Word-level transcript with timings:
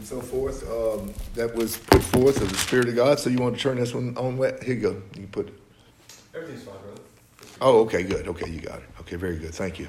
and 0.00 0.08
so 0.08 0.18
forth 0.18 0.66
um, 0.70 1.12
that 1.34 1.54
was 1.54 1.76
put 1.76 2.02
forth 2.02 2.40
of 2.40 2.48
the 2.48 2.56
Spirit 2.56 2.88
of 2.88 2.96
God. 2.96 3.20
So 3.20 3.28
you 3.28 3.36
want 3.36 3.54
to 3.56 3.60
turn 3.60 3.76
this 3.76 3.92
one 3.92 4.16
on? 4.16 4.38
Wet? 4.38 4.62
Here 4.62 4.74
you 4.74 4.80
go. 4.80 5.02
You 5.18 5.26
put 5.26 5.48
it. 5.48 5.54
Everything's 6.34 6.62
fine, 6.62 6.74
brother. 6.80 7.02
Oh, 7.60 7.80
okay, 7.80 8.02
good. 8.02 8.26
Okay, 8.26 8.48
you 8.48 8.60
got 8.62 8.78
it. 8.78 8.88
Okay, 9.00 9.16
very 9.16 9.36
good. 9.36 9.52
Thank 9.52 9.78
you. 9.78 9.88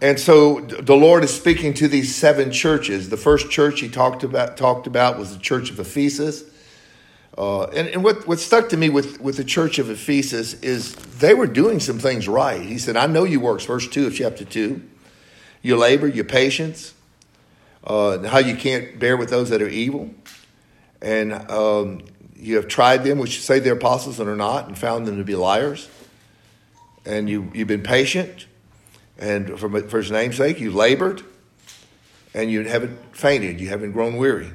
And 0.00 0.18
so 0.18 0.60
the 0.60 0.96
Lord 0.96 1.24
is 1.24 1.34
speaking 1.34 1.74
to 1.74 1.88
these 1.88 2.14
seven 2.14 2.50
churches. 2.50 3.10
The 3.10 3.18
first 3.18 3.50
church 3.50 3.80
he 3.80 3.90
talked 3.90 4.24
about 4.24 4.56
talked 4.56 4.86
about 4.86 5.18
was 5.18 5.36
the 5.36 5.42
church 5.42 5.70
of 5.70 5.78
Ephesus. 5.78 6.42
Uh, 7.36 7.64
and 7.64 7.88
and 7.88 8.02
what, 8.02 8.26
what 8.26 8.38
stuck 8.38 8.70
to 8.70 8.78
me 8.78 8.88
with, 8.88 9.20
with 9.20 9.36
the 9.36 9.44
church 9.44 9.78
of 9.78 9.90
Ephesus 9.90 10.54
is 10.62 10.94
they 11.18 11.34
were 11.34 11.46
doing 11.46 11.80
some 11.80 11.98
things 11.98 12.26
right. 12.26 12.62
He 12.62 12.78
said, 12.78 12.96
I 12.96 13.06
know 13.06 13.24
you 13.24 13.40
works, 13.40 13.66
verse 13.66 13.86
2 13.86 14.06
of 14.06 14.14
chapter 14.14 14.46
2. 14.46 14.80
Your 15.66 15.78
labor, 15.78 16.06
your 16.06 16.24
patience, 16.24 16.94
uh, 17.82 18.22
how 18.28 18.38
you 18.38 18.54
can't 18.54 19.00
bear 19.00 19.16
with 19.16 19.30
those 19.30 19.50
that 19.50 19.60
are 19.60 19.68
evil. 19.68 20.14
And 21.02 21.32
um, 21.50 22.02
you 22.36 22.54
have 22.54 22.68
tried 22.68 23.02
them, 23.02 23.18
which 23.18 23.40
say 23.40 23.58
they're 23.58 23.74
apostles 23.74 24.20
and 24.20 24.28
are 24.28 24.36
not, 24.36 24.68
and 24.68 24.78
found 24.78 25.06
them 25.06 25.18
to 25.18 25.24
be 25.24 25.34
liars. 25.34 25.88
And 27.04 27.28
you, 27.28 27.50
you've 27.52 27.66
been 27.66 27.82
patient 27.82 28.46
and 29.18 29.58
for, 29.58 29.68
for 29.88 29.98
his 29.98 30.10
name's 30.10 30.36
sake, 30.36 30.60
you 30.60 30.70
labored 30.70 31.22
and 32.32 32.48
you 32.48 32.62
haven't 32.62 33.16
fainted, 33.16 33.60
you 33.60 33.68
haven't 33.68 33.90
grown 33.92 34.16
weary. 34.16 34.52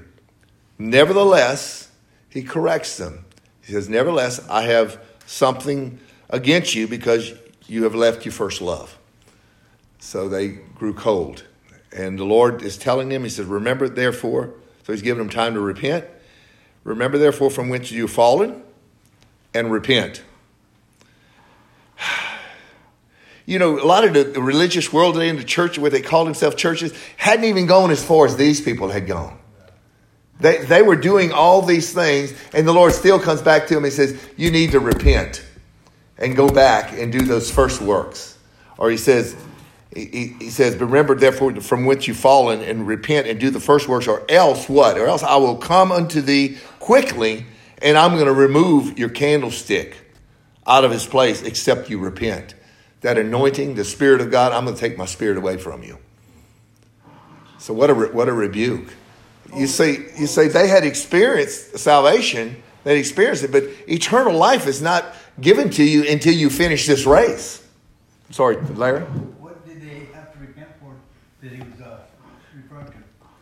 Nevertheless, 0.78 1.90
he 2.30 2.42
corrects 2.42 2.96
them. 2.96 3.26
He 3.64 3.74
says, 3.74 3.90
Nevertheless, 3.90 4.48
I 4.48 4.64
have 4.64 5.04
something 5.26 6.00
against 6.30 6.74
you 6.74 6.88
because 6.88 7.34
you 7.68 7.84
have 7.84 7.96
left 7.96 8.26
your 8.26 8.32
first 8.32 8.62
love. 8.62 8.98
So 10.02 10.28
they 10.28 10.50
grew 10.50 10.94
cold. 10.94 11.46
And 11.94 12.18
the 12.18 12.26
Lord 12.26 12.64
is 12.64 12.78
telling 12.78 13.10
them, 13.10 13.24
He 13.24 13.30
says, 13.30 13.46
Remember, 13.46 13.88
therefore, 13.88 14.54
so 14.84 14.92
He's 14.92 15.02
giving 15.02 15.20
them 15.20 15.30
time 15.30 15.54
to 15.54 15.62
repent. 15.62 16.06
Remember, 16.84 17.18
therefore, 17.18 17.52
from 17.52 17.70
whence 17.70 17.92
you've 17.92 18.12
fallen, 18.12 18.64
and 19.54 19.72
repent 19.72 20.24
you 23.46 23.60
know, 23.60 23.80
a 23.80 23.86
lot 23.86 24.04
of 24.04 24.14
the, 24.14 24.42
religious 24.42 24.92
world 24.92 25.14
today 25.14 25.30
in 25.30 25.36
the 25.36 25.44
church, 25.44 25.78
where 25.78 25.92
they 25.92 26.02
call 26.02 26.26
themselves 26.26 26.56
churches, 26.56 26.94
hadn't 27.18 27.46
even 27.46 27.68
gone 27.68 27.92
as 27.92 28.04
far 28.04 28.26
as 28.26 28.36
these 28.36 28.60
people 28.60 28.90
had 28.90 29.06
gone. 29.06 29.38
They, 30.40 30.66
they 30.66 30.82
were 30.82 30.96
doing 30.96 31.32
all 31.32 31.62
these 31.62 31.94
things, 31.94 32.34
and 32.54 32.68
the 32.68 32.74
Lord 32.74 32.94
still 32.94 33.20
comes 33.20 33.42
back 33.44 33.68
to 33.68 33.76
them 33.76 33.84
and 33.84 33.94
says, 33.94 34.20
You 34.36 34.50
need 34.50 34.72
to 34.72 34.80
repent 34.80 35.46
and 36.18 36.36
go 36.36 36.50
back 36.50 36.94
and 36.98 37.12
do 37.12 37.22
those 37.22 37.52
first 37.52 37.82
works. 37.82 38.40
Or 38.80 38.90
he 38.90 38.98
says, 38.98 39.36
he, 39.94 40.36
he 40.40 40.50
says, 40.50 40.76
Remember, 40.78 41.16
therefore, 41.16 41.54
from 41.62 41.86
whence 41.86 42.08
you've 42.08 42.18
fallen, 42.18 42.62
and 42.62 42.88
repent 42.88 43.28
and 43.28 43.40
do 43.40 43.50
the 43.50 43.60
first 43.60 43.88
works, 43.88 44.08
or 44.08 44.24
else 44.30 44.70
what? 44.70 44.98
Or 44.98 45.08
else 45.08 45.24
I 45.24 45.36
will 45.36 45.58
come 45.58 45.92
unto 45.92 46.22
thee 46.22 46.58
quickly, 46.80 47.46
and 47.82 47.98
I'm 47.98 48.14
going 48.14 48.26
to 48.26 48.34
remove 48.34 48.98
your 48.98 49.10
candlestick 49.10 49.98
out 50.66 50.86
of 50.86 50.92
his 50.92 51.06
place, 51.06 51.42
except 51.42 51.90
you 51.90 52.00
repent 52.00 52.56
that 53.02 53.18
anointing, 53.18 53.76
the 53.76 53.84
Spirit 53.84 54.22
of 54.22 54.32
God, 54.32 54.54
I'm 54.54 54.64
going 54.64 54.76
to 54.76 54.80
take 54.80 54.98
my 54.98 55.06
spirit 55.06 55.38
away 55.38 55.58
from 55.58 55.84
you. 55.84 55.98
So 57.58 57.74
what 57.74 57.90
a 57.90 57.94
what 57.94 58.28
a 58.28 58.34
rebuke. 58.34 58.94
You 59.56 59.68
say 59.68 59.92
you 60.18 60.26
say 60.26 60.48
they 60.48 60.68
had 60.68 60.84
experienced 60.84 61.78
salvation, 61.78 62.64
they 62.84 62.98
experienced 62.98 63.44
it, 63.44 63.52
but 63.52 63.64
eternal 63.88 64.36
life 64.36 64.66
is 64.66 64.82
not 64.82 65.06
given 65.40 65.70
to 65.72 65.84
you 65.84 66.08
until 66.10 66.34
you 66.34 66.50
finish 66.50 66.88
this 66.88 67.06
race. 67.06 67.64
Sorry, 68.32 68.56
Larry. 68.74 69.02
What 69.02 69.64
did 69.68 69.82
they 69.82 70.08
have 70.14 70.34
to 70.34 70.40
repent 70.40 70.70
for 70.80 70.96
that 71.42 71.52
he 71.52 71.60
was 71.60 71.82
uh, 71.82 72.00
referring 72.56 72.88
to? 72.88 72.94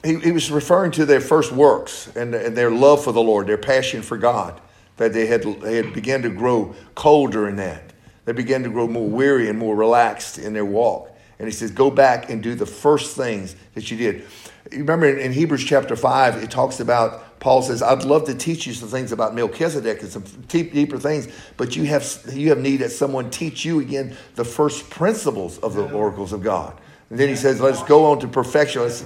He, 0.08 0.20
he 0.20 0.32
was 0.32 0.50
referring 0.52 0.92
to 0.92 1.06
their 1.06 1.22
first 1.22 1.52
works 1.52 2.08
and, 2.16 2.34
and 2.34 2.56
their 2.56 2.72
love 2.72 3.04
for 3.04 3.12
the 3.12 3.22
Lord, 3.22 3.48
their 3.48 3.58
passion 3.58 4.02
for 4.02 4.18
God, 4.18 4.60
that 4.98 5.14
they 5.14 5.28
had 5.28 5.44
they 5.44 5.76
had 5.76 5.94
began 5.94 6.22
to 6.22 6.30
grow 6.30 6.74
colder 6.96 7.48
in 7.48 7.58
that. 7.58 7.94
They 8.26 8.32
began 8.32 8.64
to 8.64 8.70
grow 8.70 8.88
more 8.88 9.08
weary 9.08 9.50
and 9.50 9.58
more 9.58 9.76
relaxed 9.76 10.38
in 10.38 10.54
their 10.54 10.66
walk. 10.66 11.10
And 11.40 11.48
he 11.48 11.52
says, 11.52 11.72
Go 11.72 11.90
back 11.90 12.30
and 12.30 12.44
do 12.44 12.56
the 12.56 12.66
first 12.66 13.18
things 13.18 13.56
that 13.74 13.90
you 13.90 13.98
did. 13.98 14.26
You 14.72 14.80
remember 14.80 15.08
in, 15.08 15.20
in 15.20 15.32
Hebrews 15.32 15.64
chapter 15.66 15.96
5, 15.96 16.44
it 16.44 16.52
talks 16.52 16.80
about, 16.80 17.40
Paul 17.40 17.62
says, 17.62 17.82
I'd 17.82 18.04
love 18.04 18.26
to 18.26 18.36
teach 18.36 18.68
you 18.68 18.74
some 18.74 18.90
things 18.90 19.12
about 19.12 19.34
Melchizedek 19.34 20.02
and 20.02 20.12
some 20.12 20.24
deep, 20.48 20.74
deeper 20.74 21.00
things, 21.00 21.28
but 21.58 21.76
you 21.76 21.86
have, 21.86 22.06
you 22.34 22.50
have 22.50 22.60
need 22.60 22.78
that 22.78 22.92
someone 22.92 23.32
teach 23.32 23.66
you 23.66 23.80
again 23.80 24.16
the 24.36 24.46
first 24.46 24.90
principles 24.90 25.58
of 25.60 25.74
the 25.74 25.90
oracles 25.92 26.34
of 26.34 26.44
God. 26.44 26.80
And 27.10 27.20
then 27.20 27.28
he 27.28 27.36
says, 27.36 27.60
Let's 27.60 27.84
go 27.84 28.12
on 28.12 28.20
to 28.20 28.28
perfection. 28.28 28.82
Let's, 28.82 29.04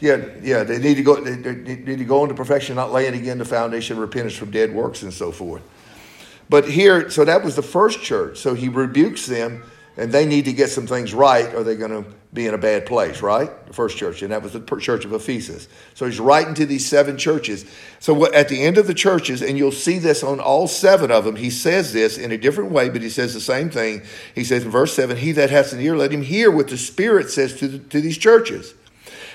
yeah, 0.00 0.24
yeah, 0.42 0.62
they 0.62 0.78
need 0.78 0.94
to 0.94 1.02
go. 1.02 1.20
They, 1.20 1.34
they 1.34 1.76
need 1.76 1.98
to 1.98 2.04
go 2.04 2.22
on 2.22 2.28
to 2.28 2.34
perfection, 2.34 2.76
not 2.76 2.92
laying 2.92 3.14
again 3.14 3.38
the 3.38 3.44
foundation 3.44 3.98
repentance 3.98 4.36
from 4.36 4.50
dead 4.50 4.72
works 4.72 5.02
and 5.02 5.12
so 5.12 5.32
forth. 5.32 5.62
But 6.48 6.68
here, 6.68 7.10
so 7.10 7.24
that 7.24 7.44
was 7.44 7.56
the 7.56 7.62
first 7.62 8.00
church. 8.00 8.38
So 8.38 8.54
he 8.54 8.68
rebukes 8.68 9.26
them, 9.26 9.62
and 9.98 10.12
they 10.12 10.24
need 10.24 10.44
to 10.44 10.52
get 10.52 10.70
some 10.70 10.86
things 10.86 11.12
right, 11.12 11.52
or 11.52 11.64
they're 11.64 11.74
going 11.74 12.04
to 12.04 12.08
be 12.32 12.46
in 12.46 12.54
a 12.54 12.58
bad 12.58 12.86
place, 12.86 13.20
right? 13.20 13.66
The 13.66 13.72
first 13.72 13.98
church, 13.98 14.22
and 14.22 14.30
that 14.30 14.42
was 14.42 14.52
the 14.52 14.60
church 14.78 15.04
of 15.04 15.12
Ephesus. 15.12 15.66
So 15.94 16.06
he's 16.06 16.20
writing 16.20 16.54
to 16.54 16.66
these 16.66 16.86
seven 16.86 17.18
churches. 17.18 17.64
So 17.98 18.32
at 18.32 18.48
the 18.48 18.62
end 18.62 18.78
of 18.78 18.86
the 18.86 18.94
churches, 18.94 19.42
and 19.42 19.58
you'll 19.58 19.72
see 19.72 19.98
this 19.98 20.22
on 20.22 20.38
all 20.38 20.68
seven 20.68 21.10
of 21.10 21.24
them, 21.24 21.34
he 21.34 21.50
says 21.50 21.92
this 21.92 22.16
in 22.16 22.30
a 22.30 22.38
different 22.38 22.70
way, 22.70 22.88
but 22.88 23.02
he 23.02 23.10
says 23.10 23.34
the 23.34 23.40
same 23.40 23.70
thing. 23.70 24.02
He 24.36 24.44
says 24.44 24.64
in 24.64 24.70
verse 24.70 24.94
7 24.94 25.16
He 25.16 25.32
that 25.32 25.50
hath 25.50 25.72
an 25.72 25.80
ear, 25.80 25.96
let 25.96 26.12
him 26.12 26.22
hear 26.22 26.48
what 26.48 26.68
the 26.68 26.78
Spirit 26.78 27.28
says 27.28 27.56
to, 27.58 27.66
the, 27.66 27.78
to 27.78 28.00
these 28.00 28.18
churches. 28.18 28.74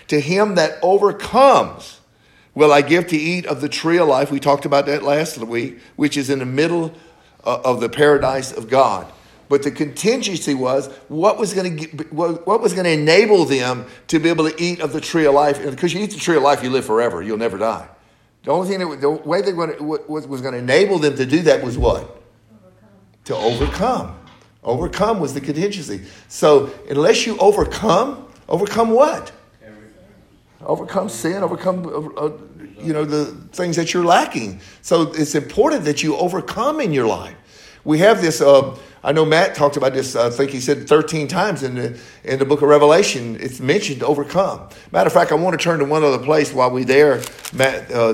To 0.08 0.22
him 0.22 0.56
that 0.56 0.80
overcomes, 0.82 2.00
will 2.56 2.72
I 2.72 2.84
give 2.84 3.08
to 3.08 3.18
eat 3.18 3.46
of 3.48 3.60
the 3.60 3.70
tree 3.70 3.98
of 3.98 4.08
life. 4.08 4.32
We 4.32 4.40
talked 4.40 4.64
about 4.64 4.86
that 4.86 5.04
last 5.04 5.38
week, 5.40 5.80
which 5.98 6.16
is 6.16 6.30
in 6.30 6.40
the 6.40 6.46
middle 6.46 6.94
uh, 7.44 7.60
of 7.66 7.82
the 7.82 7.90
paradise 7.90 8.54
of 8.54 8.70
God. 8.70 9.12
But 9.54 9.62
the 9.62 9.70
contingency 9.70 10.56
was 10.56 10.88
what 11.10 11.38
was 11.38 11.54
going 11.54 11.78
to 11.78 11.88
what 12.10 12.60
was 12.60 12.74
going 12.74 12.86
to 12.86 12.92
enable 12.92 13.46
them 13.46 13.86
to 14.08 14.18
be 14.18 14.28
able 14.30 14.50
to 14.50 14.60
eat 14.60 14.80
of 14.80 14.94
the 14.94 15.00
tree 15.00 15.28
of 15.28 15.36
life. 15.36 15.64
Because 15.64 15.94
you 15.94 16.02
eat 16.02 16.10
the 16.10 16.20
tree 16.20 16.38
of 16.38 16.42
life, 16.42 16.64
you 16.64 16.72
live 16.72 16.86
forever. 16.86 17.22
You'll 17.22 17.38
never 17.38 17.60
die. 17.60 17.88
The 18.46 18.52
only 18.52 18.68
thing 18.68 18.80
that 18.80 19.00
the 19.00 19.12
way 19.12 19.44
they 19.44 19.54
were, 19.54 19.68
what 19.76 20.28
was 20.28 20.42
going 20.42 20.54
to 20.56 20.58
enable 20.58 20.98
them 20.98 21.16
to 21.18 21.26
do 21.28 21.44
that 21.44 21.64
was 21.64 21.78
what? 21.78 22.02
Overcome. 22.02 22.90
To 23.26 23.36
overcome. 23.36 24.20
Overcome 24.64 25.20
was 25.20 25.36
the 25.36 25.42
contingency. 25.42 26.02
So 26.30 26.74
unless 26.90 27.28
you 27.28 27.38
overcome, 27.38 28.26
overcome 28.50 28.90
what? 28.90 29.32
Everything. 29.64 29.94
Overcome 30.62 31.10
sin. 31.10 31.44
Overcome. 31.44 31.86
Uh, 31.86 32.20
uh 32.20 32.38
you 32.82 32.92
know, 32.92 33.06
the 33.06 33.26
things 33.52 33.76
that 33.76 33.94
you're 33.94 34.04
lacking. 34.04 34.62
So 34.82 35.12
it's 35.12 35.36
important 35.36 35.86
that 35.86 36.02
you 36.02 36.16
overcome 36.16 36.82
in 36.82 36.92
your 36.92 37.06
life. 37.06 37.36
We 37.86 38.00
have 38.00 38.20
this, 38.20 38.42
uh, 38.42 38.76
I 39.06 39.12
know 39.12 39.26
Matt 39.26 39.54
talked 39.54 39.76
about 39.76 39.94
this, 39.94 40.16
I 40.16 40.30
think 40.30 40.52
he 40.52 40.62
said 40.62 40.88
13 40.88 41.28
times 41.28 41.62
in 41.62 41.76
the, 41.76 42.00
in 42.24 42.40
the 42.40 42.46
book 42.46 42.62
of 42.62 42.70
Revelation, 42.70 43.38
it's 43.42 43.60
mentioned 43.60 44.02
overcome. 44.02 44.70
Matter 44.94 45.08
of 45.08 45.14
fact, 45.14 45.34
I 45.34 45.36
want 45.36 45.60
to 45.60 45.62
turn 45.62 45.80
to 45.80 45.86
one 45.86 46.06
other 46.06 46.24
place 46.24 46.54
while 46.54 46.72
we're 46.72 46.86
there. 46.86 47.22
Matt, 47.52 47.92
uh, 47.92 48.14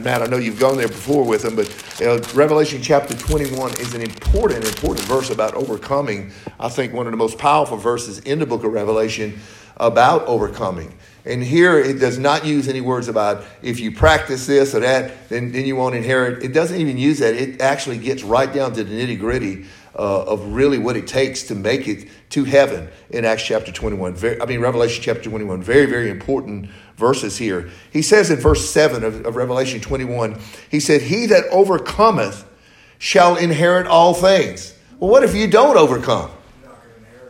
Matt 0.00 0.22
I 0.22 0.26
know 0.26 0.38
you've 0.38 0.58
gone 0.58 0.78
there 0.78 0.88
before 0.88 1.26
with 1.26 1.44
him, 1.44 1.56
but 1.56 1.68
uh, 2.00 2.26
Revelation 2.34 2.80
chapter 2.80 3.14
21 3.14 3.72
is 3.72 3.94
an 3.94 4.00
important, 4.00 4.64
important 4.64 5.06
verse 5.06 5.28
about 5.28 5.52
overcoming. 5.52 6.32
I 6.58 6.70
think 6.70 6.94
one 6.94 7.06
of 7.06 7.12
the 7.12 7.18
most 7.18 7.36
powerful 7.36 7.76
verses 7.76 8.20
in 8.20 8.38
the 8.38 8.46
book 8.46 8.64
of 8.64 8.72
Revelation 8.72 9.38
about 9.76 10.24
overcoming. 10.26 10.96
And 11.26 11.42
here 11.42 11.78
it 11.78 11.98
does 11.98 12.18
not 12.18 12.46
use 12.46 12.66
any 12.66 12.80
words 12.80 13.08
about 13.08 13.44
if 13.62 13.78
you 13.78 13.92
practice 13.92 14.46
this 14.46 14.74
or 14.74 14.80
that, 14.80 15.28
then, 15.28 15.52
then 15.52 15.66
you 15.66 15.76
won't 15.76 15.94
inherit. 15.94 16.42
It 16.42 16.54
doesn't 16.54 16.80
even 16.80 16.96
use 16.96 17.18
that. 17.18 17.34
It 17.34 17.60
actually 17.60 17.98
gets 17.98 18.22
right 18.22 18.50
down 18.50 18.72
to 18.72 18.84
the 18.84 18.94
nitty 18.94 19.18
gritty 19.18 19.66
uh, 20.00 20.22
of 20.22 20.54
really 20.54 20.78
what 20.78 20.96
it 20.96 21.06
takes 21.06 21.42
to 21.42 21.54
make 21.54 21.86
it 21.86 22.08
to 22.30 22.44
heaven 22.44 22.88
in 23.10 23.26
Acts 23.26 23.44
chapter 23.44 23.70
21. 23.70 24.14
Very, 24.14 24.40
I 24.40 24.46
mean, 24.46 24.60
Revelation 24.60 25.02
chapter 25.02 25.24
21. 25.24 25.62
Very, 25.62 25.84
very 25.84 26.08
important 26.08 26.70
verses 26.96 27.36
here. 27.36 27.68
He 27.92 28.00
says 28.00 28.30
in 28.30 28.38
verse 28.38 28.70
7 28.70 29.04
of, 29.04 29.26
of 29.26 29.36
Revelation 29.36 29.78
21, 29.78 30.40
he 30.70 30.80
said, 30.80 31.02
He 31.02 31.26
that 31.26 31.44
overcometh 31.50 32.48
shall 32.98 33.36
inherit 33.36 33.86
all 33.86 34.14
things. 34.14 34.74
Well, 34.98 35.10
what 35.10 35.22
if 35.22 35.34
you 35.34 35.46
don't 35.46 35.76
overcome? 35.76 36.30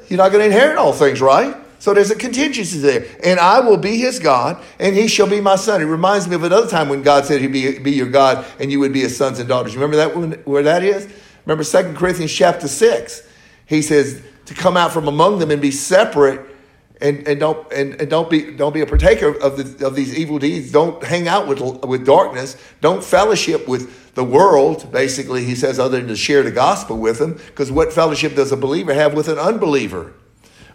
You're 0.09 0.19
not 0.19 0.31
going 0.31 0.49
to 0.49 0.55
inherit 0.55 0.79
all 0.79 0.93
things, 0.93 1.21
right? 1.21 1.57
So 1.81 1.93
there's 1.93 2.11
a 2.13 2.17
contingency 2.17 2.79
there. 2.79 3.05
And 3.25 3.41
I 3.41 3.59
will 3.59 3.79
be 3.79 3.97
his 3.97 4.21
God, 4.21 4.63
and 4.79 4.95
he 4.95 5.09
shall 5.09 5.29
be 5.29 5.41
my 5.41 5.57
son. 5.57 5.83
It 5.83 5.87
reminds 5.87 6.29
me 6.29 6.37
of 6.37 6.45
another 6.45 6.69
time 6.69 6.89
when 6.89 7.03
God 7.03 7.25
said 7.27 7.41
he'd 7.41 7.49
be, 7.49 7.81
be 7.81 7.93
your 7.93 8.11
God, 8.11 8.45
and 8.61 8.71
you 8.71 8.79
would 8.79 8.93
be 8.93 9.01
his 9.01 9.17
sons 9.17 9.41
and 9.41 9.49
daughters. 9.49 9.75
Remember 9.75 9.97
that 9.97 10.15
one, 10.15 10.33
where 10.45 10.63
that 10.63 10.85
is? 10.85 11.09
Remember 11.51 11.65
2 11.65 11.95
Corinthians 11.99 12.33
chapter 12.33 12.69
6. 12.69 13.27
He 13.67 13.83
says 13.83 14.23
to 14.45 14.55
come 14.55 14.77
out 14.77 14.93
from 14.93 15.09
among 15.09 15.41
them 15.41 15.51
and 15.51 15.61
be 15.61 15.73
separate 15.73 16.41
and, 17.01 17.27
and 17.27 17.41
don't 17.41 17.73
and, 17.73 18.01
and 18.01 18.09
don't 18.09 18.31
be 18.31 18.53
don't 18.53 18.73
be 18.73 18.83
a 18.83 18.87
partaker 18.87 19.37
of 19.37 19.57
the, 19.57 19.85
of 19.85 19.97
these 19.97 20.17
evil 20.17 20.39
deeds. 20.39 20.71
Don't 20.71 21.03
hang 21.03 21.27
out 21.27 21.49
with 21.49 21.61
with 21.85 22.07
darkness. 22.07 22.57
Don't 22.81 23.03
fellowship 23.03 23.67
with 23.67 24.15
the 24.15 24.23
world. 24.23 24.93
Basically, 24.93 25.45
he 25.45 25.57
says, 25.57 25.81
other 25.81 25.99
than 25.99 26.07
to 26.07 26.15
share 26.15 26.45
the 26.45 26.53
gospel 26.53 26.97
with 26.99 27.19
them, 27.19 27.33
because 27.33 27.73
what 27.73 27.93
fellowship 27.93 28.37
does 28.37 28.53
a 28.53 28.57
believer 28.57 28.95
have 28.95 29.15
with 29.15 29.27
an 29.27 29.39
unbeliever? 29.39 30.13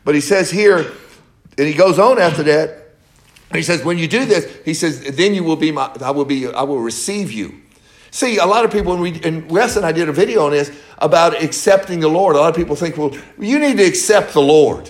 But 0.04 0.14
he 0.14 0.22
says 0.22 0.52
here, 0.52 0.92
and 1.58 1.68
he 1.68 1.74
goes 1.74 2.00
on 2.00 2.20
after 2.20 2.44
that, 2.44 2.98
he 3.54 3.64
says, 3.64 3.86
when 3.86 3.98
you 3.98 4.10
do 4.10 4.26
this, 4.26 4.54
he 4.66 4.74
says, 4.74 5.16
then 5.16 5.34
you 5.34 5.46
will 5.46 5.56
be 5.56 5.72
my, 5.72 5.96
I 6.02 6.12
will 6.12 6.26
be, 6.26 6.48
I 6.48 6.64
will 6.64 6.82
receive 6.82 7.32
you. 7.32 7.62
See, 8.16 8.38
a 8.38 8.46
lot 8.46 8.64
of 8.64 8.72
people, 8.72 8.94
when 8.94 9.02
we, 9.02 9.22
and 9.24 9.52
Wes 9.52 9.76
and 9.76 9.86
I 9.86 9.92
did 9.92 10.08
a 10.08 10.14
video 10.14 10.46
on 10.46 10.52
this 10.52 10.72
about 11.00 11.44
accepting 11.44 12.00
the 12.00 12.08
Lord. 12.08 12.38
A 12.38 12.40
lot 12.40 12.50
of 12.50 12.56
people 12.56 12.74
think, 12.78 12.96
well, 12.96 13.14
you 13.38 13.60
need 13.60 13.76
to 13.76 13.84
accept 13.84 14.32
the 14.32 14.42
Lord. 14.42 14.90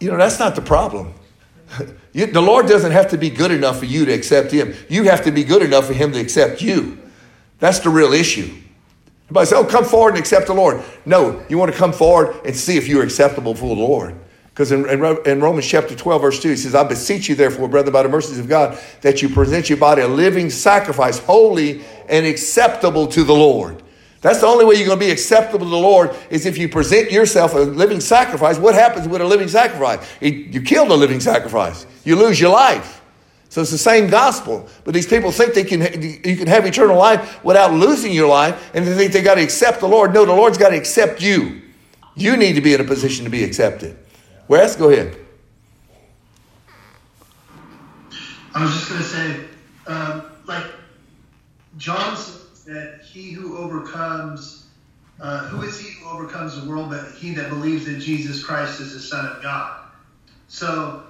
You 0.00 0.10
know, 0.10 0.16
that's 0.16 0.40
not 0.40 0.56
the 0.56 0.62
problem. 0.62 1.14
You, 2.12 2.24
the 2.24 2.40
Lord 2.40 2.66
doesn't 2.66 2.92
have 2.92 3.10
to 3.10 3.18
be 3.18 3.28
good 3.28 3.50
enough 3.50 3.78
for 3.78 3.84
you 3.84 4.06
to 4.06 4.12
accept 4.12 4.50
Him. 4.50 4.74
You 4.88 5.02
have 5.02 5.22
to 5.24 5.30
be 5.30 5.44
good 5.44 5.60
enough 5.60 5.86
for 5.86 5.92
Him 5.92 6.12
to 6.12 6.18
accept 6.18 6.62
you. 6.62 6.98
That's 7.58 7.80
the 7.80 7.90
real 7.90 8.14
issue. 8.14 8.54
Everybody 9.24 9.46
says, 9.46 9.58
oh, 9.58 9.66
come 9.66 9.84
forward 9.84 10.14
and 10.14 10.18
accept 10.18 10.46
the 10.46 10.54
Lord. 10.54 10.82
No, 11.04 11.44
you 11.50 11.58
want 11.58 11.70
to 11.72 11.76
come 11.76 11.92
forward 11.92 12.34
and 12.46 12.56
see 12.56 12.78
if 12.78 12.88
you're 12.88 13.04
acceptable 13.04 13.54
for 13.54 13.66
the 13.66 13.80
Lord. 13.82 14.18
Because 14.56 14.72
in, 14.72 14.88
in, 14.88 15.42
Romans 15.42 15.66
chapter 15.66 15.94
12, 15.94 16.22
verse 16.22 16.40
2, 16.40 16.48
he 16.48 16.56
says, 16.56 16.74
I 16.74 16.82
beseech 16.82 17.28
you, 17.28 17.34
therefore, 17.34 17.68
brethren, 17.68 17.92
by 17.92 18.02
the 18.02 18.08
mercies 18.08 18.38
of 18.38 18.48
God, 18.48 18.78
that 19.02 19.20
you 19.20 19.28
present 19.28 19.68
your 19.68 19.76
body 19.76 20.00
a 20.00 20.08
living 20.08 20.48
sacrifice, 20.48 21.18
holy 21.18 21.84
and 22.08 22.24
acceptable 22.24 23.06
to 23.08 23.22
the 23.22 23.34
Lord. 23.34 23.82
That's 24.22 24.40
the 24.40 24.46
only 24.46 24.64
way 24.64 24.76
you're 24.76 24.86
going 24.86 24.98
to 24.98 25.04
be 25.04 25.10
acceptable 25.10 25.66
to 25.66 25.70
the 25.70 25.76
Lord 25.76 26.16
is 26.30 26.46
if 26.46 26.56
you 26.56 26.70
present 26.70 27.12
yourself 27.12 27.54
a 27.54 27.58
living 27.58 28.00
sacrifice. 28.00 28.56
What 28.56 28.74
happens 28.74 29.06
with 29.06 29.20
a 29.20 29.26
living 29.26 29.48
sacrifice? 29.48 30.00
You 30.22 30.62
kill 30.62 30.86
the 30.86 30.96
living 30.96 31.20
sacrifice. 31.20 31.84
You 32.02 32.16
lose 32.16 32.40
your 32.40 32.50
life. 32.50 33.02
So 33.50 33.60
it's 33.60 33.70
the 33.70 33.76
same 33.76 34.08
gospel. 34.08 34.70
But 34.84 34.94
these 34.94 35.06
people 35.06 35.32
think 35.32 35.52
they 35.52 35.64
can, 35.64 35.82
you 36.02 36.34
can 36.34 36.46
have 36.46 36.64
eternal 36.64 36.96
life 36.96 37.44
without 37.44 37.74
losing 37.74 38.10
your 38.10 38.28
life, 38.28 38.70
and 38.72 38.86
they 38.86 38.94
think 38.94 39.12
they 39.12 39.20
got 39.20 39.34
to 39.34 39.42
accept 39.42 39.80
the 39.80 39.86
Lord. 39.86 40.14
No, 40.14 40.24
the 40.24 40.32
Lord's 40.32 40.56
got 40.56 40.70
to 40.70 40.76
accept 40.78 41.20
you. 41.20 41.60
You 42.14 42.38
need 42.38 42.54
to 42.54 42.62
be 42.62 42.72
in 42.72 42.80
a 42.80 42.84
position 42.84 43.26
to 43.26 43.30
be 43.30 43.44
accepted. 43.44 43.98
Wes, 44.48 44.76
go 44.76 44.90
ahead. 44.90 45.16
I 48.54 48.62
was 48.62 48.72
just 48.72 48.88
going 48.88 49.02
to 49.02 49.06
say, 49.06 49.40
um, 49.88 50.26
like, 50.46 50.64
John 51.78 52.16
said, 52.16 53.00
He 53.04 53.32
who 53.32 53.58
overcomes, 53.58 54.68
uh, 55.20 55.48
who 55.48 55.62
is 55.62 55.80
he 55.80 56.00
who 56.00 56.08
overcomes 56.08 56.60
the 56.60 56.68
world 56.68 56.90
but 56.90 57.12
he 57.12 57.34
that 57.34 57.48
believes 57.48 57.86
that 57.86 57.98
Jesus 57.98 58.44
Christ 58.44 58.80
is 58.80 58.94
the 58.94 59.00
Son 59.00 59.26
of 59.26 59.42
God? 59.42 59.80
So, 60.46 61.02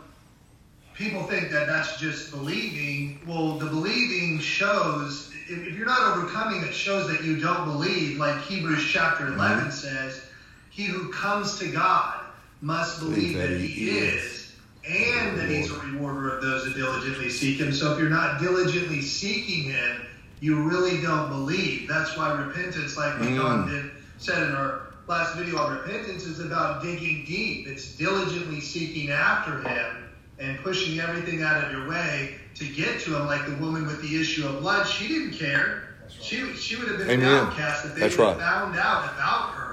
people 0.95 1.23
think 1.25 1.51
that 1.51 1.67
that's 1.67 2.01
just 2.01 2.31
believing. 2.31 3.21
Well, 3.27 3.59
the 3.59 3.67
believing 3.67 4.39
shows, 4.39 5.31
if, 5.49 5.67
if 5.69 5.77
you're 5.77 5.87
not 5.87 6.17
overcoming, 6.17 6.63
it 6.63 6.73
shows 6.73 7.07
that 7.09 7.23
you 7.23 7.39
don't 7.39 7.67
believe, 7.67 8.17
like 8.17 8.41
Hebrews 8.43 8.89
chapter 8.91 9.27
11 9.27 9.59
mm-hmm. 9.59 9.71
says, 9.71 10.23
He 10.71 10.85
who 10.85 11.13
comes 11.13 11.59
to 11.59 11.69
God 11.69 12.26
must 12.67 12.99
believe 12.99 13.37
that, 13.37 13.49
that 13.49 13.61
he, 13.61 13.69
he 13.69 13.91
is, 13.91 14.15
is 14.15 14.53
and 14.89 15.39
that 15.39 15.49
he's 15.49 15.71
a 15.71 15.79
rewarder 15.79 16.37
of 16.37 16.43
those 16.43 16.65
that 16.65 16.75
diligently 16.75 17.31
seek 17.31 17.61
him. 17.61 17.73
So 17.73 17.93
if 17.93 17.99
you're 17.99 18.11
not 18.11 18.41
diligently 18.41 19.03
seeking 19.03 19.71
him, 19.71 20.03
you 20.41 20.61
really 20.63 21.01
don't 21.01 21.29
believe. 21.29 21.89
That's 21.89 22.17
why 22.17 22.33
repentance, 22.33 22.97
like 22.97 23.15
mm. 23.15 23.37
John 23.37 23.69
did, 23.69 23.91
said 24.19 24.43
in 24.43 24.55
our 24.55 24.89
last 25.07 25.37
video 25.37 25.59
on 25.59 25.79
repentance, 25.79 26.25
is 26.25 26.41
about 26.41 26.83
digging 26.83 27.25
deep. 27.25 27.69
It's 27.69 27.97
diligently 27.97 28.61
seeking 28.61 29.11
after 29.11 29.61
him 29.61 30.09
and 30.41 30.59
pushing 30.59 30.99
everything 30.99 31.43
out 31.43 31.65
of 31.65 31.71
your 31.71 31.89
way 31.89 32.35
to 32.57 32.65
get 32.69 33.01
to 33.03 33.17
him. 33.17 33.27
Like 33.27 33.47
the 33.47 33.57
woman 33.57 33.87
with 33.87 34.03
the 34.03 34.21
issue 34.21 34.47
of 34.47 34.61
blood, 34.61 34.89
she 34.89 35.07
didn't 35.07 35.39
care. 35.39 35.85
Right. 36.03 36.13
She, 36.21 36.53
she 36.55 36.77
would 36.77 36.89
have 36.89 36.99
been 36.99 37.11
Amen. 37.11 37.29
an 37.29 37.47
outcast 37.47 37.87
if 37.87 37.95
they 37.95 38.01
That's 38.01 38.19
would 38.19 38.25
right. 38.25 38.39
found 38.39 38.77
out 38.77 39.05
about 39.15 39.55
her 39.55 39.66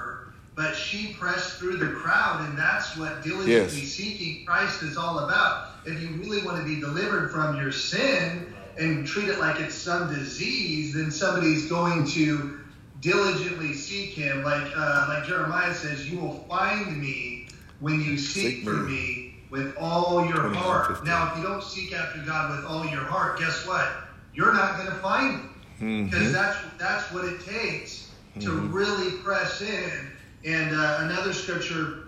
but 0.54 0.76
she 0.76 1.12
pressed 1.14 1.58
through 1.58 1.78
the 1.78 1.88
crowd, 1.88 2.48
and 2.48 2.56
that's 2.56 2.96
what 2.96 3.22
diligently 3.22 3.52
yes. 3.52 3.72
seeking 3.72 4.44
Christ 4.44 4.82
is 4.82 4.96
all 4.96 5.20
about. 5.20 5.70
If 5.84 6.00
you 6.00 6.10
really 6.10 6.44
want 6.44 6.58
to 6.58 6.64
be 6.64 6.80
delivered 6.80 7.30
from 7.30 7.56
your 7.56 7.72
sin 7.72 8.54
and 8.78 9.06
treat 9.06 9.28
it 9.28 9.38
like 9.38 9.60
it's 9.60 9.74
some 9.74 10.14
disease, 10.14 10.94
then 10.94 11.10
somebody's 11.10 11.68
going 11.68 12.06
to 12.08 12.60
diligently 13.00 13.74
seek 13.74 14.10
Him. 14.10 14.44
Like 14.44 14.70
uh, 14.76 15.06
like 15.08 15.26
Jeremiah 15.26 15.74
says, 15.74 16.08
"You 16.08 16.20
will 16.20 16.44
find 16.48 17.00
me 17.00 17.48
when 17.80 18.00
you 18.00 18.16
seek, 18.16 18.56
seek 18.56 18.64
for 18.64 18.74
me. 18.74 18.92
me 18.92 19.34
with 19.50 19.76
all 19.76 20.24
your 20.26 20.54
heart." 20.54 21.04
Now, 21.04 21.32
if 21.32 21.38
you 21.38 21.42
don't 21.42 21.64
seek 21.64 21.92
after 21.92 22.20
God 22.20 22.56
with 22.56 22.64
all 22.64 22.86
your 22.86 23.04
heart, 23.04 23.40
guess 23.40 23.66
what? 23.66 23.88
You're 24.34 24.54
not 24.54 24.76
going 24.76 24.88
to 24.88 24.96
find 24.96 25.40
Him 25.78 26.04
because 26.06 26.22
mm-hmm. 26.22 26.32
that's 26.32 26.58
that's 26.78 27.12
what 27.12 27.24
it 27.24 27.44
takes 27.44 28.12
mm-hmm. 28.36 28.40
to 28.40 28.52
really 28.68 29.18
press 29.18 29.60
in 29.60 30.13
and 30.44 30.74
uh, 30.74 30.98
another 31.00 31.32
scripture 31.32 32.04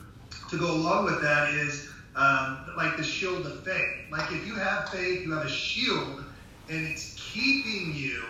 to 0.50 0.58
go 0.58 0.70
along 0.70 1.06
with 1.06 1.22
that 1.22 1.52
is 1.54 1.88
um, 2.14 2.58
like 2.76 2.96
the 2.96 3.04
shield 3.04 3.46
of 3.46 3.64
faith. 3.64 4.10
Like 4.10 4.30
if 4.32 4.46
you 4.46 4.54
have 4.54 4.88
faith, 4.90 5.24
you 5.24 5.32
have 5.32 5.44
a 5.44 5.50
shield, 5.50 6.24
and 6.68 6.86
it's 6.86 7.16
keeping 7.32 7.94
you 7.94 8.22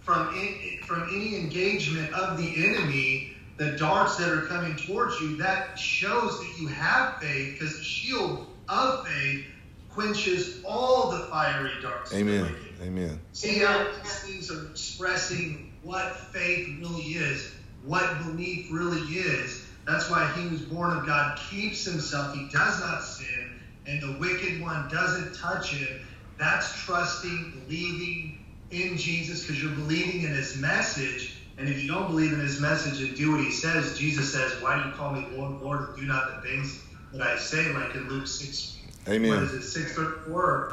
from 0.00 0.34
in, 0.34 0.80
from 0.82 1.08
any 1.10 1.36
engagement 1.36 2.12
of 2.12 2.36
the 2.36 2.66
enemy, 2.66 3.32
the 3.56 3.72
darts 3.72 4.16
that 4.16 4.30
are 4.30 4.42
coming 4.42 4.76
towards 4.76 5.20
you. 5.20 5.36
That 5.36 5.78
shows 5.78 6.40
that 6.40 6.52
you 6.60 6.68
have 6.68 7.18
faith, 7.18 7.54
because 7.54 7.78
the 7.78 7.84
shield 7.84 8.46
of 8.68 9.06
faith 9.06 9.46
quenches 9.90 10.62
all 10.64 11.10
the 11.10 11.20
fiery 11.26 11.70
darts. 11.80 12.12
Amen. 12.14 12.54
Amen. 12.82 13.20
See 13.32 13.60
how 13.60 13.86
these 14.02 14.18
things 14.20 14.50
are 14.50 14.66
expressing 14.70 15.72
what 15.82 16.16
faith 16.16 16.68
really 16.80 17.02
is 17.02 17.52
what 17.84 18.18
belief 18.24 18.68
really 18.72 19.00
is. 19.00 19.66
That's 19.86 20.10
why 20.10 20.30
he 20.34 20.42
who's 20.42 20.62
born 20.62 20.96
of 20.96 21.06
God 21.06 21.38
keeps 21.50 21.84
himself. 21.84 22.34
He 22.34 22.48
does 22.48 22.80
not 22.80 23.02
sin, 23.02 23.60
and 23.86 24.00
the 24.00 24.18
wicked 24.18 24.60
one 24.62 24.88
doesn't 24.88 25.34
touch 25.34 25.74
him. 25.74 26.00
That's 26.38 26.82
trusting, 26.84 27.62
believing 27.66 28.44
in 28.70 28.96
Jesus 28.96 29.42
because 29.42 29.62
you're 29.62 29.74
believing 29.74 30.22
in 30.22 30.30
his 30.30 30.56
message. 30.56 31.36
And 31.58 31.68
if 31.68 31.82
you 31.82 31.88
don't 31.88 32.08
believe 32.08 32.32
in 32.32 32.40
his 32.40 32.60
message 32.60 33.06
and 33.06 33.16
do 33.16 33.32
what 33.32 33.40
he 33.40 33.50
says, 33.50 33.96
Jesus 33.96 34.32
says, 34.32 34.60
Why 34.60 34.82
do 34.82 34.88
you 34.88 34.94
call 34.94 35.12
me 35.12 35.26
Lord, 35.36 35.62
Lord, 35.62 35.88
and 35.90 35.96
do 35.96 36.02
not 36.02 36.42
the 36.42 36.48
things 36.48 36.82
that 37.12 37.22
I 37.22 37.36
say, 37.36 37.72
like 37.72 37.94
in 37.94 38.08
Luke 38.08 38.26
6. 38.26 38.78
Amen. 39.06 39.30
What 39.30 39.42
is 39.42 39.52
it, 39.52 39.62
634? 39.62 40.72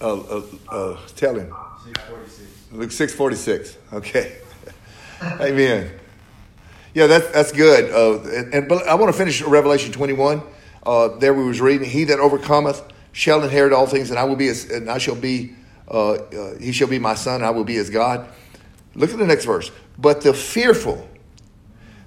Uh, 0.00 0.06
uh, 0.06 0.42
uh, 0.68 0.98
tell 1.16 1.34
him. 1.34 1.52
646. 1.84 2.72
Luke 2.72 2.92
646. 2.92 3.78
Okay. 3.94 4.36
Amen. 5.40 5.98
Yeah, 6.94 7.06
that's 7.06 7.30
that's 7.30 7.52
good. 7.52 7.90
Uh, 7.90 8.20
and, 8.28 8.54
and, 8.54 8.68
but 8.68 8.86
I 8.86 8.94
want 8.94 9.10
to 9.12 9.18
finish 9.18 9.40
Revelation 9.42 9.92
twenty 9.92 10.12
one. 10.12 10.42
Uh, 10.84 11.08
there 11.18 11.32
we 11.32 11.44
was 11.44 11.60
reading, 11.60 11.88
"He 11.88 12.04
that 12.04 12.18
overcometh 12.18 12.82
shall 13.12 13.42
inherit 13.42 13.72
all 13.72 13.86
things, 13.86 14.10
and 14.10 14.18
I 14.18 14.24
will 14.24 14.36
be 14.36 14.48
as, 14.48 14.70
and 14.70 14.90
I 14.90 14.98
shall 14.98 15.14
be, 15.14 15.54
uh, 15.90 16.12
uh, 16.12 16.58
he 16.58 16.72
shall 16.72 16.88
be 16.88 16.98
my 16.98 17.14
son, 17.14 17.42
I 17.42 17.50
will 17.50 17.64
be 17.64 17.74
his 17.74 17.88
God." 17.88 18.28
Look 18.94 19.10
at 19.10 19.18
the 19.18 19.26
next 19.26 19.46
verse. 19.46 19.70
But 19.98 20.20
the 20.20 20.34
fearful, 20.34 21.08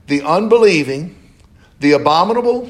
the 0.06 0.22
unbelieving, 0.22 1.16
the 1.80 1.94
abominable, 1.94 2.70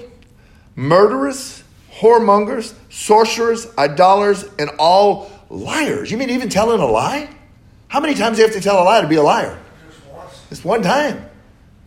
murderers, 0.76 1.64
whoremongers, 2.00 2.74
sorcerers, 2.90 3.68
idolaters, 3.78 4.46
and 4.58 4.70
all 4.80 5.32
liars. 5.50 6.12
You 6.12 6.18
mean 6.18 6.30
even 6.30 6.48
telling 6.48 6.80
a 6.80 6.86
lie? 6.86 7.30
How 7.90 8.00
many 8.00 8.14
times 8.14 8.38
do 8.38 8.42
you 8.42 8.48
have 8.48 8.56
to 8.56 8.62
tell 8.62 8.82
a 8.82 8.86
lie 8.86 9.02
to 9.02 9.08
be 9.08 9.16
a 9.16 9.24
liar? 9.24 9.60
Just, 9.90 10.50
Just 10.50 10.66
one 10.66 10.82
time. 10.82 11.30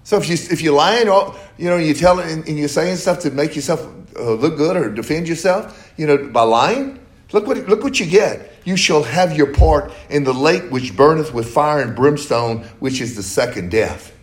So 0.09 0.17
if 0.17 0.27
you 0.27 0.37
if 0.51 0.63
you're 0.63 0.75
lying, 0.75 1.11
or 1.11 1.37
you 1.59 1.69
know, 1.69 1.77
you 1.77 1.93
tell 1.93 2.19
and, 2.19 2.49
and 2.49 2.59
you're 2.59 2.69
saying 2.69 2.97
stuff 2.97 3.19
to 3.19 3.31
make 3.31 3.55
yourself 3.55 3.87
uh, 4.17 4.33
look 4.33 4.57
good 4.57 4.75
or 4.75 4.89
defend 4.89 5.29
yourself, 5.29 5.93
you 5.99 6.07
know, 6.07 6.17
by 6.29 6.45
lying, 6.45 6.99
look 7.33 7.47
what 7.47 7.59
look 7.69 7.83
what 7.83 8.01
you 8.01 8.07
get. 8.07 8.51
You 8.65 8.79
shall 8.79 9.03
have 9.03 9.37
your 9.37 9.53
part 9.53 9.93
in 10.09 10.25
the 10.25 10.33
lake 10.33 10.63
which 10.71 10.97
burneth 10.97 11.35
with 11.35 11.53
fire 11.53 11.83
and 11.83 11.95
brimstone, 11.95 12.61
which 12.79 13.03
is 13.03 13.17
the 13.17 13.23
second 13.23 13.71
death. 13.71 14.15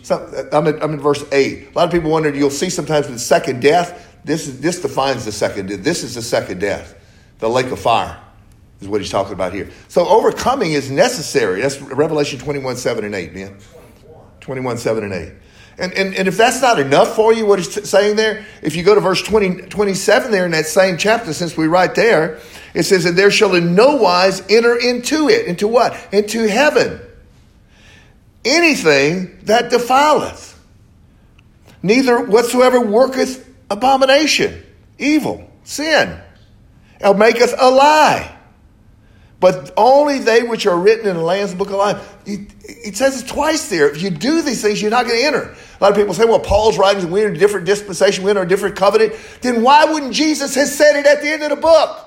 So, 0.00 0.48
I'm, 0.52 0.66
in, 0.66 0.82
I'm 0.82 0.94
in 0.94 1.00
verse 1.00 1.22
eight. 1.32 1.68
A 1.68 1.72
lot 1.74 1.84
of 1.84 1.92
people 1.92 2.10
wonder. 2.10 2.34
You'll 2.34 2.48
see 2.48 2.70
sometimes 2.70 3.06
with 3.06 3.20
second 3.20 3.60
death. 3.60 4.16
This 4.24 4.48
is 4.48 4.62
this 4.62 4.80
defines 4.80 5.26
the 5.26 5.32
second. 5.32 5.68
This 5.68 6.02
is 6.02 6.14
the 6.14 6.22
second 6.22 6.60
death, 6.60 6.94
the 7.40 7.50
lake 7.50 7.70
of 7.70 7.78
fire 7.78 8.18
is 8.80 8.88
what 8.88 9.02
he's 9.02 9.10
talking 9.10 9.34
about 9.34 9.52
here. 9.52 9.68
So 9.88 10.08
overcoming 10.08 10.72
is 10.72 10.90
necessary. 10.90 11.60
That's 11.60 11.78
Revelation 11.78 12.38
21, 12.38 12.76
7 12.76 13.04
and 13.04 13.14
8, 13.14 13.34
man. 13.34 13.58
21, 14.50 14.78
7 14.78 15.04
and 15.04 15.12
8. 15.12 15.32
And, 15.78 15.92
and, 15.92 16.12
and 16.16 16.26
if 16.26 16.36
that's 16.36 16.60
not 16.60 16.80
enough 16.80 17.14
for 17.14 17.32
you, 17.32 17.46
what 17.46 17.60
he's 17.60 17.88
saying 17.88 18.16
there, 18.16 18.44
if 18.62 18.74
you 18.74 18.82
go 18.82 18.96
to 18.96 19.00
verse 19.00 19.22
20, 19.22 19.68
27 19.68 20.32
there 20.32 20.44
in 20.44 20.50
that 20.50 20.66
same 20.66 20.96
chapter, 20.96 21.32
since 21.32 21.56
we're 21.56 21.68
right 21.68 21.94
there, 21.94 22.40
it 22.74 22.82
says, 22.82 23.04
And 23.04 23.16
there 23.16 23.30
shall 23.30 23.54
in 23.54 23.76
no 23.76 23.94
wise 23.94 24.42
enter 24.50 24.74
into 24.76 25.28
it. 25.28 25.46
Into 25.46 25.68
what? 25.68 25.96
Into 26.10 26.48
heaven. 26.48 27.00
Anything 28.44 29.38
that 29.44 29.70
defileth, 29.70 30.58
neither 31.80 32.24
whatsoever 32.24 32.80
worketh 32.80 33.48
abomination, 33.70 34.64
evil, 34.98 35.48
sin, 35.62 36.20
or 37.00 37.14
maketh 37.14 37.54
a 37.56 37.70
lie 37.70 38.36
but 39.40 39.72
only 39.76 40.18
they 40.18 40.42
which 40.42 40.66
are 40.66 40.78
written 40.78 41.08
in 41.08 41.16
the 41.16 41.22
Lamb's 41.22 41.54
book 41.54 41.68
of 41.68 41.76
life. 41.76 42.16
It 42.26 42.96
says 42.96 43.22
it 43.22 43.26
twice 43.26 43.68
there. 43.70 43.90
If 43.90 44.02
you 44.02 44.10
do 44.10 44.42
these 44.42 44.62
things, 44.62 44.80
you're 44.80 44.90
not 44.90 45.06
going 45.06 45.18
to 45.18 45.26
enter. 45.26 45.42
A 45.42 45.82
lot 45.82 45.90
of 45.90 45.96
people 45.96 46.12
say, 46.12 46.26
well, 46.26 46.40
Paul's 46.40 46.76
writings, 46.76 47.06
we're 47.06 47.28
in 47.28 47.36
a 47.36 47.38
different 47.38 47.64
dispensation, 47.66 48.22
we're 48.22 48.32
in 48.32 48.36
a 48.36 48.44
different 48.44 48.76
covenant. 48.76 49.14
Then 49.40 49.62
why 49.62 49.86
wouldn't 49.86 50.12
Jesus 50.12 50.54
have 50.54 50.68
said 50.68 50.96
it 50.96 51.06
at 51.06 51.22
the 51.22 51.28
end 51.28 51.42
of 51.42 51.50
the 51.50 51.56
book? 51.56 52.06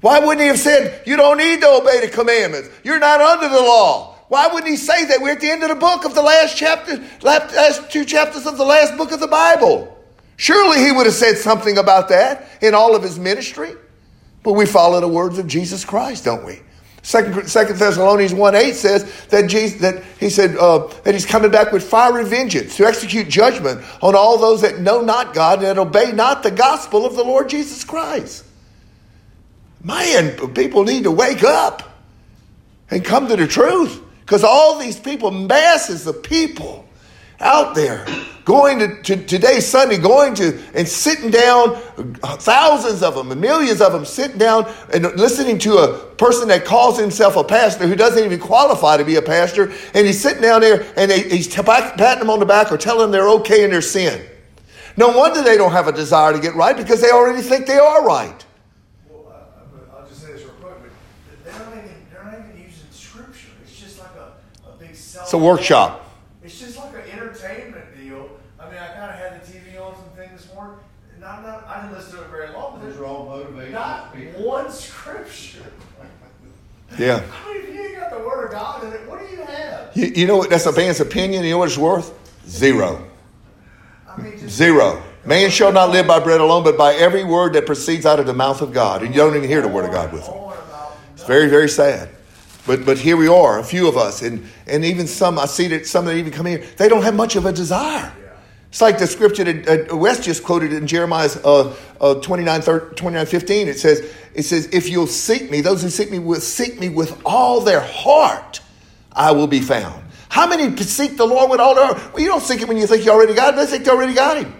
Why 0.00 0.20
wouldn't 0.20 0.40
he 0.40 0.46
have 0.46 0.58
said, 0.58 1.02
you 1.06 1.16
don't 1.16 1.38
need 1.38 1.60
to 1.60 1.68
obey 1.68 2.00
the 2.00 2.08
commandments? 2.08 2.70
You're 2.84 3.00
not 3.00 3.20
under 3.20 3.48
the 3.48 3.60
law. 3.60 4.16
Why 4.28 4.46
wouldn't 4.46 4.68
he 4.68 4.76
say 4.76 5.06
that? 5.06 5.20
We're 5.20 5.32
at 5.32 5.40
the 5.40 5.50
end 5.50 5.62
of 5.62 5.70
the 5.70 5.74
book 5.74 6.04
of 6.04 6.14
the 6.14 6.22
last 6.22 6.56
chapter, 6.56 7.02
last 7.22 7.90
two 7.90 8.04
chapters 8.04 8.46
of 8.46 8.56
the 8.56 8.64
last 8.64 8.96
book 8.96 9.10
of 9.12 9.20
the 9.20 9.26
Bible. 9.26 9.96
Surely 10.36 10.78
he 10.78 10.92
would 10.92 11.06
have 11.06 11.14
said 11.14 11.36
something 11.36 11.78
about 11.78 12.10
that 12.10 12.48
in 12.62 12.74
all 12.74 12.94
of 12.94 13.02
his 13.02 13.18
ministry. 13.18 13.72
But 14.42 14.52
we 14.52 14.66
follow 14.66 15.00
the 15.00 15.08
words 15.08 15.38
of 15.38 15.46
Jesus 15.46 15.84
Christ, 15.84 16.24
don't 16.24 16.44
we? 16.44 16.60
Second, 17.02 17.48
Second 17.48 17.76
Thessalonians 17.78 18.34
1 18.34 18.54
8 18.54 18.74
says 18.74 19.26
that, 19.26 19.48
Jesus, 19.48 19.80
that 19.80 20.02
he 20.20 20.28
said 20.28 20.56
uh, 20.56 20.88
that 21.04 21.14
he's 21.14 21.24
coming 21.24 21.50
back 21.50 21.72
with 21.72 21.82
fiery 21.82 22.24
vengeance 22.24 22.76
to 22.76 22.86
execute 22.86 23.28
judgment 23.28 23.82
on 24.02 24.14
all 24.14 24.38
those 24.38 24.62
that 24.62 24.80
know 24.80 25.00
not 25.00 25.32
God 25.32 25.62
and 25.62 25.78
obey 25.78 26.12
not 26.12 26.42
the 26.42 26.50
gospel 26.50 27.06
of 27.06 27.14
the 27.14 27.24
Lord 27.24 27.48
Jesus 27.48 27.84
Christ. 27.84 28.44
Man, 29.82 30.52
people 30.54 30.84
need 30.84 31.04
to 31.04 31.10
wake 31.10 31.44
up 31.44 31.82
and 32.90 33.04
come 33.04 33.28
to 33.28 33.36
the 33.36 33.46
truth. 33.46 34.02
Because 34.20 34.44
all 34.44 34.78
these 34.78 34.98
people, 34.98 35.30
masses 35.30 36.06
of 36.06 36.22
people 36.22 36.86
out 37.40 37.74
there, 37.74 38.04
going 38.44 38.78
to, 38.80 39.02
to 39.02 39.16
today, 39.24 39.60
Sunday, 39.60 39.98
going 39.98 40.34
to 40.34 40.58
and 40.74 40.88
sitting 40.88 41.30
down, 41.30 41.76
thousands 42.40 43.02
of 43.02 43.14
them, 43.14 43.38
millions 43.40 43.80
of 43.80 43.92
them 43.92 44.04
sitting 44.04 44.38
down 44.38 44.72
and 44.92 45.04
listening 45.16 45.58
to 45.58 45.78
a 45.78 45.98
person 46.16 46.48
that 46.48 46.64
calls 46.64 46.98
himself 46.98 47.36
a 47.36 47.44
pastor 47.44 47.86
who 47.86 47.94
doesn't 47.94 48.24
even 48.24 48.40
qualify 48.40 48.96
to 48.96 49.04
be 49.04 49.16
a 49.16 49.22
pastor. 49.22 49.72
And 49.94 50.06
he's 50.06 50.20
sitting 50.20 50.42
down 50.42 50.62
there 50.62 50.84
and 50.96 51.10
they, 51.10 51.28
he's 51.28 51.46
patting 51.46 52.18
them 52.18 52.30
on 52.30 52.40
the 52.40 52.46
back 52.46 52.72
or 52.72 52.78
telling 52.78 53.02
them 53.02 53.10
they're 53.12 53.30
okay 53.30 53.64
in 53.64 53.70
their 53.70 53.82
sin. 53.82 54.26
No 54.96 55.16
wonder 55.16 55.42
they 55.42 55.56
don't 55.56 55.70
have 55.70 55.86
a 55.86 55.92
desire 55.92 56.32
to 56.32 56.40
get 56.40 56.56
right 56.56 56.76
because 56.76 57.00
they 57.00 57.10
already 57.10 57.40
think 57.40 57.66
they 57.66 57.78
are 57.78 58.04
right. 58.04 58.44
Well, 59.08 59.32
I'll 59.96 60.08
just 60.08 60.22
say 60.22 60.32
this 60.32 60.42
real 60.42 60.50
quick, 60.54 60.90
they're 61.44 61.52
not 61.52 61.68
even 61.72 61.90
they're 62.10 62.24
not 62.24 62.34
even 62.34 62.64
using 62.66 62.90
scripture. 62.90 63.50
It's 63.62 63.78
just 63.78 64.00
like 64.00 64.10
a 64.16 64.72
big 64.76 64.96
self- 64.96 65.26
It's 65.26 65.34
a 65.34 65.38
workshop. 65.38 66.04
It's 66.42 66.58
just 66.58 66.78
like 66.78 66.94
an 66.94 67.10
entertainment 67.12 67.96
deal. 67.96 68.28
I 68.58 68.70
mean, 68.70 68.78
I 68.78 68.88
kind 68.88 69.10
of 69.12 69.18
had 69.18 69.40
the 69.40 69.52
TV 69.52 69.78
on 69.80 69.94
some 69.94 70.08
things 70.16 70.42
this 70.42 70.54
morning. 70.54 70.78
Not, 71.20 71.42
not, 71.42 71.66
I 71.66 71.82
didn't 71.82 71.96
listen 71.96 72.18
to 72.18 72.24
it 72.24 72.30
very 72.30 72.52
long, 72.52 72.78
but 72.78 72.88
Those 72.88 72.98
are 72.98 73.04
all 73.04 73.26
motivated. 73.26 73.72
not 73.72 74.14
one 74.36 74.70
scripture. 74.70 75.64
Yeah. 76.98 77.22
I 77.44 77.52
mean, 77.52 77.62
if 77.64 77.74
you 77.74 77.80
ain't 77.82 77.96
got 77.96 78.10
the 78.10 78.18
Word 78.18 78.46
of 78.46 78.50
God 78.52 78.84
in 78.84 78.92
it, 78.92 79.08
what 79.08 79.18
do 79.20 79.26
you 79.26 79.42
have? 79.42 79.96
You, 79.96 80.06
you 80.06 80.26
know 80.26 80.38
what? 80.38 80.50
That's 80.50 80.66
a 80.66 80.72
man's 80.72 81.00
opinion. 81.00 81.44
You 81.44 81.50
know 81.50 81.58
what 81.58 81.68
it's 81.68 81.76
worth? 81.78 82.12
Zero. 82.48 83.06
I 84.08 84.20
mean, 84.20 84.48
Zero. 84.48 85.02
Man 85.24 85.50
shall 85.50 85.72
not 85.72 85.90
live 85.90 86.06
by 86.06 86.20
bread 86.20 86.40
alone, 86.40 86.64
but 86.64 86.78
by 86.78 86.94
every 86.94 87.24
word 87.24 87.52
that 87.54 87.66
proceeds 87.66 88.06
out 88.06 88.18
of 88.20 88.26
the 88.26 88.32
mouth 88.32 88.62
of 88.62 88.72
God. 88.72 89.02
And 89.02 89.14
you 89.14 89.20
don't 89.20 89.36
even 89.36 89.48
hear 89.48 89.60
the 89.60 89.68
word 89.68 89.84
of 89.84 89.92
God 89.92 90.12
with 90.12 90.26
it. 90.26 90.34
It's 91.14 91.24
very, 91.24 91.48
very 91.48 91.68
sad. 91.68 92.08
But 92.66 92.86
but 92.86 92.98
here 92.98 93.16
we 93.16 93.28
are, 93.28 93.58
a 93.58 93.64
few 93.64 93.88
of 93.88 93.96
us, 93.96 94.22
and 94.22 94.46
and 94.66 94.84
even 94.84 95.06
some 95.06 95.38
I 95.38 95.46
see 95.46 95.68
that 95.68 95.86
some 95.86 96.04
that 96.04 96.16
even 96.16 96.32
come 96.32 96.46
here, 96.46 96.64
they 96.76 96.88
don't 96.88 97.02
have 97.02 97.14
much 97.14 97.34
of 97.34 97.46
a 97.46 97.52
desire. 97.52 98.12
It's 98.70 98.82
like 98.82 98.98
the 98.98 99.06
scripture 99.06 99.44
that 99.44 99.90
uh, 99.90 99.96
Wes 99.96 100.24
just 100.24 100.44
quoted 100.44 100.72
in 100.72 100.86
Jeremiah 100.86 101.30
uh, 101.42 101.74
uh, 102.00 102.14
29, 102.16 102.60
30, 102.60 102.94
29, 102.96 103.26
15. 103.26 103.68
It 103.68 103.78
says, 103.78 104.14
it 104.34 104.42
says, 104.42 104.68
if 104.72 104.88
you'll 104.88 105.06
seek 105.06 105.50
me, 105.50 105.62
those 105.62 105.82
who 105.82 105.88
seek 105.88 106.10
me 106.10 106.18
will 106.18 106.40
seek 106.40 106.78
me 106.78 106.88
with 106.90 107.20
all 107.24 107.60
their 107.60 107.80
heart, 107.80 108.60
I 109.12 109.32
will 109.32 109.46
be 109.46 109.60
found. 109.60 110.04
How 110.28 110.46
many 110.46 110.76
seek 110.76 111.16
the 111.16 111.26
Lord 111.26 111.50
with 111.50 111.60
all 111.60 111.74
their 111.74 111.86
heart? 111.86 112.12
Well, 112.12 112.22
you 112.22 112.28
don't 112.28 112.42
seek 112.42 112.60
him 112.60 112.68
when 112.68 112.76
you 112.76 112.86
think 112.86 113.04
you 113.04 113.10
already 113.10 113.34
got 113.34 113.54
him. 113.54 113.60
They 113.60 113.66
think 113.66 113.84
they 113.84 113.90
already 113.90 114.14
got 114.14 114.36
him. 114.36 114.54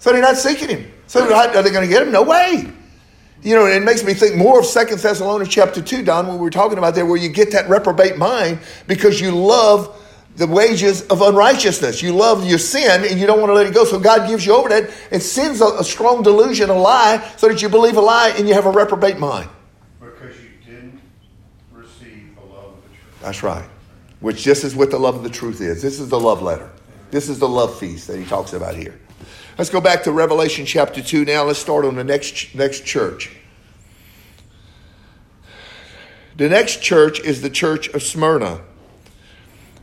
So 0.00 0.10
they're 0.10 0.20
not 0.20 0.36
seeking 0.36 0.68
him. 0.68 0.92
So 1.06 1.22
are 1.32 1.62
they 1.62 1.70
going 1.70 1.86
to 1.86 1.92
get 1.92 2.02
him? 2.02 2.12
No 2.12 2.22
way. 2.22 2.72
You 3.42 3.54
know, 3.54 3.66
it 3.66 3.82
makes 3.82 4.02
me 4.02 4.14
think 4.14 4.36
more 4.36 4.58
of 4.58 4.66
Second 4.66 4.98
Thessalonians 4.98 5.52
chapter 5.52 5.80
2, 5.80 6.02
Don, 6.02 6.26
when 6.26 6.36
we 6.36 6.42
were 6.42 6.50
talking 6.50 6.78
about 6.78 6.94
there, 6.94 7.06
where 7.06 7.18
you 7.18 7.28
get 7.28 7.52
that 7.52 7.68
reprobate 7.68 8.16
mind 8.16 8.58
because 8.86 9.20
you 9.20 9.30
love 9.32 10.00
the 10.36 10.46
wages 10.46 11.02
of 11.06 11.22
unrighteousness. 11.22 12.02
You 12.02 12.14
love 12.14 12.46
your 12.46 12.58
sin 12.58 13.04
and 13.08 13.20
you 13.20 13.26
don't 13.26 13.40
want 13.40 13.50
to 13.50 13.54
let 13.54 13.66
it 13.66 13.74
go. 13.74 13.84
So 13.84 14.00
God 14.00 14.28
gives 14.28 14.44
you 14.44 14.54
over 14.54 14.68
that 14.68 14.90
and 15.10 15.22
sends 15.22 15.60
a, 15.60 15.66
a 15.66 15.84
strong 15.84 16.22
delusion, 16.22 16.70
a 16.70 16.74
lie, 16.74 17.32
so 17.36 17.48
that 17.48 17.62
you 17.62 17.68
believe 17.68 17.96
a 17.96 18.00
lie 18.00 18.30
and 18.36 18.48
you 18.48 18.54
have 18.54 18.66
a 18.66 18.70
reprobate 18.70 19.18
mind. 19.18 19.48
Because 20.00 20.36
you 20.40 20.50
didn't 20.66 21.00
receive 21.72 22.34
the 22.34 22.46
love 22.52 22.72
of 22.72 22.82
the 22.82 22.88
truth. 22.88 23.20
That's 23.22 23.42
right. 23.42 23.68
Which 24.20 24.44
this 24.44 24.64
is 24.64 24.74
what 24.74 24.90
the 24.90 24.98
love 24.98 25.14
of 25.14 25.22
the 25.22 25.30
truth 25.30 25.60
is. 25.60 25.80
This 25.82 26.00
is 26.00 26.08
the 26.08 26.20
love 26.20 26.42
letter. 26.42 26.70
This 27.10 27.28
is 27.28 27.38
the 27.38 27.48
love 27.48 27.78
feast 27.78 28.08
that 28.08 28.18
he 28.18 28.24
talks 28.24 28.54
about 28.54 28.74
here. 28.74 28.98
Let's 29.56 29.70
go 29.70 29.80
back 29.80 30.02
to 30.02 30.12
Revelation 30.12 30.66
chapter 30.66 31.00
2 31.00 31.24
now. 31.24 31.44
Let's 31.44 31.60
start 31.60 31.84
on 31.84 31.94
the 31.94 32.02
next, 32.02 32.56
next 32.56 32.84
church. 32.84 33.30
The 36.36 36.48
next 36.48 36.82
church 36.82 37.20
is 37.20 37.40
the 37.40 37.50
church 37.50 37.86
of 37.90 38.02
Smyrna. 38.02 38.62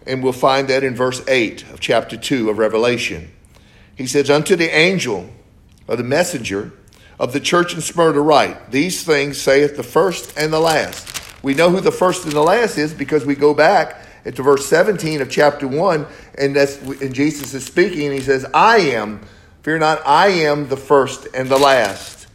And 0.05 0.24
we'll 0.24 0.34
find 0.34 0.67
that 0.70 0.84
in 0.84 0.96
verse 0.96 1.22
8 1.27 1.63
of 1.72 1.79
chapter 1.79 2.17
2 2.17 2.50
of 2.50 2.58
Revelation. 2.58 3.31
He 3.96 4.08
says, 4.08 4.29
Unto 4.29 4.55
the 4.55 4.75
angel 4.75 5.29
or 5.88 5.96
the 5.96 6.03
messenger 6.03 6.74
of 7.20 7.34
the 7.34 7.39
church 7.39 7.74
in 7.75 7.81
Smyrna 7.81 8.20
write, 8.20 8.72
These 8.72 9.03
things 9.03 9.39
saith 9.39 9.77
the 9.77 9.84
first 9.84 10.38
and 10.38 10.51
the 10.51 10.60
last. 10.60 11.22
We 11.43 11.53
know 11.53 11.70
who 11.70 11.81
the 11.81 11.91
first 11.91 12.24
and 12.24 12.34
the 12.34 12.41
last 12.41 12.77
is 12.77 12.93
because 12.93 13.25
we 13.25 13.36
go 13.36 13.53
back 13.53 14.08
into 14.25 14.43
verse 14.43 14.65
17 14.67 15.22
of 15.22 15.29
chapter 15.29 15.67
1, 15.67 16.05
and 16.38 16.55
that's 16.55 16.77
and 16.81 17.13
Jesus 17.13 17.53
is 17.53 17.65
speaking, 17.65 18.05
and 18.05 18.13
he 18.13 18.22
says, 18.22 18.46
I 18.53 18.77
am, 18.77 19.22
fear 19.63 19.79
not, 19.79 20.01
I 20.05 20.27
am 20.27 20.67
the 20.67 20.77
first 20.77 21.27
and 21.34 21.50
the 21.50 21.58
last, 21.58 22.27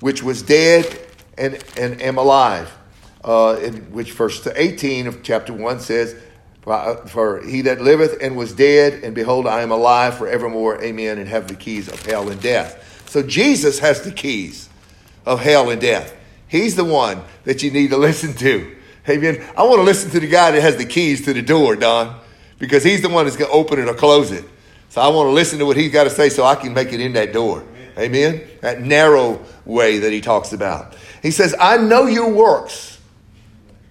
which 0.00 0.22
was 0.22 0.42
dead 0.42 0.98
and, 1.38 1.62
and 1.76 2.00
am 2.02 2.18
alive. 2.18 2.70
Uh, 3.24 3.56
in 3.62 3.76
which 3.92 4.12
verse 4.12 4.44
18 4.46 5.06
of 5.06 5.22
chapter 5.22 5.52
1 5.52 5.78
says, 5.78 6.16
Uh, 6.66 6.94
for 7.06 7.42
he 7.42 7.62
that 7.62 7.80
liveth 7.80 8.18
and 8.22 8.36
was 8.36 8.52
dead, 8.52 9.02
and 9.02 9.14
behold, 9.14 9.46
I 9.48 9.62
am 9.62 9.72
alive 9.72 10.16
forevermore, 10.16 10.80
amen, 10.82 11.18
and 11.18 11.28
have 11.28 11.48
the 11.48 11.56
keys 11.56 11.88
of 11.88 12.04
hell 12.06 12.28
and 12.28 12.40
death. 12.40 13.04
So 13.10 13.22
Jesus 13.22 13.80
has 13.80 14.02
the 14.02 14.12
keys 14.12 14.68
of 15.26 15.40
hell 15.40 15.70
and 15.70 15.80
death. 15.80 16.14
He's 16.46 16.76
the 16.76 16.84
one 16.84 17.22
that 17.44 17.62
you 17.62 17.70
need 17.70 17.90
to 17.90 17.96
listen 17.98 18.34
to. 18.34 18.76
Amen. 19.08 19.44
I 19.56 19.64
want 19.64 19.78
to 19.78 19.82
listen 19.82 20.10
to 20.12 20.20
the 20.20 20.28
guy 20.28 20.52
that 20.52 20.62
has 20.62 20.76
the 20.76 20.84
keys 20.84 21.24
to 21.24 21.32
the 21.32 21.42
door, 21.42 21.74
Don, 21.74 22.20
because 22.58 22.84
he's 22.84 23.02
the 23.02 23.08
one 23.08 23.24
that's 23.24 23.36
going 23.36 23.50
to 23.50 23.56
open 23.56 23.80
it 23.80 23.88
or 23.88 23.94
close 23.94 24.30
it. 24.30 24.44
So 24.90 25.00
I 25.00 25.08
want 25.08 25.26
to 25.28 25.32
listen 25.32 25.58
to 25.58 25.66
what 25.66 25.76
he's 25.76 25.90
got 25.90 26.04
to 26.04 26.10
say 26.10 26.28
so 26.28 26.44
I 26.44 26.54
can 26.54 26.74
make 26.74 26.92
it 26.92 27.00
in 27.00 27.14
that 27.14 27.32
door. 27.32 27.64
Amen. 27.98 28.46
That 28.60 28.80
narrow 28.80 29.44
way 29.64 29.98
that 29.98 30.12
he 30.12 30.20
talks 30.20 30.52
about. 30.52 30.94
He 31.22 31.30
says, 31.30 31.54
I 31.58 31.78
know 31.78 32.06
your 32.06 32.30
works. 32.32 33.00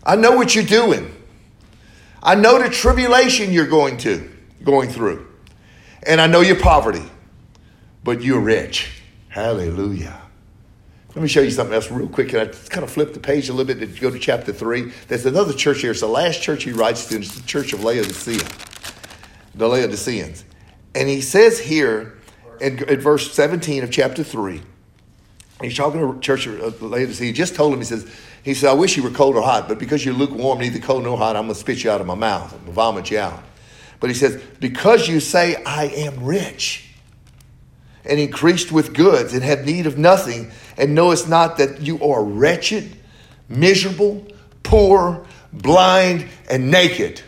I 0.04 0.16
know 0.16 0.36
what 0.36 0.56
you're 0.56 0.63
doing. 0.63 1.13
I 2.24 2.36
know 2.36 2.62
the 2.62 2.70
tribulation 2.70 3.51
you're 3.51 3.68
going 3.68 3.98
to, 3.98 4.30
going 4.63 4.90
through. 4.90 5.28
And 6.04 6.22
I 6.22 6.28
know 6.28 6.42
your 6.42 6.60
poverty, 6.60 7.06
but 8.04 8.22
you're 8.22 8.40
rich. 8.40 9.01
Hallelujah. 9.30 10.22
Let 11.16 11.22
me 11.22 11.28
show 11.28 11.42
you 11.42 11.51
something 11.51 11.74
else 11.74 11.92
real 11.92 12.08
quick. 12.08 12.34
And 12.34 12.42
I 12.42 12.46
kind 12.70 12.84
of 12.84 12.92
flip 12.92 13.13
the 13.13 13.20
page 13.20 13.50
a 13.50 13.54
little 13.54 13.74
bit 13.74 13.80
to 13.80 14.00
go 14.00 14.10
to 14.10 14.20
chapter 14.20 14.54
3. 14.54 14.92
There's 15.08 15.25
another 15.25 15.54
church 15.54 15.82
here. 15.82 15.92
It's 15.92 16.00
the 16.00 16.08
last 16.08 16.42
church 16.42 16.63
he 16.63 16.72
writes 16.72 17.08
to. 17.08 17.18
It's 17.18 17.36
the 17.36 17.46
church 17.46 17.74
of 17.74 17.84
Laodicea, 17.84 18.48
the 19.56 19.68
Laodiceans. 19.68 20.46
And 20.96 21.10
he 21.10 21.22
says 21.22 21.60
here 21.60 22.18
in, 22.62 22.84
in 22.88 23.00
verse 23.00 23.34
17 23.34 23.84
of 23.84 23.92
chapter 23.92 24.24
3, 24.24 24.62
he's 25.63 25.75
talking 25.75 26.00
to 26.00 26.20
church 26.20 26.48
of 26.48 26.82
Laodicea. 26.82 27.27
He 27.27 27.34
just 27.34 27.56
told 27.56 27.74
him, 27.74 27.80
he 27.80 27.86
says, 27.86 28.10
he 28.44 28.53
said, 28.53 28.70
I 28.70 28.74
wish 28.74 28.98
you 28.98 29.03
were 29.03 29.12
cold 29.12 29.36
or 29.36 29.41
hot, 29.41 29.68
but 29.68 29.80
because 29.80 30.03
you're 30.03 30.15
lukewarm, 30.15 30.60
neither 30.60 30.80
cold 30.80 31.03
nor 31.03 31.18
hot, 31.18 31.36
I'm 31.36 31.44
going 31.44 31.53
to 31.53 31.60
spit 31.60 31.84
you 31.84 31.91
out 31.91 32.01
of 32.01 32.08
my 32.08 32.15
mouth. 32.15 32.51
I'm 32.51 32.60
going 32.60 32.65
to 32.65 32.72
vomit 32.72 33.12
you 33.12 33.20
out. 33.20 33.44
But 34.00 34.10
he 34.10 34.15
says, 34.15 34.41
because 34.60 35.08
you 35.08 35.20
say, 35.20 35.62
I 35.63 35.86
am 35.86 36.24
rich 36.24 36.88
and 38.03 38.20
increased 38.20 38.72
with 38.72 38.96
goods 38.96 39.34
and 39.34 39.44
have 39.44 39.65
need 39.65 39.86
of 39.86 39.98
nothing, 39.98 40.51
and 40.77 40.96
knowest 40.96 41.30
not 41.30 41.58
that 41.58 41.82
you 41.82 42.03
are 42.03 42.24
wretched, 42.24 42.98
miserable, 43.48 44.25
poor, 44.63 45.25
blind, 45.53 46.27
and 46.50 46.72
naked. 46.72 47.22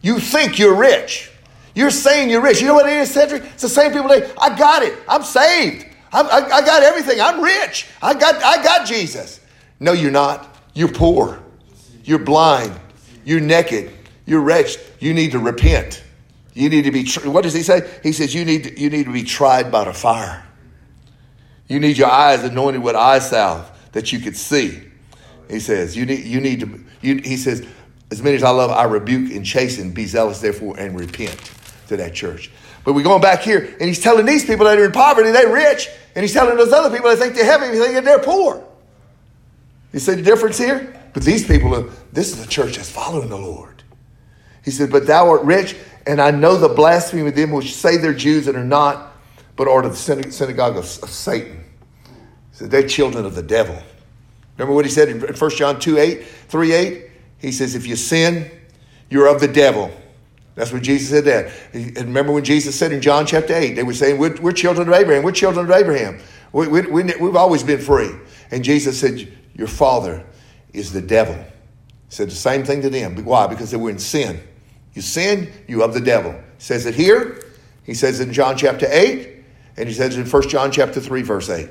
You 0.00 0.18
think 0.18 0.58
you're 0.58 0.74
rich. 0.74 1.30
You're 1.74 1.90
saying 1.90 2.30
you're 2.30 2.42
rich. 2.42 2.60
You 2.60 2.66
know 2.66 2.74
what 2.74 2.86
it 2.86 2.98
is, 2.98 3.12
Cedric? 3.12 3.44
It's 3.44 3.62
the 3.62 3.68
same 3.68 3.92
people 3.92 4.08
say, 4.08 4.30
I 4.40 4.56
got 4.58 4.82
it. 4.82 4.98
I'm 5.08 5.22
saved. 5.22 5.86
I'm, 6.12 6.26
I, 6.26 6.48
I 6.48 6.60
got 6.64 6.82
everything. 6.82 7.20
I'm 7.20 7.40
rich. 7.42 7.86
I 8.02 8.14
got, 8.14 8.42
I 8.42 8.62
got 8.62 8.86
Jesus. 8.86 9.40
No, 9.80 9.92
you're 9.92 10.10
not. 10.10 10.56
You're 10.74 10.92
poor. 10.92 11.42
You're 12.04 12.18
blind. 12.18 12.78
You're 13.24 13.40
naked. 13.40 13.90
You're 14.26 14.40
wretched. 14.40 14.80
You 15.00 15.14
need 15.14 15.32
to 15.32 15.38
repent. 15.38 16.02
You 16.54 16.68
need 16.68 16.82
to 16.82 16.90
be. 16.90 17.08
What 17.24 17.42
does 17.42 17.54
he 17.54 17.62
say? 17.62 17.90
He 18.02 18.12
says 18.12 18.34
you 18.34 18.44
need 18.44 18.64
to, 18.64 18.80
you 18.80 18.90
need 18.90 19.06
to 19.06 19.12
be 19.12 19.24
tried 19.24 19.72
by 19.72 19.84
the 19.84 19.92
fire. 19.92 20.44
You 21.68 21.80
need 21.80 21.96
your 21.96 22.10
eyes 22.10 22.44
anointed 22.44 22.82
with 22.82 22.94
eye 22.94 23.18
salve 23.18 23.70
that 23.92 24.12
you 24.12 24.18
could 24.18 24.36
see. 24.36 24.82
He 25.48 25.60
says, 25.60 25.96
you 25.96 26.06
need, 26.06 26.24
you 26.24 26.40
need 26.40 26.60
to, 26.60 26.84
you, 27.00 27.16
he 27.24 27.36
says, 27.36 27.66
as 28.10 28.22
many 28.22 28.36
as 28.36 28.42
I 28.42 28.50
love, 28.50 28.70
I 28.70 28.84
rebuke 28.84 29.32
and 29.32 29.44
chasten. 29.44 29.90
Be 29.90 30.04
zealous, 30.06 30.40
therefore, 30.40 30.78
and 30.78 30.98
repent 30.98 31.50
to 31.88 31.96
that 31.96 32.14
church. 32.14 32.50
But 32.84 32.94
we're 32.94 33.04
going 33.04 33.22
back 33.22 33.42
here, 33.42 33.74
and 33.78 33.88
he's 33.88 34.00
telling 34.00 34.26
these 34.26 34.44
people 34.44 34.66
that 34.66 34.78
are 34.78 34.84
in 34.84 34.92
poverty, 34.92 35.30
they're 35.30 35.52
rich, 35.52 35.88
and 36.14 36.22
he's 36.22 36.32
telling 36.32 36.56
those 36.56 36.72
other 36.72 36.94
people 36.94 37.10
that 37.10 37.18
think 37.18 37.34
they're 37.34 37.44
heavy, 37.44 37.66
and 37.66 37.76
think 37.76 38.04
they're 38.04 38.18
poor. 38.18 38.64
You 39.92 40.00
see 40.00 40.14
the 40.14 40.22
difference 40.22 40.58
here? 40.58 40.98
But 41.12 41.22
these 41.22 41.46
people 41.46 41.74
are, 41.74 41.90
this 42.12 42.32
is 42.32 42.44
a 42.44 42.48
church 42.48 42.76
that's 42.76 42.90
following 42.90 43.28
the 43.28 43.38
Lord. 43.38 43.82
He 44.64 44.70
said, 44.70 44.90
But 44.90 45.06
thou 45.06 45.28
art 45.28 45.42
rich, 45.42 45.76
and 46.06 46.20
I 46.20 46.30
know 46.30 46.56
the 46.56 46.68
blasphemy 46.68 47.28
of 47.28 47.34
them 47.34 47.50
which 47.50 47.74
say 47.74 47.98
they're 47.98 48.14
Jews 48.14 48.48
and 48.48 48.56
are 48.56 48.64
not, 48.64 49.12
but 49.56 49.68
are 49.68 49.84
of 49.84 49.90
the 49.90 50.30
synagogue 50.32 50.76
of, 50.76 50.84
of 51.02 51.10
Satan. 51.10 51.64
He 52.04 52.56
said, 52.56 52.70
They're 52.70 52.86
children 52.86 53.26
of 53.26 53.34
the 53.34 53.42
devil. 53.42 53.80
Remember 54.56 54.74
what 54.74 54.84
he 54.84 54.90
said 54.90 55.08
in 55.08 55.20
1 55.20 55.50
John 55.50 55.78
2 55.78 55.98
8, 55.98 56.24
3 56.24 56.72
8? 56.72 57.10
He 57.38 57.52
says, 57.52 57.74
If 57.74 57.86
you 57.86 57.96
sin, 57.96 58.50
you're 59.10 59.26
of 59.26 59.40
the 59.40 59.48
devil. 59.48 59.90
That's 60.54 60.72
what 60.72 60.82
Jesus 60.82 61.08
said 61.08 61.24
that. 61.24 61.52
And 61.72 61.96
remember 61.96 62.32
when 62.32 62.44
Jesus 62.44 62.78
said 62.78 62.92
in 62.92 63.00
John 63.00 63.24
chapter 63.24 63.54
8, 63.54 63.74
they 63.74 63.82
were 63.82 63.94
saying, 63.94 64.18
We're, 64.18 64.38
we're 64.40 64.52
children 64.52 64.86
of 64.86 64.94
Abraham. 64.94 65.22
We're 65.22 65.32
children 65.32 65.64
of 65.64 65.70
Abraham. 65.70 66.20
We, 66.52 66.68
we, 66.68 66.82
we, 66.82 67.02
we've 67.20 67.36
always 67.36 67.62
been 67.62 67.80
free. 67.80 68.10
And 68.50 68.62
Jesus 68.62 69.00
said, 69.00 69.32
Your 69.54 69.68
father 69.68 70.24
is 70.72 70.92
the 70.92 71.00
devil. 71.00 71.34
He 71.34 72.14
said 72.14 72.28
the 72.28 72.34
same 72.34 72.64
thing 72.64 72.82
to 72.82 72.90
them. 72.90 73.24
Why? 73.24 73.46
Because 73.46 73.70
they 73.70 73.78
were 73.78 73.90
in 73.90 73.98
sin. 73.98 74.40
You 74.94 75.00
sin, 75.00 75.50
you 75.66 75.82
of 75.82 75.94
the 75.94 76.00
devil. 76.00 76.32
He 76.32 76.62
says 76.62 76.84
it 76.84 76.94
here. 76.94 77.42
He 77.84 77.94
says 77.94 78.20
it 78.20 78.28
in 78.28 78.34
John 78.34 78.56
chapter 78.56 78.86
8. 78.90 79.30
And 79.78 79.88
he 79.88 79.94
says 79.94 80.16
it 80.16 80.20
in 80.20 80.30
1 80.30 80.48
John 80.48 80.70
chapter 80.70 81.00
3, 81.00 81.22
verse 81.22 81.48
8. 81.48 81.68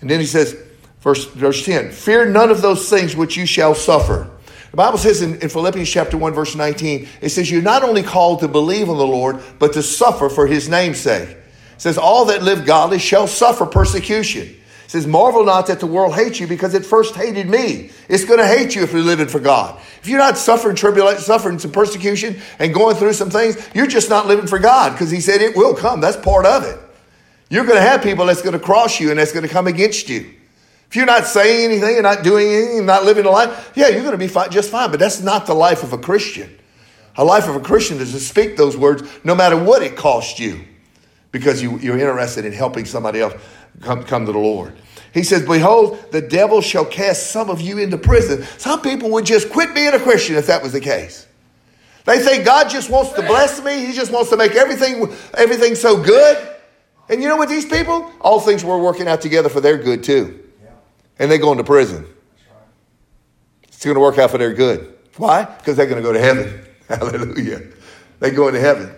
And 0.00 0.10
then 0.10 0.18
he 0.18 0.26
says, 0.26 0.56
verse, 1.00 1.26
verse 1.26 1.64
10, 1.64 1.92
Fear 1.92 2.26
none 2.26 2.50
of 2.50 2.60
those 2.60 2.90
things 2.90 3.14
which 3.14 3.36
you 3.36 3.46
shall 3.46 3.74
suffer. 3.74 4.30
The 4.70 4.76
Bible 4.76 4.98
says 4.98 5.22
in, 5.22 5.40
in, 5.40 5.48
Philippians 5.48 5.88
chapter 5.88 6.18
1, 6.18 6.34
verse 6.34 6.54
19, 6.54 7.08
it 7.20 7.30
says, 7.30 7.50
You're 7.50 7.62
not 7.62 7.82
only 7.82 8.02
called 8.02 8.40
to 8.40 8.48
believe 8.48 8.90
on 8.90 8.98
the 8.98 9.06
Lord, 9.06 9.40
but 9.58 9.72
to 9.74 9.82
suffer 9.82 10.28
for 10.28 10.46
his 10.46 10.68
name's 10.68 11.00
sake. 11.00 11.30
It 11.30 11.38
says, 11.78 11.96
All 11.96 12.26
that 12.26 12.42
live 12.42 12.66
godly 12.66 12.98
shall 12.98 13.26
suffer 13.26 13.64
persecution. 13.64 14.42
It 14.88 14.90
says, 14.90 15.06
Marvel 15.06 15.44
not 15.44 15.66
that 15.66 15.80
the 15.80 15.86
world 15.86 16.14
hates 16.14 16.40
you 16.40 16.46
because 16.46 16.74
it 16.74 16.84
first 16.84 17.14
hated 17.14 17.46
me. 17.46 17.90
It's 18.08 18.24
going 18.24 18.38
to 18.38 18.46
hate 18.46 18.74
you 18.74 18.82
if 18.82 18.92
you're 18.92 19.02
living 19.02 19.28
for 19.28 19.38
God. 19.38 19.78
If 20.00 20.08
you're 20.08 20.18
not 20.18 20.38
suffering 20.38 20.76
tribulation, 20.76 21.20
suffering 21.20 21.58
some 21.58 21.72
persecution 21.72 22.40
and 22.58 22.72
going 22.72 22.96
through 22.96 23.12
some 23.12 23.28
things, 23.28 23.56
you're 23.74 23.86
just 23.86 24.08
not 24.08 24.26
living 24.26 24.46
for 24.46 24.58
God 24.58 24.92
because 24.92 25.10
He 25.10 25.20
said 25.20 25.42
it 25.42 25.56
will 25.56 25.74
come. 25.74 26.00
That's 26.00 26.16
part 26.16 26.46
of 26.46 26.64
it. 26.64 26.78
You're 27.50 27.64
going 27.64 27.76
to 27.76 27.86
have 27.86 28.02
people 28.02 28.26
that's 28.26 28.42
going 28.42 28.54
to 28.54 28.58
cross 28.58 29.00
you 29.00 29.10
and 29.10 29.18
that's 29.18 29.32
going 29.32 29.46
to 29.46 29.52
come 29.52 29.66
against 29.66 30.08
you. 30.08 30.34
If 30.88 30.96
you're 30.96 31.06
not 31.06 31.26
saying 31.26 31.70
anything 31.70 31.96
and 31.96 32.02
not 32.02 32.22
doing 32.22 32.48
anything 32.48 32.78
and 32.78 32.86
not 32.86 33.04
living 33.04 33.26
a 33.26 33.30
life, 33.30 33.72
yeah, 33.74 33.88
you're 33.88 34.00
going 34.00 34.12
to 34.12 34.18
be 34.18 34.28
fine, 34.28 34.50
just 34.50 34.70
fine. 34.70 34.90
But 34.90 34.98
that's 34.98 35.20
not 35.20 35.46
the 35.46 35.54
life 35.54 35.82
of 35.82 35.92
a 35.92 35.98
Christian. 35.98 36.58
A 37.16 37.24
life 37.24 37.46
of 37.46 37.56
a 37.56 37.60
Christian 37.60 37.98
is 37.98 38.12
to 38.12 38.20
speak 38.20 38.56
those 38.56 38.76
words 38.76 39.02
no 39.22 39.34
matter 39.34 39.62
what 39.62 39.82
it 39.82 39.96
costs 39.96 40.38
you 40.38 40.64
because 41.30 41.60
you, 41.60 41.78
you're 41.78 41.98
interested 41.98 42.46
in 42.46 42.52
helping 42.52 42.86
somebody 42.86 43.20
else 43.20 43.34
come, 43.82 44.02
come 44.04 44.24
to 44.24 44.32
the 44.32 44.38
Lord. 44.38 44.72
He 45.12 45.24
says, 45.24 45.44
Behold, 45.44 45.98
the 46.10 46.22
devil 46.22 46.62
shall 46.62 46.86
cast 46.86 47.32
some 47.32 47.50
of 47.50 47.60
you 47.60 47.78
into 47.78 47.98
prison. 47.98 48.44
Some 48.56 48.80
people 48.80 49.10
would 49.10 49.26
just 49.26 49.50
quit 49.50 49.74
being 49.74 49.92
a 49.92 49.98
Christian 49.98 50.36
if 50.36 50.46
that 50.46 50.62
was 50.62 50.72
the 50.72 50.80
case. 50.80 51.26
They 52.06 52.20
think 52.20 52.46
God 52.46 52.70
just 52.70 52.88
wants 52.88 53.12
to 53.12 53.22
bless 53.22 53.62
me. 53.62 53.84
He 53.84 53.92
just 53.92 54.10
wants 54.10 54.30
to 54.30 54.38
make 54.38 54.54
everything, 54.54 55.14
everything 55.34 55.74
so 55.74 56.02
good. 56.02 56.56
And 57.10 57.22
you 57.22 57.28
know 57.28 57.36
what, 57.36 57.50
these 57.50 57.66
people? 57.66 58.10
All 58.22 58.40
things 58.40 58.64
were 58.64 58.78
working 58.78 59.06
out 59.06 59.20
together 59.20 59.50
for 59.50 59.60
their 59.60 59.76
good 59.76 60.02
too 60.02 60.47
and 61.18 61.30
they 61.30 61.38
go 61.38 61.52
into 61.52 61.64
prison. 61.64 62.06
It's 63.64 63.84
going 63.84 63.94
to 63.94 64.00
work 64.00 64.18
out 64.18 64.30
for 64.30 64.38
their 64.38 64.54
good. 64.54 64.94
Why? 65.16 65.44
Because 65.44 65.76
they're 65.76 65.86
going 65.86 66.02
to 66.02 66.06
go 66.06 66.12
to 66.12 66.20
heaven. 66.20 66.64
Hallelujah. 66.88 67.62
They 68.20 68.30
go 68.30 68.48
into 68.48 68.60
heaven. 68.60 68.92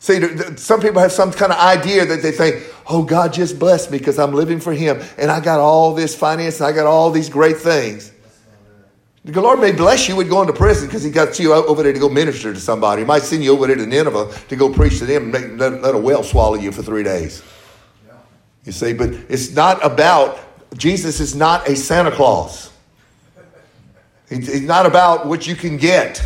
See, 0.00 0.20
some 0.56 0.80
people 0.80 1.00
have 1.00 1.12
some 1.12 1.32
kind 1.32 1.52
of 1.52 1.58
idea 1.58 2.06
that 2.06 2.22
they 2.22 2.30
think, 2.30 2.64
oh, 2.88 3.02
God 3.02 3.32
just 3.32 3.58
blessed 3.58 3.90
me 3.90 3.98
because 3.98 4.18
I'm 4.18 4.32
living 4.32 4.60
for 4.60 4.72
Him 4.72 5.00
and 5.18 5.30
I 5.30 5.40
got 5.40 5.58
all 5.58 5.94
this 5.94 6.14
finance 6.14 6.60
and 6.60 6.68
I 6.68 6.72
got 6.72 6.86
all 6.86 7.10
these 7.10 7.28
great 7.28 7.56
things. 7.56 8.12
The 9.24 9.40
Lord 9.40 9.60
may 9.60 9.72
bless 9.72 10.08
you 10.08 10.16
with 10.16 10.30
going 10.30 10.46
to 10.46 10.52
prison 10.52 10.86
because 10.86 11.02
He 11.02 11.10
got 11.10 11.38
you 11.38 11.52
over 11.52 11.82
there 11.82 11.92
to 11.92 11.98
go 11.98 12.08
minister 12.08 12.54
to 12.54 12.60
somebody. 12.60 13.02
He 13.02 13.06
might 13.06 13.22
send 13.22 13.42
you 13.42 13.52
over 13.52 13.66
there 13.66 13.76
to 13.76 13.86
Nineveh 13.86 14.32
to 14.48 14.56
go 14.56 14.72
preach 14.72 14.98
to 15.00 15.06
them 15.06 15.24
and 15.24 15.32
make, 15.32 15.60
let, 15.60 15.82
let 15.82 15.94
a 15.94 15.98
whale 15.98 16.22
swallow 16.22 16.54
you 16.54 16.70
for 16.70 16.82
three 16.82 17.02
days. 17.02 17.42
You 18.64 18.72
see, 18.72 18.92
but 18.92 19.10
it's 19.28 19.52
not 19.52 19.84
about 19.84 20.38
Jesus 20.76 21.20
is 21.20 21.34
not 21.34 21.68
a 21.68 21.76
Santa 21.76 22.10
Claus. 22.10 22.72
He's 24.28 24.60
not 24.60 24.84
about 24.84 25.26
what 25.26 25.46
you 25.46 25.56
can 25.56 25.78
get 25.78 26.22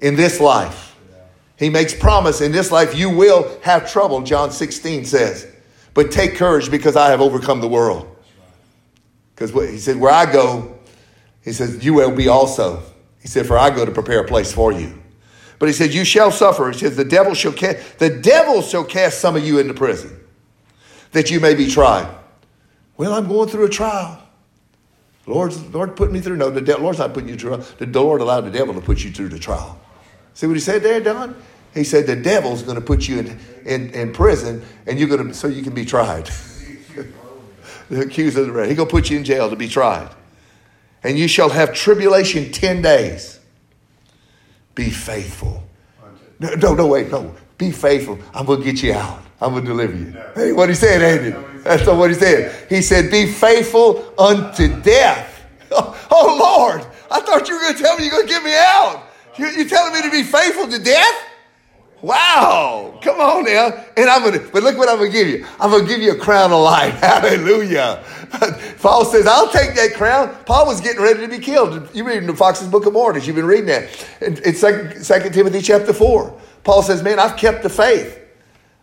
in 0.00 0.14
this 0.14 0.40
life. 0.40 0.96
He 1.58 1.70
makes 1.70 1.94
promise 1.94 2.40
in 2.40 2.52
this 2.52 2.70
life 2.70 2.94
you 2.94 3.10
will 3.10 3.58
have 3.62 3.90
trouble, 3.90 4.22
John 4.22 4.50
16 4.50 5.06
says. 5.06 5.46
But 5.94 6.12
take 6.12 6.36
courage 6.36 6.70
because 6.70 6.94
I 6.94 7.10
have 7.10 7.20
overcome 7.20 7.60
the 7.60 7.68
world. 7.68 8.14
Because 9.34 9.50
he 9.70 9.78
said, 9.78 9.96
Where 9.96 10.12
I 10.12 10.30
go, 10.30 10.78
he 11.42 11.52
says, 11.52 11.84
You 11.84 11.94
will 11.94 12.14
be 12.14 12.28
also. 12.28 12.82
He 13.20 13.28
said, 13.28 13.46
For 13.46 13.58
I 13.58 13.70
go 13.70 13.84
to 13.84 13.90
prepare 13.90 14.20
a 14.20 14.26
place 14.26 14.52
for 14.52 14.70
you. 14.70 15.02
But 15.58 15.66
he 15.66 15.72
said, 15.72 15.92
You 15.92 16.04
shall 16.04 16.30
suffer. 16.30 16.70
He 16.70 16.78
says, 16.78 16.96
The 16.96 17.04
devil 17.04 17.34
shall 17.34 17.52
cast, 17.52 17.98
the 17.98 18.10
devil 18.10 18.62
shall 18.62 18.84
cast 18.84 19.20
some 19.20 19.34
of 19.34 19.44
you 19.44 19.58
into 19.58 19.74
prison, 19.74 20.20
that 21.12 21.30
you 21.30 21.40
may 21.40 21.54
be 21.54 21.68
tried. 21.68 22.17
Well, 22.98 23.14
I'm 23.14 23.28
going 23.28 23.48
through 23.48 23.64
a 23.64 23.70
trial. 23.70 24.20
Lord's 25.24 25.62
Lord 25.72 25.96
put 25.96 26.10
me 26.10 26.20
through. 26.20 26.36
No, 26.36 26.50
the 26.50 26.60
de- 26.60 26.76
Lord's 26.76 26.98
not 26.98 27.14
putting 27.14 27.28
you 27.28 27.36
through. 27.36 27.62
The 27.78 27.86
Lord 27.86 28.20
allowed 28.20 28.42
the 28.42 28.50
devil 28.50 28.74
to 28.74 28.80
put 28.80 29.04
you 29.04 29.10
through 29.10 29.28
the 29.28 29.38
trial. 29.38 29.80
See 30.34 30.46
what 30.46 30.54
he 30.54 30.60
said 30.60 30.82
there, 30.82 31.00
Don? 31.00 31.40
He 31.74 31.84
said 31.84 32.06
the 32.06 32.16
devil's 32.16 32.62
going 32.62 32.74
to 32.74 32.80
put 32.80 33.06
you 33.06 33.20
in, 33.20 33.38
in, 33.64 33.90
in 33.90 34.12
prison, 34.12 34.64
and 34.86 34.98
you're 34.98 35.08
going 35.08 35.28
to 35.28 35.34
so 35.34 35.46
you 35.46 35.62
can 35.62 35.74
be 35.74 35.84
tried. 35.84 36.26
the 37.88 38.00
accuser 38.00 38.40
of 38.40 38.46
the 38.46 38.52
red. 38.52 38.68
He's 38.68 38.76
going 38.76 38.88
to 38.88 38.92
put 38.92 39.10
you 39.10 39.18
in 39.18 39.24
jail 39.24 39.48
to 39.48 39.56
be 39.56 39.68
tried, 39.68 40.10
and 41.04 41.16
you 41.18 41.28
shall 41.28 41.50
have 41.50 41.74
tribulation 41.74 42.50
ten 42.50 42.82
days. 42.82 43.38
Be 44.74 44.90
faithful. 44.90 45.62
No, 46.40 46.54
no, 46.54 46.74
no, 46.74 46.86
wait, 46.86 47.10
no. 47.10 47.34
Be 47.58 47.70
faithful. 47.70 48.18
I'm 48.32 48.46
going 48.46 48.60
to 48.60 48.64
get 48.64 48.82
you 48.82 48.94
out. 48.94 49.22
I'm 49.40 49.52
going 49.52 49.64
to 49.64 49.70
deliver 49.70 49.96
you. 49.96 50.16
Hey, 50.34 50.52
what 50.52 50.68
he 50.68 50.74
said, 50.74 51.02
ain't 51.02 51.34
it? 51.34 51.57
That's 51.62 51.86
not 51.86 51.96
what 51.96 52.10
he 52.10 52.16
said. 52.16 52.68
He 52.68 52.82
said, 52.82 53.10
Be 53.10 53.26
faithful 53.26 54.12
unto 54.18 54.80
death. 54.82 55.34
Oh, 56.10 56.38
Lord, 56.40 56.80
I 57.10 57.20
thought 57.20 57.46
you 57.48 57.54
were 57.54 57.60
going 57.60 57.76
to 57.76 57.82
tell 57.82 57.96
me 57.96 58.04
you're 58.04 58.12
going 58.12 58.26
to 58.26 58.32
get 58.32 58.42
me 58.42 58.54
out. 58.54 59.04
You, 59.36 59.46
you're 59.48 59.68
telling 59.68 59.92
me 59.92 60.00
to 60.02 60.10
be 60.10 60.22
faithful 60.22 60.66
to 60.66 60.82
death? 60.82 61.28
Wow. 62.00 62.98
Come 63.02 63.20
on 63.20 63.44
now. 63.44 63.84
And 63.96 64.08
I'm 64.08 64.22
going 64.22 64.40
to, 64.40 64.48
but 64.50 64.62
look 64.62 64.78
what 64.78 64.88
I'm 64.88 64.98
going 64.98 65.10
to 65.10 65.16
give 65.16 65.28
you. 65.28 65.46
I'm 65.58 65.70
going 65.70 65.82
to 65.84 65.88
give 65.88 66.00
you 66.00 66.12
a 66.12 66.18
crown 66.18 66.52
of 66.52 66.60
life. 66.60 66.94
Hallelujah. 67.00 68.04
Paul 68.80 69.04
says, 69.04 69.26
I'll 69.26 69.50
take 69.50 69.74
that 69.74 69.94
crown. 69.94 70.34
Paul 70.44 70.66
was 70.66 70.80
getting 70.80 71.02
ready 71.02 71.20
to 71.20 71.28
be 71.28 71.38
killed. 71.38 71.88
You 71.94 72.04
read 72.04 72.18
in 72.18 72.26
the 72.26 72.36
Fox's 72.36 72.68
Book 72.68 72.86
of 72.86 72.92
Martyrs. 72.92 73.26
You've 73.26 73.36
been 73.36 73.46
reading 73.46 73.66
that. 73.66 73.88
It's 74.20 74.60
2 74.60 75.30
Timothy 75.30 75.60
chapter 75.60 75.92
4. 75.92 76.40
Paul 76.62 76.82
says, 76.82 77.02
Man, 77.02 77.18
I've 77.18 77.36
kept 77.36 77.62
the 77.62 77.70
faith. 77.70 78.18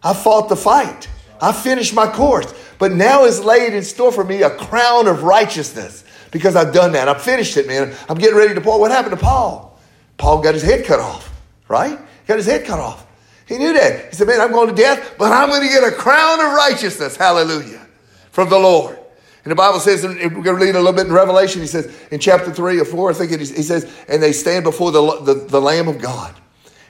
I 0.04 0.14
fought 0.14 0.50
the 0.50 0.56
fight. 0.56 1.08
I 1.42 1.52
finished 1.52 1.94
my 1.94 2.08
course. 2.08 2.54
But 2.78 2.92
now 2.92 3.26
is 3.26 3.44
laid 3.44 3.74
in 3.74 3.84
store 3.84 4.12
for 4.12 4.24
me 4.24 4.44
a 4.44 4.50
crown 4.50 5.08
of 5.08 5.24
righteousness 5.24 6.04
because 6.32 6.56
I've 6.56 6.74
done 6.74 6.92
that. 6.94 7.08
I've 7.08 7.22
finished 7.22 7.56
it, 7.58 7.68
man. 7.68 7.96
I'm 8.10 8.18
getting 8.18 8.38
ready 8.38 8.54
to 8.54 8.62
Paul. 8.62 8.80
What 8.80 8.92
happened 8.92 9.18
to 9.18 9.24
Paul? 9.24 9.80
Paul 10.18 10.42
got 10.42 10.54
his 10.54 10.64
head 10.64 10.86
cut 10.86 11.00
off, 11.00 11.34
right? 11.68 12.00
Got 12.28 12.38
his 12.38 12.46
head 12.46 12.66
cut 12.66 12.80
off. 12.80 13.06
He 13.48 13.58
knew 13.58 13.74
that. 13.74 14.10
He 14.10 14.16
said, 14.16 14.28
Man, 14.28 14.42
I'm 14.42 14.52
going 14.52 14.70
to 14.70 14.76
death, 14.76 15.16
but 15.18 15.32
I'm 15.32 15.50
going 15.50 15.62
to 15.62 15.68
get 15.68 15.84
a 15.84 15.92
crown 15.92 16.40
of 16.40 16.54
righteousness. 16.54 17.16
Hallelujah. 17.16 17.86
From 18.32 18.50
the 18.50 18.58
Lord. 18.58 19.00
And 19.46 19.52
the 19.52 19.56
Bible 19.56 19.80
says, 19.80 20.04
and 20.04 20.18
we're 20.18 20.42
going 20.42 20.58
to 20.58 20.66
read 20.66 20.76
a 20.76 20.80
little 20.80 20.92
bit 20.92 21.06
in 21.06 21.14
Revelation, 21.14 21.62
he 21.62 21.68
says, 21.68 21.96
in 22.10 22.20
chapter 22.20 22.52
3 22.52 22.80
or 22.80 22.86
4, 22.86 23.12
I 23.12 23.14
think 23.14 23.32
it 23.32 23.42
is, 23.42 23.56
he 23.56 23.62
says, 23.62 23.90
and 24.08 24.22
they 24.22 24.34
stand 24.34 24.64
before 24.64 24.92
the, 24.92 25.22
the, 25.22 25.34
the 25.36 25.62
Lamb 25.62 25.88
of 25.88 26.02
God, 26.02 26.34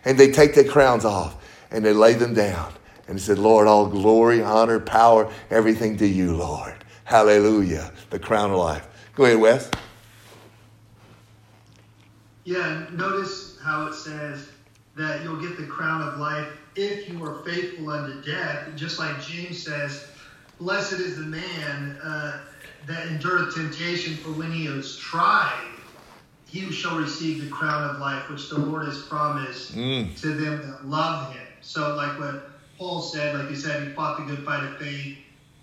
and 0.06 0.18
they 0.18 0.32
take 0.32 0.56
their 0.56 0.64
crowns 0.64 1.04
off, 1.04 1.36
and 1.70 1.84
they 1.84 1.92
lay 1.92 2.14
them 2.14 2.34
down. 2.34 2.72
And 3.08 3.18
he 3.18 3.24
said, 3.24 3.38
Lord, 3.38 3.68
all 3.68 3.88
glory, 3.88 4.42
honor, 4.42 4.80
power, 4.80 5.32
everything 5.50 5.98
to 5.98 6.08
you, 6.08 6.36
Lord. 6.36 6.74
Hallelujah. 7.04 7.92
The 8.10 8.20
crown 8.20 8.52
of 8.52 8.58
life. 8.58 8.88
Go 9.16 9.26
ahead, 9.26 9.40
Wes. 9.40 9.70
Yeah, 12.44 12.86
notice 12.92 13.58
how 13.64 13.88
it 13.88 13.94
says 13.94 14.50
that 14.96 15.24
you'll 15.24 15.42
get 15.42 15.58
the 15.58 15.66
crown 15.66 16.02
of 16.02 16.20
life 16.20 16.48
if 16.76 17.10
you 17.10 17.24
are 17.24 17.44
faithful 17.44 17.90
unto 17.90 18.22
death. 18.22 18.68
Just 18.76 19.00
like 19.00 19.22
James 19.22 19.64
says, 19.64 20.08
Blessed 20.60 20.94
is 20.94 21.18
the 21.18 21.24
man 21.24 21.98
uh, 22.02 22.40
that 22.88 23.08
endureth 23.08 23.56
temptation, 23.56 24.16
for 24.16 24.30
when 24.30 24.52
he 24.52 24.68
is 24.68 24.98
tried, 24.98 25.72
he 26.46 26.72
shall 26.72 26.98
receive 26.98 27.44
the 27.44 27.50
crown 27.50 27.90
of 27.90 28.00
life, 28.00 28.30
which 28.30 28.50
the 28.50 28.58
Lord 28.58 28.86
has 28.86 29.02
promised 29.02 29.76
mm. 29.76 30.18
to 30.22 30.30
them 30.30 30.62
that 30.70 30.88
love 30.88 31.34
him. 31.34 31.46
So, 31.62 31.96
like 31.96 32.18
what 32.20 32.52
Paul 32.78 33.02
said, 33.02 33.36
like 33.36 33.50
he 33.50 33.56
said, 33.56 33.88
he 33.88 33.94
fought 33.94 34.18
the 34.18 34.26
good 34.26 34.46
fight 34.46 34.64
of 34.64 34.78
faith. 34.78 35.18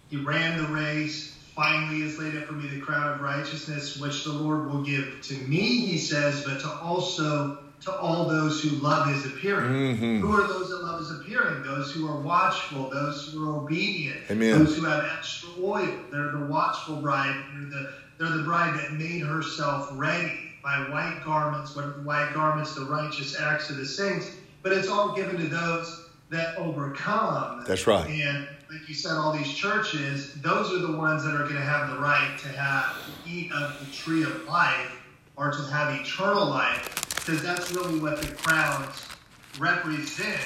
He 0.08 0.16
ran 0.16 0.58
the 0.58 0.68
race, 0.68 1.36
finally 1.54 2.02
is 2.02 2.18
laid 2.18 2.36
up 2.36 2.44
for 2.44 2.54
me 2.54 2.68
the 2.68 2.80
crown 2.80 3.14
of 3.14 3.20
righteousness, 3.20 3.98
which 3.98 4.24
the 4.24 4.32
Lord 4.32 4.66
will 4.66 4.82
give 4.82 5.20
to 5.22 5.34
me, 5.34 5.86
he 5.86 5.98
says, 5.98 6.42
but 6.44 6.60
to 6.60 6.70
also 6.70 7.58
to 7.82 7.92
all 7.92 8.28
those 8.28 8.62
who 8.62 8.70
love 8.76 9.08
his 9.08 9.26
appearing. 9.26 9.72
Mm-hmm. 9.72 10.20
Who 10.20 10.32
are 10.32 10.46
those 10.46 10.70
that 10.70 10.84
love 10.84 11.00
his 11.00 11.10
appearing? 11.10 11.62
Those 11.62 11.90
who 11.90 12.06
are 12.06 12.20
watchful, 12.20 12.88
those 12.90 13.32
who 13.32 13.44
are 13.44 13.56
obedient, 13.56 14.18
Amen. 14.30 14.58
those 14.58 14.76
who 14.76 14.84
have 14.84 15.04
extra 15.16 15.48
oil. 15.60 15.98
They're 16.10 16.30
the 16.30 16.46
watchful 16.46 16.96
bride. 16.96 17.44
They're 17.52 17.70
the, 17.70 17.92
they're 18.18 18.36
the 18.36 18.44
bride 18.44 18.78
that 18.78 18.92
made 18.92 19.22
herself 19.22 19.88
ready 19.92 20.32
by 20.62 20.76
white 20.90 21.22
garments. 21.24 21.74
What 21.74 21.98
white 22.02 22.32
garments? 22.34 22.74
The 22.74 22.84
righteous 22.84 23.38
acts 23.38 23.68
of 23.68 23.78
the 23.78 23.86
saints. 23.86 24.30
But 24.62 24.72
it's 24.72 24.88
all 24.88 25.16
given 25.16 25.36
to 25.38 25.48
those 25.48 26.06
that 26.32 26.56
overcome. 26.56 27.64
That's 27.66 27.86
right. 27.86 28.08
And 28.08 28.48
like 28.70 28.88
you 28.88 28.94
said, 28.94 29.12
all 29.12 29.32
these 29.36 29.52
churches, 29.52 30.34
those 30.40 30.72
are 30.72 30.78
the 30.78 30.96
ones 30.96 31.22
that 31.24 31.34
are 31.34 31.44
going 31.44 31.54
to 31.54 31.60
have 31.60 31.90
the 31.90 31.98
right 31.98 32.38
to 32.40 32.48
have 32.48 32.96
to 33.04 33.30
eat 33.30 33.52
of 33.52 33.78
the 33.78 33.92
tree 33.94 34.22
of 34.22 34.44
life 34.48 34.98
or 35.36 35.52
to 35.52 35.62
have 35.70 35.94
eternal 36.00 36.46
life, 36.46 37.14
because 37.16 37.42
that's 37.42 37.70
really 37.72 38.00
what 38.00 38.20
the 38.20 38.34
crowns 38.34 39.06
represent. 39.58 40.40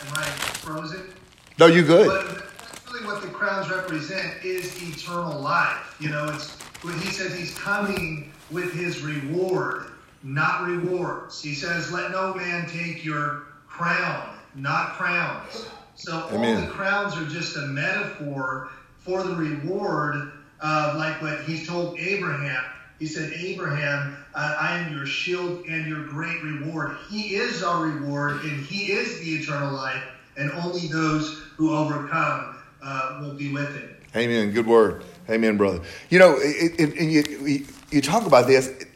Am 0.00 0.12
I 0.14 0.24
frozen? 0.60 1.12
No, 1.58 1.66
you 1.66 1.82
good. 1.82 2.06
But 2.06 2.38
that's 2.58 2.86
really 2.92 3.06
what 3.06 3.22
the 3.22 3.28
crowns 3.28 3.70
represent 3.70 4.44
is 4.44 4.76
eternal 4.82 5.40
life. 5.40 5.96
You 6.00 6.10
know, 6.10 6.28
it's 6.28 6.52
when 6.82 6.98
he 7.00 7.10
says 7.10 7.34
he's 7.34 7.54
coming 7.58 8.32
with 8.50 8.72
his 8.72 9.02
reward, 9.02 9.92
not 10.22 10.66
rewards. 10.66 11.42
He 11.42 11.54
says, 11.54 11.92
"Let 11.92 12.10
no 12.10 12.34
man 12.34 12.68
take 12.68 13.04
your 13.04 13.44
crown, 13.68 14.39
not 14.54 14.92
crowns." 14.92 15.66
So 15.94 16.28
Amen. 16.32 16.56
all 16.56 16.60
the 16.62 16.72
crowns 16.72 17.16
are 17.16 17.26
just 17.26 17.56
a 17.56 17.62
metaphor 17.62 18.70
for 18.98 19.22
the 19.22 19.34
reward 19.34 20.32
of 20.60 20.96
like 20.96 21.20
what 21.20 21.42
he 21.42 21.64
told 21.64 21.98
Abraham. 21.98 22.64
He 22.98 23.06
said, 23.06 23.32
Abraham, 23.32 24.16
uh, 24.34 24.56
I 24.60 24.78
am 24.78 24.94
your 24.94 25.06
shield 25.06 25.64
and 25.66 25.86
your 25.86 26.04
great 26.04 26.42
reward. 26.42 26.96
He 27.10 27.34
is 27.34 27.62
our 27.62 27.84
reward 27.86 28.42
and 28.44 28.64
he 28.64 28.92
is 28.92 29.20
the 29.20 29.30
eternal 29.36 29.72
life, 29.72 30.02
and 30.36 30.50
only 30.52 30.86
those 30.88 31.42
who 31.56 31.74
overcome 31.74 32.56
uh, 32.82 33.18
will 33.22 33.34
be 33.34 33.52
with 33.52 33.74
him. 33.74 33.96
Amen. 34.14 34.52
Good 34.52 34.66
word. 34.66 35.04
Amen, 35.30 35.56
brother. 35.56 35.80
You 36.10 36.18
know, 36.18 36.36
it, 36.38 36.78
it, 36.78 36.96
and 36.98 37.10
you, 37.10 37.66
you 37.90 38.02
talk 38.02 38.26
about 38.26 38.46
this. 38.46 38.86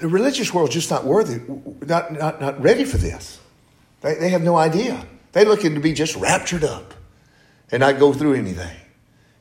The 0.00 0.08
religious 0.08 0.54
world's 0.54 0.74
just 0.74 0.90
not 0.90 1.04
worthy, 1.04 1.40
not, 1.86 2.12
not, 2.12 2.40
not 2.40 2.60
ready 2.60 2.84
for 2.84 2.98
this. 2.98 3.40
They, 4.00 4.14
they 4.14 4.28
have 4.30 4.42
no 4.42 4.56
idea. 4.56 5.04
They're 5.32 5.44
looking 5.44 5.74
to 5.74 5.80
be 5.80 5.92
just 5.92 6.16
raptured 6.16 6.64
up 6.64 6.94
and 7.70 7.80
not 7.80 7.98
go 7.98 8.12
through 8.12 8.34
anything. 8.34 8.76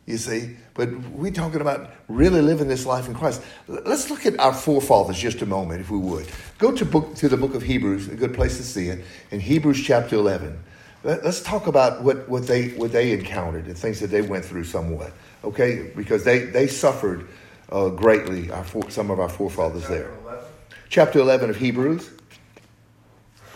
You 0.06 0.17
see, 0.17 0.56
but 0.74 0.89
we're 1.10 1.32
talking 1.34 1.60
about 1.60 1.91
really 2.08 2.41
living 2.41 2.70
this 2.70 2.86
life 2.86 3.08
in 3.10 3.13
Christ. 3.13 3.41
Let's 3.67 4.10
look 4.10 4.26
at 4.26 4.39
our 4.39 4.54
forefathers 4.54 5.20
just 5.20 5.41
a 5.41 5.46
moment, 5.46 5.82
if 5.82 5.91
we 5.91 5.98
would. 5.98 6.28
Go 6.60 6.72
to 6.72 6.86
book 6.86 7.15
to 7.15 7.28
the 7.28 7.36
book 7.36 7.56
of 7.56 7.62
Hebrews, 7.62 8.08
a 8.08 8.15
good 8.15 8.34
place 8.34 8.56
to 8.56 8.63
see 8.63 8.88
it, 8.88 9.04
in 9.32 9.41
Hebrews 9.41 9.84
chapter 9.84 10.15
eleven. 10.15 10.63
Let- 11.04 11.26
Let's 11.26 11.41
talk 11.41 11.67
about 11.67 12.04
what, 12.04 12.28
what 12.30 12.48
they 12.48 12.70
what 12.70 12.93
they 12.93 13.12
encountered, 13.12 13.65
and 13.65 13.78
things 13.78 14.00
that 14.00 14.08
they 14.08 14.22
went 14.22 14.46
through 14.46 14.63
somewhat. 14.63 15.12
Okay, 15.43 15.91
because 15.93 16.24
they 16.24 16.39
they 16.39 16.67
suffered 16.67 17.28
uh, 17.70 17.89
greatly. 17.89 18.50
Our 18.50 18.63
fore, 18.63 18.89
some 18.89 19.12
of 19.12 19.20
our 19.20 19.30
forefathers 19.30 19.89
there. 19.89 20.10
Chapter 20.10 20.30
11. 20.30 20.46
Chapter 20.89 21.20
eleven 21.20 21.50
of 21.50 21.58
Hebrews. 21.58 22.10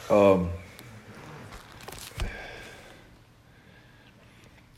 Um, 0.10 0.50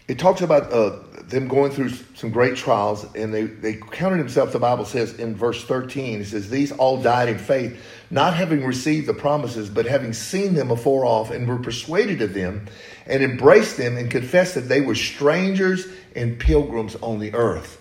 it 0.07 0.19
talks 0.19 0.41
about 0.41 0.71
uh, 0.73 0.97
them 1.23 1.47
going 1.47 1.71
through 1.71 1.89
some 2.15 2.29
great 2.29 2.57
trials, 2.57 3.05
and 3.15 3.33
they, 3.33 3.43
they 3.43 3.75
counted 3.75 4.19
themselves, 4.19 4.51
the 4.51 4.59
Bible 4.59 4.83
says 4.83 5.13
in 5.13 5.35
verse 5.35 5.63
13, 5.63 6.21
it 6.21 6.25
says, 6.25 6.49
These 6.49 6.73
all 6.73 7.01
died 7.01 7.29
in 7.29 7.37
faith, 7.37 7.81
not 8.09 8.33
having 8.33 8.65
received 8.65 9.07
the 9.07 9.13
promises, 9.13 9.69
but 9.69 9.85
having 9.85 10.11
seen 10.11 10.55
them 10.55 10.71
afar 10.71 11.05
off, 11.05 11.31
and 11.31 11.47
were 11.47 11.57
persuaded 11.57 12.21
of 12.21 12.33
them, 12.33 12.67
and 13.05 13.23
embraced 13.23 13.77
them, 13.77 13.95
and 13.97 14.11
confessed 14.11 14.55
that 14.55 14.67
they 14.67 14.81
were 14.81 14.95
strangers 14.95 15.87
and 16.15 16.37
pilgrims 16.37 16.95
on 16.97 17.19
the 17.19 17.33
earth. 17.33 17.79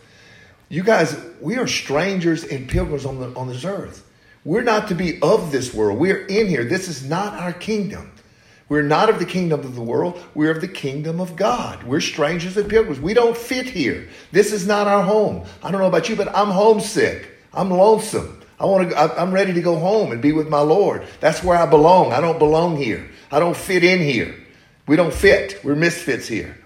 You 0.68 0.84
guys, 0.84 1.20
we 1.40 1.56
are 1.56 1.66
strangers 1.66 2.44
and 2.44 2.68
pilgrims 2.68 3.04
on, 3.04 3.18
the, 3.18 3.36
on 3.38 3.48
this 3.48 3.64
earth. 3.64 4.08
We're 4.44 4.62
not 4.62 4.88
to 4.88 4.94
be 4.94 5.20
of 5.20 5.52
this 5.52 5.74
world. 5.74 5.98
We're 5.98 6.24
in 6.26 6.46
here. 6.46 6.64
This 6.64 6.88
is 6.88 7.04
not 7.04 7.34
our 7.34 7.52
kingdom. 7.52 8.12
We're 8.72 8.80
not 8.80 9.10
of 9.10 9.18
the 9.18 9.26
kingdom 9.26 9.60
of 9.60 9.74
the 9.74 9.82
world. 9.82 10.18
We're 10.34 10.50
of 10.50 10.62
the 10.62 10.66
kingdom 10.66 11.20
of 11.20 11.36
God. 11.36 11.82
We're 11.82 12.00
strangers 12.00 12.56
and 12.56 12.70
pilgrims. 12.70 13.00
We 13.00 13.12
don't 13.12 13.36
fit 13.36 13.66
here. 13.66 14.08
This 14.30 14.50
is 14.50 14.66
not 14.66 14.86
our 14.86 15.02
home. 15.02 15.44
I 15.62 15.70
don't 15.70 15.82
know 15.82 15.88
about 15.88 16.08
you, 16.08 16.16
but 16.16 16.34
I'm 16.34 16.48
homesick. 16.48 17.28
I'm 17.52 17.70
lonesome. 17.70 18.40
I 18.58 18.64
want 18.64 18.88
to. 18.88 19.20
I'm 19.20 19.30
ready 19.30 19.52
to 19.52 19.60
go 19.60 19.78
home 19.78 20.10
and 20.10 20.22
be 20.22 20.32
with 20.32 20.48
my 20.48 20.60
Lord. 20.60 21.06
That's 21.20 21.44
where 21.44 21.58
I 21.58 21.66
belong. 21.66 22.14
I 22.14 22.22
don't 22.22 22.38
belong 22.38 22.78
here. 22.78 23.10
I 23.30 23.40
don't 23.40 23.54
fit 23.54 23.84
in 23.84 24.00
here. 24.00 24.34
We 24.86 24.96
don't 24.96 25.12
fit. 25.12 25.62
We're 25.62 25.74
misfits 25.74 26.26
here. 26.26 26.56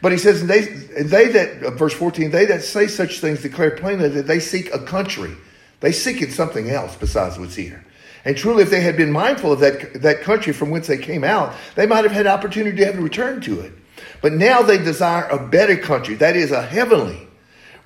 But 0.00 0.12
he 0.12 0.18
says, 0.18 0.46
they, 0.46 0.60
they 0.60 1.26
that, 1.26 1.64
uh, 1.64 1.70
verse 1.72 1.92
14, 1.92 2.30
they 2.30 2.46
that 2.46 2.62
say 2.62 2.86
such 2.86 3.18
things 3.18 3.42
declare 3.42 3.72
plainly 3.72 4.08
that 4.10 4.28
they 4.28 4.38
seek 4.38 4.72
a 4.72 4.78
country. 4.78 5.34
They 5.80 5.90
seek 5.90 6.22
it 6.22 6.30
something 6.30 6.70
else 6.70 6.94
besides 6.94 7.36
what's 7.36 7.56
here. 7.56 7.84
And 8.28 8.36
truly, 8.36 8.62
if 8.62 8.68
they 8.68 8.82
had 8.82 8.94
been 8.94 9.10
mindful 9.10 9.54
of 9.54 9.60
that, 9.60 10.02
that 10.02 10.20
country 10.20 10.52
from 10.52 10.68
whence 10.68 10.86
they 10.86 10.98
came 10.98 11.24
out, 11.24 11.54
they 11.76 11.86
might 11.86 12.04
have 12.04 12.12
had 12.12 12.26
opportunity 12.26 12.76
to 12.76 12.84
have 12.84 12.98
returned 13.02 13.42
to 13.44 13.60
it. 13.60 13.72
But 14.20 14.34
now 14.34 14.60
they 14.60 14.76
desire 14.76 15.26
a 15.28 15.38
better 15.38 15.78
country, 15.78 16.14
that 16.16 16.36
is, 16.36 16.50
a 16.50 16.60
heavenly. 16.60 17.26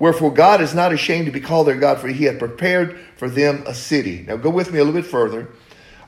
Wherefore 0.01 0.35
God 0.35 0.61
is 0.61 0.75
not 0.75 0.93
ashamed 0.93 1.27
to 1.27 1.33
be 1.33 1.39
called 1.39 1.69
their 1.69 1.77
God, 1.77 2.01
for 2.01 2.09
he 2.09 2.25
hath 2.25 2.41
prepared 2.41 2.99
for 3.19 3.31
them 3.31 3.63
a 3.69 3.73
city. 3.73 4.25
Now 4.27 4.37
go 4.37 4.51
with 4.51 4.73
me 4.73 4.81
a 4.81 4.85
little 4.85 5.01
bit 5.01 5.09
further. 5.09 5.49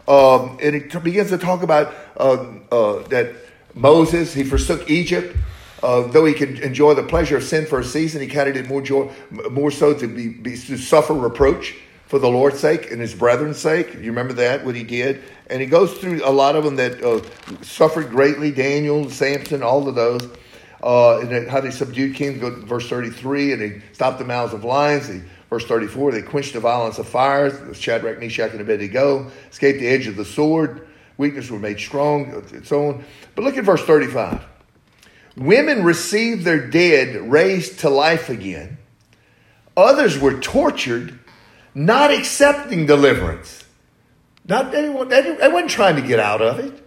Um, 0.09 0.59
and 0.61 0.75
it 0.75 1.05
begins 1.05 1.31
to 1.31 1.39
talk 1.39 1.63
about 1.63 1.95
uh, 2.17 2.45
uh, 2.73 3.07
that 3.11 3.37
Moses, 3.73 4.35
he 4.35 4.43
forsook 4.43 4.91
Egypt. 4.91 5.37
Uh, 5.81 6.09
though 6.09 6.25
he 6.25 6.35
could 6.35 6.59
enjoy 6.59 6.95
the 6.95 7.05
pleasure 7.05 7.37
of 7.37 7.45
sin 7.45 7.67
for 7.67 7.79
a 7.79 7.85
season, 7.85 8.21
he 8.21 8.27
counted 8.27 8.57
it 8.57 8.67
more 8.67 8.83
joy, 8.83 9.13
more 9.53 9.71
so 9.71 9.95
to 9.95 10.09
be, 10.09 10.27
be 10.27 10.57
to 10.57 10.77
suffer 10.77 11.15
reproach 11.15 11.77
for 12.15 12.21
the 12.21 12.31
Lord's 12.31 12.61
sake 12.61 12.93
and 12.93 13.01
his 13.01 13.13
brethren's 13.13 13.59
sake. 13.59 13.93
You 13.95 14.03
remember 14.03 14.35
that 14.35 14.65
what 14.65 14.77
he 14.77 14.85
did, 14.85 15.25
and 15.49 15.61
he 15.61 15.67
goes 15.67 15.95
through 15.95 16.25
a 16.25 16.31
lot 16.31 16.55
of 16.55 16.63
them 16.63 16.77
that 16.77 17.03
uh, 17.03 17.21
suffered 17.61 18.09
greatly. 18.11 18.53
Daniel, 18.53 19.11
Samson, 19.11 19.65
all 19.65 19.89
of 19.89 19.97
those. 19.97 20.23
Uh, 20.81 21.19
and 21.19 21.49
how 21.49 21.61
they 21.61 21.73
subdued 21.73 22.15
kings. 22.15 22.41
Go 22.41 22.55
verse 22.55 22.89
thirty-three, 22.89 23.53
and 23.53 23.61
they 23.61 23.83
stopped 23.93 24.21
the 24.21 24.25
mouths 24.25 24.55
of 24.55 24.63
lions. 24.63 25.09
They, 25.09 25.23
verse 25.51 25.65
thirty-four, 25.65 26.13
they 26.13 26.23
quenched 26.23 26.53
the 26.53 26.61
violence 26.61 27.01
of 27.01 27.09
fires. 27.09 27.77
Shadrach, 27.77 28.21
Meshach, 28.21 28.53
and 28.53 28.61
Abednego 28.61 29.29
escaped 29.51 29.81
the 29.81 29.89
edge 29.89 30.07
of 30.07 30.15
the 30.15 30.25
sword. 30.25 30.87
Weakness 31.17 31.51
were 31.51 31.59
made 31.59 31.81
strong, 31.81 32.33
and 32.53 32.65
so 32.65 32.91
on. 32.91 33.05
But 33.35 33.43
look 33.43 33.57
at 33.57 33.65
verse 33.65 33.83
thirty-five. 33.83 34.41
Women 35.37 35.83
received 35.83 36.45
their 36.45 36.65
dead 36.65 37.29
raised 37.29 37.81
to 37.81 37.91
life 37.91 38.29
again. 38.29 38.79
Others 39.77 40.21
were 40.21 40.39
tortured, 40.39 41.19
not 41.75 42.11
accepting 42.11 42.87
deliverance. 42.87 43.65
Not 44.47 44.75
anyone, 44.75 45.09
wasn't 45.09 45.71
trying 45.71 45.97
to 45.97 46.03
get 46.03 46.21
out 46.21 46.43
of 46.43 46.59
it. 46.59 46.81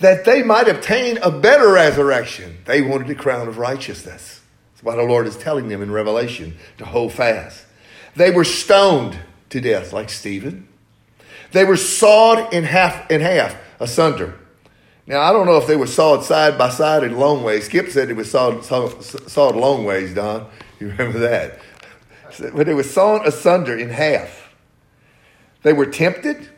That 0.00 0.24
they 0.24 0.42
might 0.42 0.68
obtain 0.68 1.18
a 1.18 1.30
better 1.30 1.72
resurrection. 1.72 2.58
They 2.66 2.82
wanted 2.82 3.08
the 3.08 3.14
crown 3.14 3.48
of 3.48 3.58
righteousness. 3.58 4.42
That's 4.72 4.82
why 4.82 4.96
the 4.96 5.02
Lord 5.02 5.26
is 5.26 5.36
telling 5.36 5.68
them 5.68 5.80
in 5.80 5.90
Revelation 5.90 6.56
to 6.78 6.84
hold 6.84 7.12
fast. 7.12 7.64
They 8.14 8.30
were 8.30 8.44
stoned 8.44 9.18
to 9.50 9.60
death, 9.60 9.92
like 9.92 10.10
Stephen. 10.10 10.68
They 11.52 11.64
were 11.64 11.76
sawed 11.76 12.52
in 12.52 12.64
half, 12.64 13.10
in 13.10 13.20
half, 13.20 13.56
asunder. 13.80 14.38
Now, 15.06 15.20
I 15.20 15.32
don't 15.32 15.46
know 15.46 15.56
if 15.56 15.66
they 15.66 15.76
were 15.76 15.86
sawed 15.86 16.24
side 16.24 16.58
by 16.58 16.68
side 16.68 17.04
in 17.04 17.16
long 17.16 17.44
ways. 17.44 17.66
Skip 17.66 17.88
said 17.90 18.10
it 18.10 18.16
was 18.16 18.30
sawed, 18.30 18.64
sawed, 18.64 19.02
sawed 19.02 19.54
long 19.54 19.84
ways, 19.84 20.12
Don. 20.14 20.46
You 20.80 20.88
remember 20.88 21.20
that? 21.20 21.60
But 22.38 22.66
they 22.66 22.74
were 22.74 22.82
sawn 22.82 23.26
asunder 23.26 23.76
in 23.76 23.90
half. 23.90 24.54
They 25.62 25.72
were 25.72 25.86
tempted, 25.86 26.48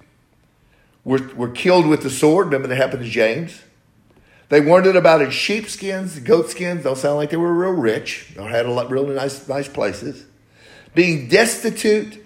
were, 1.04 1.30
were 1.34 1.48
killed 1.48 1.86
with 1.86 2.02
the 2.02 2.10
sword. 2.10 2.46
Remember 2.46 2.68
that 2.68 2.76
happened 2.76 3.02
to 3.02 3.08
James? 3.08 3.62
They 4.48 4.60
wandered 4.60 4.96
about 4.96 5.22
in 5.22 5.30
sheepskins, 5.30 6.18
goatskins. 6.20 6.82
Don't 6.84 6.96
sound 6.96 7.16
like 7.16 7.30
they 7.30 7.36
were 7.36 7.52
real 7.52 7.72
rich 7.72 8.34
or 8.38 8.48
had 8.48 8.66
a 8.66 8.70
lot, 8.70 8.90
really 8.90 9.14
nice, 9.14 9.46
nice 9.48 9.68
places. 9.68 10.24
Being 10.94 11.28
destitute, 11.28 12.24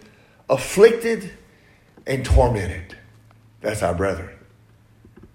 afflicted, 0.48 1.32
and 2.06 2.24
tormented. 2.24 2.96
That's 3.60 3.82
our 3.82 3.94
brethren. 3.94 4.30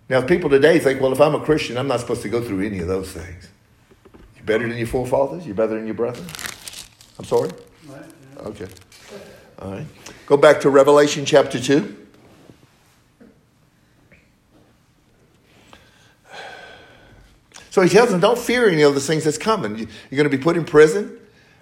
Now, 0.09 0.21
people 0.21 0.49
today 0.49 0.79
think, 0.79 1.01
well, 1.01 1.11
if 1.11 1.19
I'm 1.19 1.35
a 1.35 1.39
Christian, 1.41 1.77
I'm 1.77 1.87
not 1.87 1.99
supposed 1.99 2.21
to 2.21 2.29
go 2.29 2.41
through 2.41 2.65
any 2.65 2.79
of 2.79 2.87
those 2.87 3.11
things. 3.11 3.49
You're 4.35 4.45
better 4.45 4.67
than 4.67 4.77
your 4.77 4.87
forefathers? 4.87 5.45
You're 5.45 5.55
better 5.55 5.75
than 5.75 5.85
your 5.85 5.95
brethren? 5.95 6.27
I'm 7.19 7.25
sorry? 7.25 7.49
Okay. 8.37 8.67
All 9.59 9.71
right. 9.71 9.85
Go 10.27 10.37
back 10.37 10.61
to 10.61 10.69
Revelation 10.69 11.25
chapter 11.25 11.59
2. 11.59 11.95
So 17.69 17.81
he 17.81 17.89
tells 17.89 18.09
them, 18.09 18.19
don't 18.19 18.39
fear 18.39 18.69
any 18.69 18.81
of 18.81 18.95
the 18.95 18.99
things 19.01 19.23
that's 19.23 19.37
coming. 19.37 19.77
You- 19.77 19.87
You're 20.09 20.17
going 20.17 20.29
to 20.29 20.35
be 20.35 20.41
put 20.41 20.57
in 20.57 20.65
prison. 20.65 21.17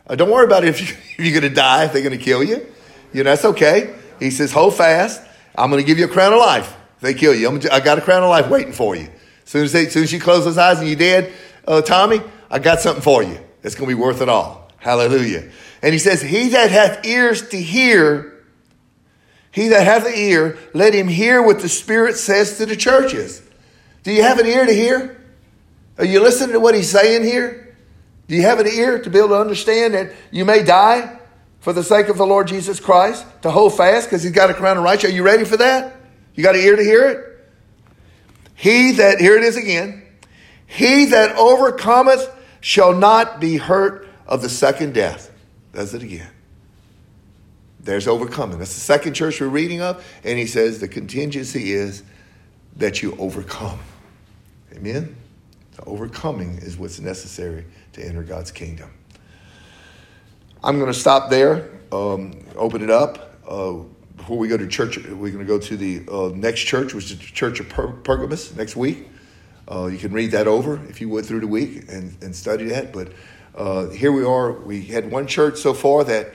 Uh, 0.07 0.15
don't 0.15 0.29
worry 0.29 0.45
about 0.45 0.63
it 0.63 0.69
if, 0.69 0.81
you, 0.81 0.95
you're 1.25 1.39
going 1.39 1.49
to 1.49 1.55
die, 1.55 1.85
if 1.85 1.93
they're 1.93 2.01
going 2.03 2.17
to 2.17 2.23
kill 2.23 2.43
you. 2.43 2.65
You 3.13 3.23
know, 3.23 3.31
that's 3.31 3.45
okay. 3.45 3.93
He 4.19 4.31
says, 4.31 4.51
hold 4.51 4.75
fast. 4.75 5.21
I'm 5.57 5.69
going 5.69 5.81
to 5.81 5.88
give 5.88 5.97
you 5.99 6.05
a 6.05 6.09
crown 6.09 6.33
of 6.33 6.39
life. 6.39 6.75
If 6.97 7.01
they 7.01 7.13
kill 7.13 7.33
you, 7.33 7.47
I'm, 7.47 7.59
I 7.71 7.79
got 7.79 7.97
a 7.97 8.01
crown 8.01 8.23
of 8.23 8.29
life 8.29 8.49
waiting 8.49 8.73
for 8.73 8.95
you. 8.95 9.09
As 9.43 9.49
soon 9.49 9.63
as, 9.65 9.71
they, 9.73 9.88
as 9.88 9.93
soon 9.93 10.03
as 10.03 10.11
you 10.13 10.19
close 10.19 10.45
those 10.45 10.57
eyes 10.57 10.79
and 10.79 10.88
you're 10.88 10.97
dead, 10.97 11.31
uh, 11.67 11.81
Tommy, 11.81 12.21
I 12.49 12.59
got 12.59 12.79
something 12.81 13.01
for 13.01 13.23
you. 13.23 13.39
It's 13.63 13.75
going 13.75 13.89
to 13.89 13.95
be 13.95 14.01
worth 14.01 14.21
it 14.21 14.29
all. 14.29 14.69
Hallelujah. 14.77 15.49
And 15.81 15.93
he 15.93 15.99
says, 15.99 16.21
He 16.21 16.49
that 16.49 16.71
hath 16.71 17.05
ears 17.05 17.49
to 17.49 17.61
hear, 17.61 18.43
he 19.51 19.69
that 19.69 19.85
hath 19.85 20.05
an 20.05 20.13
ear, 20.15 20.57
let 20.73 20.93
him 20.93 21.07
hear 21.07 21.41
what 21.41 21.59
the 21.59 21.69
Spirit 21.69 22.17
says 22.17 22.57
to 22.57 22.65
the 22.65 22.75
churches. 22.75 23.41
Do 24.03 24.11
you 24.11 24.21
have 24.21 24.39
an 24.39 24.45
ear 24.45 24.65
to 24.65 24.73
hear? 24.73 25.21
Are 25.97 26.05
you 26.05 26.21
listening 26.21 26.53
to 26.53 26.59
what 26.59 26.75
he's 26.75 26.89
saying 26.89 27.23
here? 27.23 27.75
Do 28.27 28.35
you 28.35 28.41
have 28.41 28.59
an 28.59 28.67
ear 28.67 28.99
to 28.99 29.09
be 29.09 29.17
able 29.17 29.29
to 29.29 29.39
understand 29.39 29.93
that 29.93 30.11
you 30.31 30.45
may 30.45 30.63
die 30.63 31.19
for 31.59 31.73
the 31.73 31.83
sake 31.83 32.09
of 32.09 32.17
the 32.17 32.25
Lord 32.25 32.47
Jesus 32.47 32.79
Christ, 32.79 33.25
to 33.41 33.49
hold 33.49 33.75
fast 33.75 34.07
because 34.07 34.23
he's 34.23 34.31
got 34.31 34.49
a 34.49 34.53
crown 34.53 34.77
of 34.77 34.83
righteousness? 34.83 35.13
Are 35.13 35.15
you 35.15 35.23
ready 35.23 35.45
for 35.45 35.57
that? 35.57 35.95
You 36.35 36.43
got 36.43 36.55
an 36.55 36.61
ear 36.61 36.75
to 36.75 36.83
hear 36.83 37.07
it? 37.07 37.49
He 38.55 38.91
that, 38.93 39.19
here 39.19 39.38
it 39.38 39.43
is 39.43 39.57
again, 39.57 40.03
he 40.67 41.05
that 41.05 41.35
overcometh 41.35 42.29
shall 42.61 42.93
not 42.93 43.39
be 43.39 43.57
hurt 43.57 44.07
of 44.27 44.41
the 44.41 44.49
second 44.49 44.93
death. 44.93 45.31
Does 45.75 45.93
it 45.93 46.01
again. 46.01 46.29
There's 47.81 48.07
overcoming. 48.07 48.57
That's 48.57 48.73
the 48.73 48.79
second 48.79 49.13
church 49.13 49.39
we're 49.39 49.47
reading 49.47 49.81
of. 49.81 50.03
And 50.23 50.39
he 50.39 50.47
says 50.47 50.79
the 50.79 50.88
contingency 50.88 51.71
is 51.71 52.01
that 52.77 53.03
you 53.03 53.15
overcome. 53.19 53.79
Amen? 54.73 55.15
The 55.75 55.83
overcoming 55.85 56.57
is 56.57 56.77
what's 56.77 56.99
necessary 56.99 57.65
to 57.93 58.03
enter 58.03 58.23
God's 58.23 58.51
kingdom. 58.51 58.89
I'm 60.63 60.79
going 60.79 60.91
to 60.91 60.97
stop 60.97 61.29
there, 61.29 61.69
um, 61.91 62.33
open 62.55 62.81
it 62.81 62.89
up. 62.89 63.38
Uh, 63.47 63.73
before 64.17 64.38
we 64.38 64.47
go 64.47 64.57
to 64.57 64.65
church, 64.67 64.97
we're 64.97 65.29
going 65.29 65.39
to 65.39 65.45
go 65.45 65.59
to 65.59 65.77
the 65.77 66.03
uh, 66.09 66.31
next 66.33 66.61
church, 66.61 66.93
which 66.93 67.11
is 67.11 67.19
the 67.19 67.23
Church 67.23 67.59
of 67.59 67.69
per- 67.69 67.91
Pergamos, 67.91 68.55
next 68.55 68.75
week. 68.75 69.09
Uh, 69.69 69.88
you 69.88 69.97
can 69.97 70.11
read 70.11 70.31
that 70.31 70.47
over 70.47 70.79
if 70.89 71.01
you 71.01 71.09
would 71.09 71.25
through 71.25 71.41
the 71.41 71.47
week 71.47 71.83
and, 71.89 72.15
and 72.23 72.35
study 72.35 72.65
that. 72.65 72.93
But 72.93 73.11
uh, 73.55 73.89
here 73.89 74.11
we 74.11 74.23
are. 74.23 74.51
We 74.51 74.83
had 74.83 75.09
one 75.09 75.27
church 75.27 75.57
so 75.57 75.73
far 75.73 76.03
that 76.03 76.33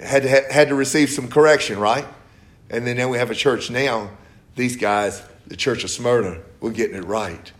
had 0.00 0.22
to, 0.22 0.28
had 0.28 0.68
to 0.68 0.74
receive 0.74 1.10
some 1.10 1.28
correction, 1.28 1.78
right? 1.78 2.06
And 2.70 2.86
then, 2.86 2.96
now 2.96 3.08
we 3.08 3.18
have 3.18 3.30
a 3.30 3.34
church 3.34 3.70
now. 3.70 4.10
These 4.56 4.76
guys, 4.76 5.22
the 5.46 5.56
Church 5.56 5.84
of 5.84 5.90
Smyrna, 5.90 6.40
we're 6.60 6.70
getting 6.70 6.96
it 6.96 7.04
right, 7.04 7.52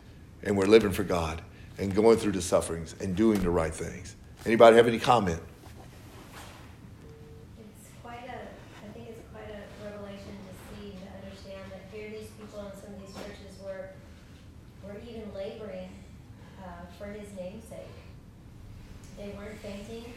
and 0.43 0.57
we're 0.57 0.67
living 0.67 0.93
for 0.93 1.05
God 1.05 1.43
and 1.79 1.95
going 1.95 2.17
through 2.17 2.33
the 2.33 2.43
sufferings 2.43 2.95
and 3.01 3.15
doing 3.15 3.41
the 3.43 3.51
right 3.51 3.75
things. 3.75 4.17
Anybody 4.47 4.77
have 4.77 4.89
any 4.89 4.99
comment? 4.99 5.41
It's 7.59 7.89
quite 8.03 8.25
a, 8.29 8.41
I 8.87 8.93
think 8.95 9.09
it's 9.11 9.23
quite 9.33 9.49
a 9.49 9.85
revelation 9.85 10.37
to 10.49 10.81
see, 10.81 10.91
to 10.93 11.27
understand 11.27 11.71
that 11.71 11.97
here 11.97 12.11
these 12.11 12.29
people 12.41 12.61
in 12.61 12.73
some 12.81 12.95
of 12.95 13.01
these 13.01 13.15
churches 13.15 13.59
were, 13.63 13.91
were 14.87 14.99
even 15.09 15.33
laboring, 15.35 15.91
uh, 16.63 16.87
for 16.99 17.07
his 17.07 17.29
namesake. 17.37 17.93
They 19.17 19.35
weren't 19.37 19.59
fainting, 19.61 20.13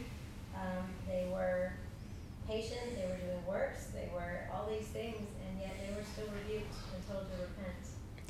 um, 0.54 0.84
they 1.06 1.28
were 1.30 1.72
patient, 2.48 2.96
they 2.96 3.06
were 3.08 3.16
doing 3.16 3.46
works, 3.46 3.86
they 3.94 4.08
were 4.12 4.48
all 4.52 4.68
these 4.68 4.88
things, 4.88 5.16
and 5.16 5.60
yet 5.60 5.74
they 5.80 5.94
were 5.94 6.04
still 6.12 6.26
rebuked 6.26 6.74
and 6.94 7.06
told 7.08 7.26
to 7.26 7.36
repent. 7.42 7.74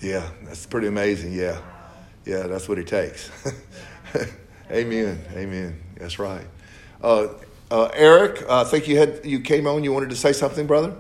Yeah, 0.07 0.31
that's 0.45 0.67
pretty 0.67 0.87
amazing. 0.87 1.33
Yeah, 1.33 1.61
yeah, 2.25 2.47
that's 2.47 2.69
what 2.69 2.79
it 2.79 2.87
takes. 2.87 3.29
Amen. 4.71 5.21
Amen. 5.33 5.83
That's 5.99 6.21
right. 6.21 6.47
Uh, 7.03 7.27
uh, 7.73 7.91
Eric, 7.93 8.43
uh, 8.49 8.61
I 8.61 8.65
think 8.65 8.87
you 8.87 8.99
had 8.99 9.23
you 9.25 9.41
came 9.41 9.67
on. 9.67 9.83
You 9.83 9.93
wanted 9.93 10.11
to 10.11 10.17
say 10.17 10.33
something, 10.33 10.69
brother? 10.69 10.95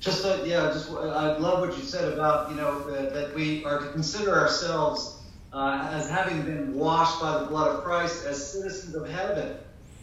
Just 0.00 0.26
uh, 0.26 0.42
yeah, 0.44 0.70
just 0.70 0.90
I 0.90 1.38
love 1.38 1.66
what 1.66 1.78
you 1.78 1.82
said 1.82 2.12
about 2.12 2.50
you 2.50 2.56
know 2.56 2.78
that, 2.90 3.14
that 3.14 3.34
we 3.34 3.64
are 3.64 3.78
to 3.78 3.90
consider 3.92 4.38
ourselves 4.38 5.22
uh, 5.54 5.88
as 5.92 6.10
having 6.10 6.42
been 6.42 6.74
washed 6.74 7.22
by 7.22 7.40
the 7.40 7.46
blood 7.46 7.74
of 7.74 7.84
Christ 7.84 8.26
as 8.26 8.52
citizens 8.52 8.94
of 8.94 9.08
heaven. 9.08 9.56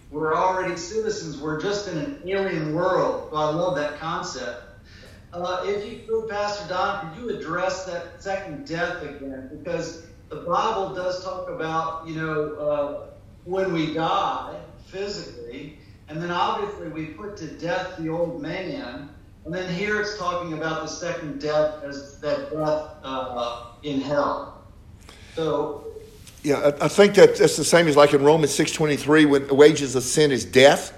We're 0.09 0.35
already 0.35 0.75
citizens. 0.75 1.37
We're 1.37 1.61
just 1.61 1.87
in 1.87 1.99
an 1.99 2.21
alien 2.25 2.73
world. 2.73 3.29
So 3.29 3.37
I 3.37 3.51
love 3.51 3.75
that 3.75 3.99
concept. 3.99 4.66
Uh, 5.33 5.63
if 5.65 5.91
you 5.91 5.99
could, 6.07 6.29
Pastor 6.29 6.67
Don, 6.69 7.13
could 7.13 7.21
you 7.21 7.37
address 7.37 7.85
that 7.85 8.21
second 8.21 8.65
death 8.67 9.01
again? 9.03 9.49
Because 9.51 10.05
the 10.29 10.37
Bible 10.37 10.93
does 10.95 11.23
talk 11.23 11.49
about 11.49 12.07
you 12.07 12.15
know 12.15 12.53
uh, 12.55 13.07
when 13.43 13.73
we 13.73 13.93
die 13.93 14.55
physically, 14.85 15.77
and 16.07 16.21
then 16.21 16.31
obviously 16.31 16.89
we 16.89 17.07
put 17.07 17.35
to 17.37 17.47
death 17.47 17.97
the 17.97 18.09
old 18.09 18.41
man. 18.41 19.09
And 19.45 19.53
then 19.53 19.73
here 19.73 20.01
it's 20.01 20.17
talking 20.17 20.53
about 20.53 20.81
the 20.81 20.87
second 20.87 21.39
death 21.39 21.81
as 21.83 22.19
that 22.19 22.51
death 22.51 22.89
uh, 23.03 23.65
in 23.83 24.01
hell. 24.01 24.61
So, 25.35 25.87
Yeah, 26.43 26.71
I, 26.81 26.89
think 26.89 27.15
that 27.15 27.37
that's 27.37 27.55
the 27.55 27.63
same 27.63 27.87
as 27.87 27.95
like 27.95 28.13
in 28.13 28.23
Romans 28.23 28.53
six 28.53 28.71
twenty 28.71 28.97
three, 28.97 29.25
when 29.25 29.47
the 29.47 29.55
wages 29.55 29.95
of 29.95 30.03
sin 30.03 30.31
is 30.31 30.45
death. 30.45 30.93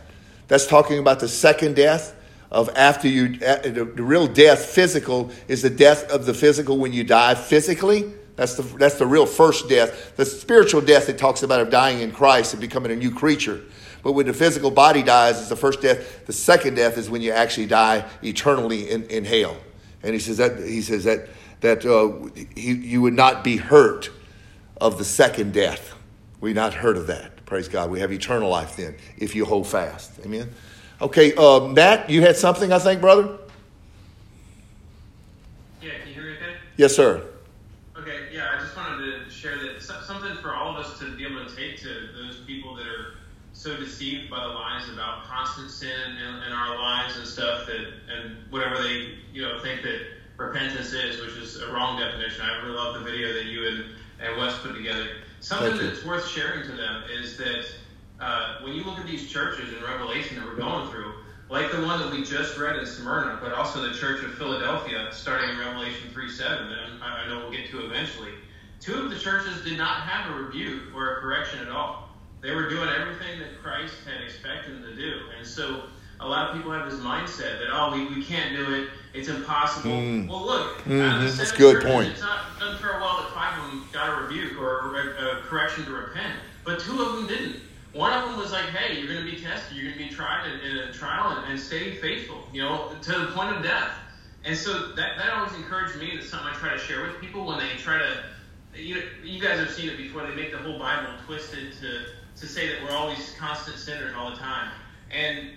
That's 0.48 0.66
talking 0.66 0.98
about 0.98 1.20
the 1.20 1.28
second 1.28 1.76
death 1.76 2.16
of 2.52 2.70
after 2.76 3.08
you. 3.08 3.38
The, 3.38 3.92
the 3.96 4.04
real 4.04 4.28
death, 4.28 4.66
physical, 4.66 5.32
is 5.48 5.62
the 5.62 5.70
death 5.70 6.10
of 6.12 6.26
the 6.26 6.34
physical 6.34 6.78
when 6.78 6.94
you 6.94 7.04
die 7.04 7.36
physically. 7.36 8.14
That's 8.36 8.56
the 8.56 8.64
that's 8.64 8.96
the 8.96 9.06
real 9.06 9.26
first 9.26 9.68
death. 9.68 10.16
The 10.16 10.26
spiritual 10.26 10.82
death 10.82 11.10
it 11.10 11.18
talks 11.18 11.44
about 11.44 11.60
of 11.60 11.70
dying 11.70 12.00
in 12.00 12.12
Christ 12.12 12.54
and 12.54 12.62
becoming 12.62 12.92
a 12.92 12.96
new 12.96 13.12
creature. 13.12 13.62
But 14.02 14.14
when 14.14 14.28
the 14.28 14.34
physical 14.34 14.72
body 14.72 15.04
dies, 15.04 15.40
it's 15.40 15.50
the 15.50 15.58
first 15.58 15.82
death. 15.82 16.26
The 16.26 16.34
second 16.34 16.76
death 16.76 16.98
is 16.98 17.10
when 17.10 17.22
you 17.22 17.32
actually 17.32 17.66
die 17.66 18.06
eternally 18.24 18.90
in, 18.90 19.04
in 19.06 19.26
hell. 19.26 19.58
And 20.04 20.14
he 20.14 20.20
says 20.20 20.38
that 20.38 20.58
he 20.60 20.82
says 20.82 21.04
that 21.04 21.28
that 21.62 21.86
uh, 21.86 22.30
he, 22.56 22.72
you 22.74 23.02
would 23.02 23.14
not 23.14 23.44
be 23.44 23.58
hurt 23.58 24.10
of 24.80 24.98
the 24.98 25.06
second 25.06 25.54
death. 25.54 25.94
We 26.40 26.54
not 26.54 26.74
heard 26.74 26.96
of 26.96 27.08
that. 27.08 27.46
Praise 27.46 27.68
God. 27.68 27.92
We 27.92 28.00
have 28.00 28.14
eternal 28.14 28.50
life 28.50 28.78
then 28.78 28.96
if 29.18 29.36
you 29.36 29.44
hold 29.44 29.68
fast. 29.68 30.18
Amen. 30.24 30.50
Okay, 31.02 31.34
uh, 31.36 31.62
Matt, 31.62 32.10
you 32.10 32.22
had 32.22 32.36
something, 32.36 32.74
I 32.74 32.80
think, 32.80 33.00
brother. 33.00 33.38
Yeah, 35.82 35.92
can 36.00 36.10
you 36.10 36.14
hear 36.14 36.24
me 36.24 36.32
okay? 36.32 36.56
Yes, 36.76 36.94
sir. 36.94 37.26
Okay, 37.98 38.28
yeah, 38.34 38.50
I 38.54 38.60
just 38.60 38.76
wanted 38.76 39.24
to 39.24 39.30
share 39.30 39.58
that 39.58 39.82
something 39.82 40.36
for 40.42 40.54
all 40.54 40.76
of 40.76 40.86
us 40.86 41.00
to 41.00 41.16
be 41.16 41.26
able 41.26 41.46
to 41.46 41.56
take 41.56 41.80
to 41.82 41.88
those 41.88 42.44
people 42.46 42.76
that 42.76 42.88
are 42.88 43.16
so 43.54 43.78
deceived 43.78 44.30
by 44.30 44.42
the 44.42 44.50
lies 44.50 44.90
about 44.90 45.24
constant 45.26 45.70
sin 45.70 46.18
in, 46.18 46.44
in 46.44 46.52
our 46.52 46.78
lives 46.78 47.18
and 47.18 47.26
stuff 47.26 47.66
that, 47.68 47.94
and 48.14 48.36
whatever 48.50 48.82
they, 48.82 49.16
you 49.34 49.42
know, 49.42 49.60
think 49.60 49.82
that 49.84 50.00
repentance 50.38 50.92
is, 50.94 51.22
which 51.22 51.36
is 51.38 51.62
a 51.62 51.72
wrong 51.72 52.00
definition. 52.00 52.42
I 52.42 52.62
really 52.62 52.76
love 52.76 52.94
the 52.96 53.02
video 53.02 53.34
that 53.34 53.46
you 53.46 53.68
and, 53.68 53.86
and 54.22 54.38
Wes 54.38 54.58
put 54.60 54.76
together. 54.76 55.08
Something 55.40 55.78
that's 55.78 56.04
worth 56.04 56.28
sharing 56.28 56.64
to 56.64 56.76
them 56.76 57.04
is 57.10 57.38
that 57.38 57.66
uh, 58.20 58.58
when 58.62 58.74
you 58.74 58.84
look 58.84 59.00
at 59.00 59.06
these 59.06 59.30
churches 59.30 59.74
in 59.74 59.84
Revelation 59.84 60.38
that 60.38 60.46
we're 60.46 60.56
going 60.56 60.90
through, 60.90 61.14
like 61.50 61.72
the 61.72 61.82
one 61.82 62.00
that 62.00 62.12
we 62.12 62.24
just 62.24 62.58
read 62.58 62.76
in 62.76 62.86
Smyrna, 62.86 63.40
but 63.42 63.54
also 63.54 63.82
the 63.82 63.94
Church 63.94 64.24
of 64.24 64.34
Philadelphia, 64.36 65.10
starting 65.12 65.50
in 65.50 65.58
Revelation 65.58 66.10
3 66.12 66.30
7, 66.30 66.70
that 66.70 66.78
I 67.02 67.24
I 67.24 67.28
know 67.28 67.40
we'll 67.40 67.52
get 67.52 67.70
to 67.72 67.86
eventually. 67.86 68.32
Two 68.80 68.96
of 68.96 69.10
the 69.10 69.20
churches 69.20 69.64
did 69.64 69.78
not 69.78 70.02
have 70.02 70.32
a 70.32 70.42
rebuke 70.42 70.96
or 70.96 71.18
a 71.18 71.22
correction 71.22 71.60
at 71.60 71.70
all. 71.70 72.10
They 72.42 72.56
were 72.56 72.70
doing 72.70 72.90
everything 72.90 73.40
that 73.40 73.62
Christ 73.62 73.94
had 74.06 74.24
expected 74.24 74.76
them 74.76 74.84
to 74.84 74.96
do. 74.96 75.20
And 75.38 75.46
so 75.46 75.84
a 76.22 76.28
lot 76.28 76.50
of 76.50 76.56
people 76.56 76.72
have 76.72 76.90
this 76.90 77.00
mindset 77.00 77.60
that, 77.60 77.68
oh, 77.72 77.94
we, 77.94 78.16
we 78.16 78.24
can't 78.24 78.56
do 78.56 78.74
it, 78.74 78.90
it's 79.14 79.28
impossible. 79.28 79.92
Mm. 79.92 80.30
Well, 80.30 80.46
look, 80.46 80.80
out 80.80 81.22
that's 81.22 81.52
a 81.52 81.58
good 81.58 81.82
churches, 81.82 81.92
point. 81.92 82.10
It's 82.10 82.22
not 82.22 82.60
doesn't 82.60 82.80
fare 82.80 83.00
well 83.00 83.18
that 83.18 83.32
five 83.34 83.58
of 83.64 83.72
them 83.72 83.88
got 83.92 84.10
a 84.10 84.24
rebuke 84.24 84.60
or 84.60 84.96
a, 84.96 85.40
a 85.40 85.42
correction 85.42 85.86
to 85.86 85.92
repent, 85.92 86.36
but 86.64 86.80
two 86.80 87.02
of 87.02 87.16
them 87.16 87.28
didn't. 87.28 87.62
One 87.94 88.14
of 88.14 88.30
them 88.30 88.40
was 88.40 88.52
like, 88.52 88.66
"Hey, 88.66 89.00
you're 89.00 89.12
going 89.12 89.26
to 89.26 89.32
be 89.32 89.42
tested. 89.42 89.76
You're 89.76 89.92
going 89.92 89.98
to 89.98 90.10
be 90.10 90.16
tried 90.16 90.48
in, 90.48 90.60
in 90.60 90.78
a 90.78 90.94
trial, 90.94 91.38
and, 91.38 91.52
and 91.52 91.60
stay 91.60 91.96
faithful. 91.96 92.44
You 92.54 92.64
know, 92.64 92.92
to 93.02 93.12
the 93.12 93.28
point 93.28 93.56
of 93.56 93.64
death." 93.64 93.92
And 94.46 94.56
so 94.56 94.94
that 94.94 95.18
that 95.18 95.34
always 95.34 95.54
encouraged 95.56 95.98
me. 95.98 96.12
That's 96.16 96.30
something 96.30 96.48
I 96.48 96.56
try 96.56 96.74
to 96.74 96.80
share 96.80 97.02
with 97.02 97.20
people 97.20 97.46
when 97.46 97.60
they 97.60 97.70
try 97.78 97.98
to. 97.98 98.24
You 98.76 99.04
you 99.24 99.42
guys 99.42 99.60
have 99.60 99.72
seen 99.72 99.90
it 99.90 99.98
before. 99.98 100.26
They 100.26 100.36
make 100.36 100.52
the 100.52 100.60
whole 100.60 100.78
Bible 100.78 101.12
twisted 101.26 101.74
to 101.82 102.06
to 102.40 102.48
say 102.48 102.68
that 102.68 102.84
we're 102.84 102.96
always 102.96 103.36
constant 103.38 103.78
sinners 103.78 104.14
all 104.16 104.30
the 104.32 104.38
time. 104.38 104.72
And 105.12 105.52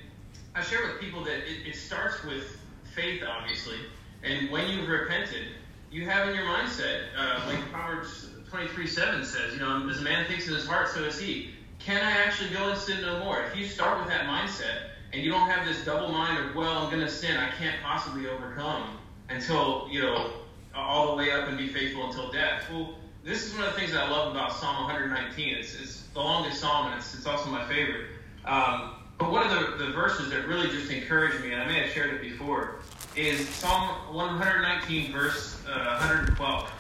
I 0.55 0.63
share 0.63 0.87
with 0.87 1.01
people 1.01 1.23
that 1.25 1.39
it, 1.49 1.67
it 1.67 1.77
starts 1.77 2.25
with 2.25 2.59
faith, 2.95 3.23
obviously. 3.27 3.77
And 4.23 4.51
when 4.51 4.69
you've 4.69 4.89
repented, 4.89 5.47
you 5.91 6.07
have 6.07 6.29
in 6.29 6.35
your 6.35 6.45
mindset, 6.45 7.05
uh, 7.17 7.43
like 7.47 7.61
Proverbs 7.71 8.31
23 8.51 8.87
7 8.87 9.25
says, 9.25 9.55
you 9.55 9.61
know, 9.61 9.89
as 9.89 9.99
a 9.99 10.03
man 10.03 10.27
thinks 10.27 10.49
in 10.49 10.55
his 10.55 10.67
heart, 10.67 10.89
so 10.89 11.05
is 11.05 11.19
he. 11.19 11.52
Can 11.85 12.01
I 12.01 12.11
actually 12.11 12.51
go 12.51 12.71
and 12.71 12.79
sin 12.79 13.03
no 13.03 13.19
more? 13.19 13.43
If 13.43 13.57
you 13.57 13.67
start 13.67 13.99
with 13.99 14.09
that 14.09 14.27
mindset 14.27 14.91
and 15.13 15.21
you 15.21 15.33
don't 15.33 15.49
have 15.49 15.67
this 15.67 15.85
double 15.85 16.13
mind 16.13 16.39
of, 16.39 16.55
well, 16.55 16.79
I'm 16.79 16.91
going 16.91 17.05
to 17.05 17.11
sin, 17.11 17.37
I 17.37 17.51
can't 17.51 17.75
possibly 17.83 18.29
overcome 18.29 18.99
until, 19.29 19.89
you 19.91 20.01
know, 20.01 20.31
all 20.77 21.11
the 21.11 21.17
way 21.17 21.33
up 21.33 21.49
and 21.49 21.59
be 21.59 21.67
faithful 21.67 22.07
until 22.07 22.31
death. 22.31 22.63
Well, 22.71 22.95
this 23.25 23.45
is 23.45 23.55
one 23.55 23.67
of 23.67 23.75
the 23.75 23.81
things 23.81 23.93
that 23.93 24.05
I 24.05 24.11
love 24.11 24.31
about 24.31 24.53
Psalm 24.53 24.85
119. 24.85 25.55
It's, 25.57 25.75
it's 25.75 26.03
the 26.15 26.21
longest 26.21 26.61
psalm, 26.61 26.87
and 26.87 27.01
it's, 27.01 27.15
it's 27.15 27.27
also 27.27 27.51
my 27.51 27.67
favorite. 27.67 28.07
Um, 28.45 28.93
but 29.19 29.33
one 29.33 29.45
of 29.45 29.51
the, 29.51 29.85
the 29.85 29.91
verses 29.93 30.31
that 30.31 30.47
really 30.47 30.69
just 30.69 30.91
encouraged 30.91 31.45
me, 31.45 31.53
and 31.53 31.63
I 31.63 31.67
may 31.67 31.81
have 31.81 31.91
shared 31.91 32.15
it 32.15 32.21
before, 32.21 32.77
is 33.17 33.49
Psalm 33.49 34.15
119, 34.15 35.13
verse 35.13 35.61
uh, 35.67 35.99
112. 35.99 36.71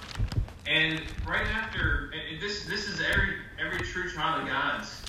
And 0.66 1.02
right 1.26 1.46
after 1.48 2.12
this, 2.40 2.66
this 2.66 2.88
is 2.88 3.00
every 3.00 3.34
every 3.58 3.86
true 3.86 4.10
child 4.10 4.42
of 4.42 4.48
God's 4.48 5.02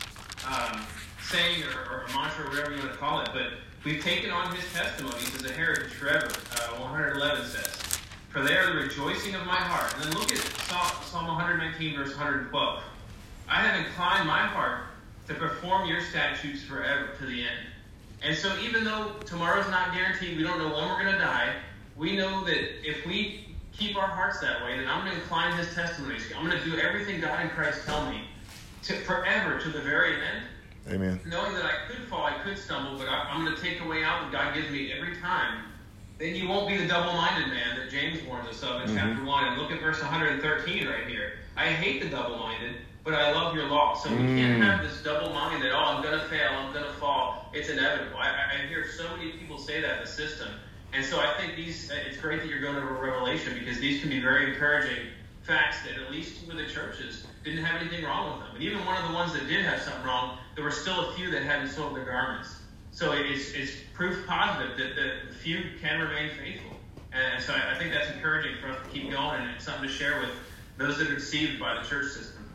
um, 0.47 0.81
saying 1.21 1.63
or, 1.63 1.91
or, 1.91 2.05
mantra, 2.13 2.45
or 2.45 2.49
whatever 2.49 2.71
you 2.71 2.79
want 2.79 2.91
to 2.91 2.97
call 2.97 3.21
it. 3.21 3.29
But 3.33 3.53
we've 3.83 4.03
taken 4.03 4.31
on 4.31 4.55
His 4.55 4.71
testimonies 4.73 5.33
as 5.35 5.49
a 5.49 5.53
heritage 5.53 5.93
forever. 5.93 6.27
Uh, 6.27 6.79
111 6.81 7.45
says, 7.45 7.99
"For 8.29 8.41
they 8.41 8.55
are 8.55 8.73
the 8.73 8.81
rejoicing 8.81 9.35
of 9.35 9.45
my 9.45 9.55
heart." 9.55 9.93
And 9.95 10.03
then 10.03 10.13
look 10.13 10.31
at 10.31 10.37
Psalm 11.07 11.27
119, 11.27 11.95
verse 11.95 12.09
112. 12.09 12.83
I 13.49 13.61
have 13.61 13.85
inclined 13.85 14.27
my 14.27 14.39
heart 14.39 14.85
to 15.27 15.33
perform 15.33 15.87
your 15.87 16.01
statutes 16.01 16.63
forever 16.63 17.09
to 17.19 17.25
the 17.25 17.41
end. 17.41 17.67
And 18.21 18.35
so, 18.35 18.55
even 18.59 18.83
though 18.83 19.13
tomorrow's 19.25 19.69
not 19.69 19.93
guaranteed, 19.93 20.37
we 20.37 20.43
don't 20.43 20.57
know 20.57 20.73
when 20.73 20.87
we're 20.87 21.03
going 21.03 21.13
to 21.13 21.19
die. 21.19 21.53
We 21.97 22.15
know 22.15 22.43
that 22.45 22.89
if 22.89 23.05
we 23.05 23.55
keep 23.71 23.97
our 23.97 24.07
hearts 24.07 24.39
that 24.39 24.63
way, 24.63 24.77
then 24.77 24.87
I'm 24.87 25.03
going 25.05 25.15
to 25.15 25.21
incline 25.21 25.57
His 25.57 25.73
testimonies. 25.73 26.23
I'm 26.35 26.47
going 26.47 26.57
to 26.57 26.69
do 26.69 26.77
everything 26.77 27.19
God 27.21 27.39
and 27.41 27.49
Christ 27.51 27.85
tell 27.85 28.09
me 28.09 28.21
to 28.83 28.93
forever 29.01 29.59
to 29.59 29.69
the 29.69 29.79
very 29.79 30.15
end. 30.15 30.43
Amen. 30.89 31.19
Knowing 31.25 31.53
that 31.53 31.65
I 31.65 31.87
could 31.87 32.05
fall, 32.07 32.25
I 32.25 32.37
could 32.43 32.57
stumble, 32.57 32.97
but 32.97 33.07
I, 33.07 33.33
am 33.33 33.45
going 33.45 33.55
to 33.55 33.61
take 33.61 33.81
the 33.81 33.87
way 33.87 34.03
out 34.03 34.21
that 34.21 34.31
God 34.31 34.53
gives 34.53 34.69
me 34.69 34.91
every 34.91 35.15
time. 35.17 35.65
Then 36.19 36.35
you 36.35 36.47
won't 36.47 36.67
be 36.67 36.77
the 36.77 36.87
double-minded 36.87 37.47
man 37.47 37.79
that 37.79 37.89
James 37.89 38.21
warns 38.27 38.47
us 38.47 38.61
of 38.63 38.81
in 38.81 38.87
mm-hmm. 38.87 38.97
chapter 38.97 39.23
one. 39.23 39.45
And 39.45 39.61
look 39.61 39.71
at 39.71 39.79
verse 39.79 40.01
113 40.01 40.87
right 40.87 41.07
here. 41.07 41.33
I 41.55 41.67
hate 41.67 42.03
the 42.03 42.09
double-minded, 42.09 42.75
but 43.03 43.13
I 43.13 43.31
love 43.31 43.55
your 43.55 43.67
law. 43.67 43.95
So 43.95 44.09
we 44.09 44.17
mm. 44.17 44.37
can't 44.37 44.61
have 44.61 44.83
this 44.83 45.01
double 45.03 45.29
mind 45.33 45.63
that 45.63 45.71
oh, 45.71 45.77
I'm 45.77 46.03
going 46.03 46.19
to 46.19 46.25
fail, 46.25 46.49
I'm 46.51 46.73
going 46.73 46.85
to 46.85 46.93
fall. 46.93 47.49
It's 47.53 47.69
inevitable. 47.69 48.17
I, 48.17 48.63
I 48.63 48.67
hear 48.67 48.85
so 48.89 49.15
many 49.15 49.31
people 49.31 49.57
say 49.57 49.81
that 49.81 49.97
in 49.97 50.01
the 50.01 50.09
system. 50.09 50.49
And 50.93 51.03
so 51.03 51.19
I 51.19 51.33
think 51.39 51.55
these, 51.55 51.91
it's 52.07 52.17
great 52.17 52.41
that 52.41 52.49
you're 52.49 52.61
going 52.61 52.75
over 52.75 52.93
Revelation 52.93 53.57
because 53.57 53.79
these 53.79 54.01
can 54.01 54.09
be 54.09 54.19
very 54.19 54.53
encouraging 54.53 55.07
facts 55.43 55.77
that 55.85 56.01
at 56.01 56.11
least 56.11 56.43
two 56.43 56.51
of 56.51 56.57
the 56.57 56.65
churches 56.65 57.25
didn't 57.43 57.63
have 57.63 57.81
anything 57.81 58.03
wrong 58.03 58.37
with 58.37 58.47
them. 58.47 58.55
And 58.55 58.63
even 58.63 58.85
one 58.85 59.01
of 59.01 59.07
the 59.07 59.13
ones 59.13 59.33
that 59.33 59.47
did 59.47 59.65
have 59.65 59.81
something 59.81 60.03
wrong, 60.03 60.37
there 60.55 60.63
were 60.63 60.71
still 60.71 61.09
a 61.09 61.13
few 61.13 61.29
that 61.31 61.43
hadn't 61.43 61.69
sold 61.69 61.95
their 61.95 62.05
garments. 62.05 62.55
So 62.91 63.11
it's, 63.11 63.51
it's 63.51 63.71
proof 63.93 64.25
positive 64.27 64.77
that 64.77 64.95
the 64.95 65.33
few 65.35 65.63
can 65.81 65.99
remain 65.99 66.29
faithful. 66.39 66.77
And 67.11 67.41
so 67.43 67.53
I 67.53 67.77
think 67.77 67.93
that's 67.93 68.09
encouraging 68.11 68.55
for 68.61 68.69
us 68.69 68.77
to 68.83 68.89
keep 68.89 69.11
going 69.11 69.41
and 69.41 69.51
it's 69.51 69.65
something 69.65 69.83
to 69.83 69.89
share 69.89 70.19
with 70.19 70.29
those 70.77 70.97
that 70.97 71.09
are 71.09 71.15
deceived 71.15 71.59
by 71.59 71.75
the 71.75 71.87
church 71.87 72.11
system. 72.11 72.49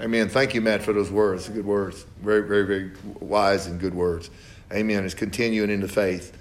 Amen. 0.00 0.28
Thank 0.28 0.54
you, 0.54 0.60
Matt, 0.60 0.82
for 0.82 0.92
those 0.92 1.10
words. 1.10 1.48
Good 1.48 1.64
words. 1.64 2.04
Very, 2.22 2.46
very, 2.46 2.66
very 2.66 2.92
wise 3.20 3.66
and 3.66 3.80
good 3.80 3.94
words. 3.94 4.30
Amen. 4.72 5.04
It's 5.04 5.14
continuing 5.14 5.70
in 5.70 5.80
the 5.80 5.88
faith 5.88 6.36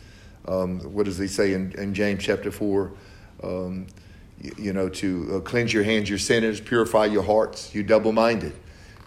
um, 0.48 0.80
what 0.94 1.06
does 1.06 1.18
he 1.18 1.28
say 1.28 1.54
in, 1.54 1.72
in 1.74 1.94
James 1.94 2.24
chapter 2.24 2.52
4? 2.52 2.92
Um, 3.44 3.88
you, 4.42 4.74
know, 4.74 4.90
to 4.90 5.36
uh, 5.36 5.40
cleanse 5.40 5.74
your 5.74 5.84
hands, 5.84 6.10
your 6.10 6.20
sinners, 6.20 6.60
purify 6.60 7.06
your 7.06 7.24
hearts, 7.24 7.74
you 7.74 7.84
double 7.84 8.12
minded. 8.12 8.54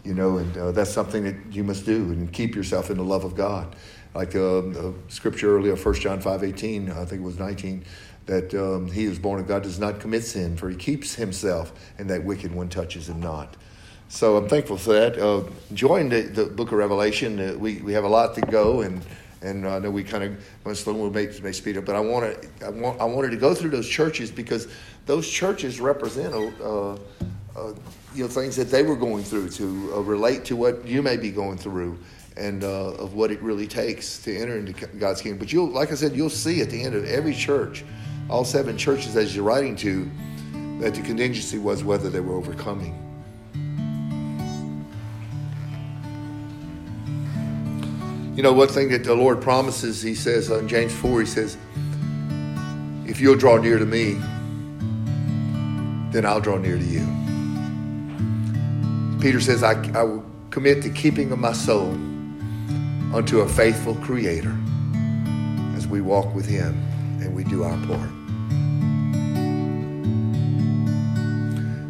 You 0.05 0.15
know, 0.15 0.39
and 0.39 0.57
uh, 0.57 0.73
that's 0.73 0.91
something 0.91 1.25
that 1.25 1.37
you 1.51 1.65
must 1.65 1.85
do 1.85 1.97
and 1.97 2.33
keep 2.33 2.55
yourself 2.55 2.91
in 2.91 2.97
the 2.97 3.05
love 3.05 3.25
of 3.25 3.35
God. 3.35 3.77
Like 4.15 4.31
uh, 4.31 4.61
the 4.63 4.95
scripture 5.09 5.55
earlier, 5.57 5.77
1 5.77 5.95
John 5.97 6.21
5 6.21 6.45
18, 6.45 6.91
I 6.91 7.05
think 7.05 7.21
it 7.21 7.25
was 7.25 7.39
19, 7.39 7.85
that 8.27 8.55
um, 8.55 8.91
he 8.91 9.05
who's 9.05 9.19
born 9.19 9.41
of 9.41 9.47
God 9.47 9.63
does 9.63 9.79
not 9.79 10.01
commit 10.01 10.25
sin, 10.25 10.57
for 10.57 10.71
he 10.71 10.77
keeps 10.77 11.15
himself, 11.15 11.73
and 11.99 12.09
that 12.11 12.25
wicked 12.25 12.55
one 12.55 12.69
touches 12.69 13.09
him 13.09 13.21
not. 13.21 13.57
So 14.09 14.37
I'm 14.37 14.49
thankful 14.49 14.79
for 14.79 14.95
that. 14.95 15.19
Uh, 15.19 15.45
join 15.75 16.09
the, 16.09 16.23
the 16.23 16.47
book 16.47 16.73
of 16.73 16.79
Revelation. 16.79 17.39
Uh, 17.39 17.59
we, 17.59 17.77
we 17.83 17.93
have 17.93 18.05
a 18.05 18.09
lot 18.09 18.35
to 18.37 18.41
go, 18.41 18.81
and 18.81 19.05
and 19.43 19.67
I 19.67 19.79
know 19.79 19.91
we 19.91 20.05
kind 20.05 20.25
of 20.25 20.45
went 20.65 20.79
slow. 20.79 20.95
We 20.95 21.11
may, 21.11 21.33
may 21.41 21.53
speed 21.53 21.77
up, 21.77 21.85
but 21.85 21.97
I 21.97 22.01
want 22.01 22.43
to. 22.43 22.67
I 22.67 22.71
want. 22.71 23.01
I 23.01 23.05
wanted 23.05 23.31
to 23.31 23.37
go 23.37 23.55
through 23.55 23.71
those 23.71 23.89
churches 23.89 24.31
because 24.31 24.69
those 25.07 25.29
churches 25.29 25.81
represent, 25.81 26.35
uh, 26.35 26.93
uh, 26.93 26.97
you 28.15 28.25
know, 28.25 28.29
things 28.29 28.57
that 28.57 28.71
they 28.71 28.83
were 28.83 28.97
going 28.97 29.25
through 29.25 29.49
to 29.51 29.93
uh, 29.95 30.01
relate 30.01 30.45
to 30.47 30.57
what 30.57 30.87
you 30.87 31.03
may 31.03 31.17
be 31.17 31.31
going 31.31 31.59
through, 31.59 31.99
and 32.37 32.65
uh, 32.65 32.95
of 32.95 33.15
what 33.15 33.31
it 33.31 33.41
really 33.43 33.67
takes 33.67 34.19
to 34.25 34.37
enter 34.37 34.59
into 34.59 34.73
God's 34.99 35.23
kingdom. 35.23 35.39
But 35.39 35.53
you'll, 35.53 35.71
like 35.71 35.93
I 35.93 35.95
said, 35.95 36.15
you'll 36.15 36.31
see 36.31 36.61
at 36.61 36.71
the 36.71 36.83
end 36.83 36.95
of 36.95 37.05
every 37.05 37.35
church, 37.35 37.85
all 38.29 38.45
seven 38.45 38.77
churches 38.77 39.17
as 39.17 39.35
you're 39.35 39.45
writing 39.45 39.77
to, 39.77 40.11
that 40.81 40.95
the 40.95 41.03
contingency 41.03 41.59
was 41.59 41.83
whether 41.83 42.11
they 42.11 42.21
were 42.21 42.35
overcoming. 42.35 43.08
You 48.39 48.45
know, 48.45 48.53
one 48.53 48.69
thing 48.69 48.89
that 48.91 49.03
the 49.03 49.17
Lord 49.17 49.43
promises, 49.43 50.01
He 50.01 50.15
says 50.15 50.49
in 50.49 50.69
James 50.69 50.95
4, 50.95 51.23
He 51.23 51.27
says, 51.27 51.57
If 53.05 53.21
you'll 53.21 53.35
draw 53.35 53.57
near 53.57 53.81
to 53.81 53.85
me, 53.85 54.13
then 56.13 56.25
I'll 56.25 56.41
draw 56.41 56.57
near 56.57 56.79
to 56.79 56.85
you. 56.85 57.05
Peter 59.21 59.41
says, 59.41 59.65
I, 59.65 59.73
I 59.93 60.05
will 60.05 60.25
commit 60.51 60.83
the 60.85 60.91
keeping 60.91 61.33
of 61.33 61.41
my 61.41 61.53
soul 61.53 61.91
unto 63.13 63.41
a 63.41 63.49
faithful 63.49 63.97
Creator 63.97 64.57
as 65.75 65.89
we 65.89 66.01
walk 66.01 66.33
with 66.33 66.47
Him 66.47 66.81
and 67.21 67.35
we 67.35 67.43
do 67.43 67.65
our 67.65 67.77
part. 67.89 68.09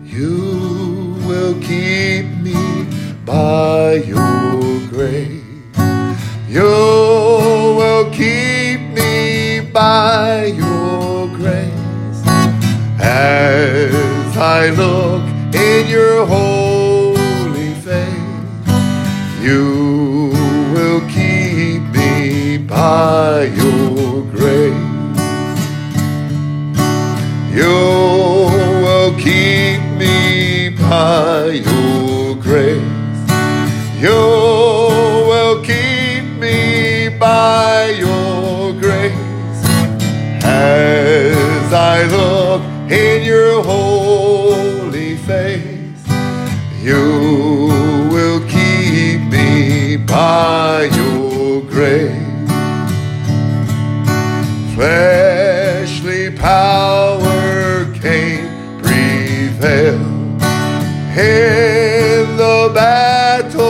You 0.07 1.15
will 1.29 1.61
keep 1.61 2.25
me 2.39 2.87
by 3.27 3.97
your. 3.97 4.78
You 6.49 6.63
will 6.63 8.11
keep 8.11 8.81
me 8.81 9.61
by 9.71 10.47
your 10.47 11.29
grace 11.37 12.23
as 12.99 14.35
I 14.35 14.71
look 14.71 15.25
in 15.55 15.89
your 15.89 16.25
holy 16.25 17.75
face. 17.75 18.73
You 19.43 20.33
will 20.73 21.03
keep 21.11 21.83
me 21.95 22.57
by 22.57 23.43
your 23.45 24.23
grace. 24.33 24.73
You 27.55 27.77
will 28.85 29.15
keep 29.19 29.83
me 29.99 30.71
by 30.71 31.61
your 31.63 32.37
grace. 32.37 32.99
You 34.01 34.38
in 42.91 43.23
your 43.23 43.63
holy 43.63 45.17
face. 45.19 46.07
You 46.81 47.69
will 48.11 48.41
keep 48.49 49.21
me 49.31 49.97
by 49.97 50.85
your 50.95 51.63
grace. 51.63 52.17
Fleshly 54.75 56.31
power 56.37 57.85
can't 57.95 58.83
prevail 58.83 60.01
in 61.19 62.37
the 62.37 62.71
battle 62.75 63.68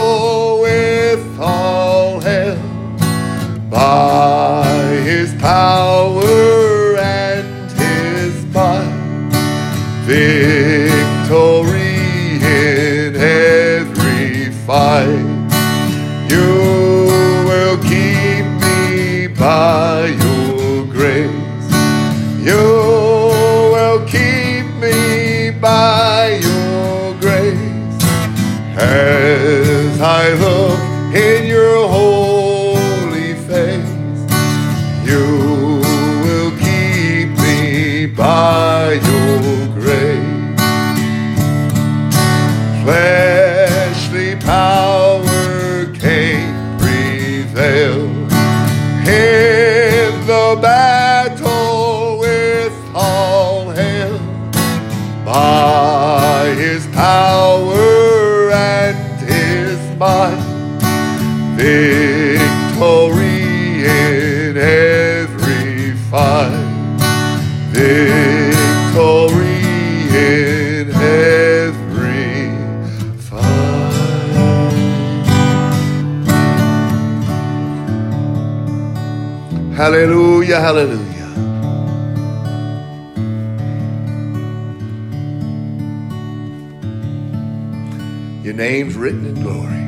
Your 88.48 88.56
name's 88.56 88.96
written 88.96 89.26
in 89.26 89.34
glory. 89.34 89.84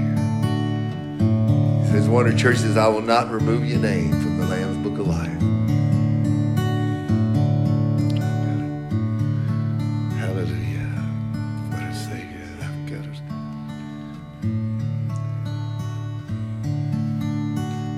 Says 1.89 2.07
one 2.11 2.27
of 2.27 2.33
the 2.35 2.39
churches, 2.39 2.77
I 2.77 2.89
will 2.89 3.01
not 3.01 3.31
remove 3.31 3.65
your 3.65 3.79
name 3.79 4.11
from 4.11 4.37
the 4.37 4.47
Lamb's 4.49 4.77
Book 4.87 4.99
of 4.99 5.07
Life. 5.07 5.41
Hallelujah. 10.19 10.91
What 11.71 11.95
say 11.95 12.21
here? 12.21 12.59
I've 12.61 12.85
got. 12.91 13.03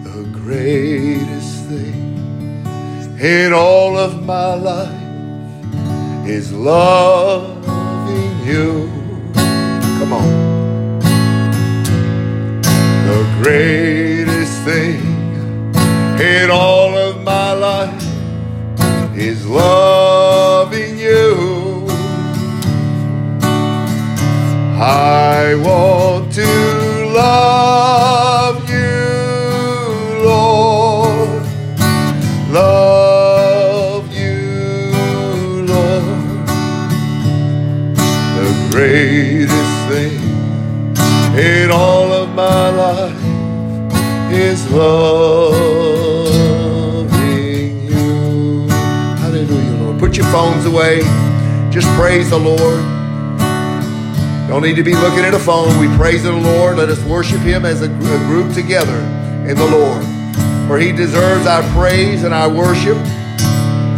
The 0.05 0.23
greatest 0.31 1.65
thing 1.65 3.19
in 3.19 3.53
all 3.53 3.99
of 3.99 4.25
my 4.25 4.55
life 4.55 6.29
is 6.29 6.53
loving 6.53 8.47
you. 8.47 9.02
Want 25.63 26.33
to 26.33 26.47
love 27.15 28.69
you, 28.69 30.25
Lord. 30.25 31.43
Love 32.51 34.13
you, 34.13 35.65
Lord. 35.67 36.47
The 38.37 38.47
greatest 38.73 39.75
thing 39.89 40.21
in 41.39 41.71
all 41.71 42.13
of 42.13 42.35
my 42.35 42.69
life 42.71 43.23
is 44.33 44.69
loving 44.71 45.93
you. 47.89 48.69
Hallelujah, 49.19 49.77
Lord. 49.85 49.99
Put 50.01 50.17
your 50.17 50.27
phones 50.27 50.67
away. 50.67 51.03
Just 51.71 51.89
praise 51.99 52.31
the 52.31 52.39
Lord. 52.39 52.92
Don't 54.53 54.61
need 54.61 54.77
to 54.77 54.83
be 54.83 54.95
looking 54.95 55.25
at 55.25 55.33
a 55.33 55.39
phone. 55.39 55.81
We 55.81 55.89
praise 55.97 56.25
the 56.25 56.31
Lord. 56.31 56.77
Let 56.77 56.91
us 56.91 57.03
worship 57.05 57.41
Him 57.41 57.65
as 57.65 57.81
a, 57.81 57.87
a 57.87 58.19
group 58.27 58.53
together 58.53 58.99
in 59.49 59.57
the 59.57 59.67
Lord. 59.67 60.05
For 60.69 60.79
He 60.79 60.93
deserves 60.93 61.47
our 61.47 61.63
praise 61.73 62.23
and 62.23 62.35
our 62.35 62.51
worship. 62.51 62.99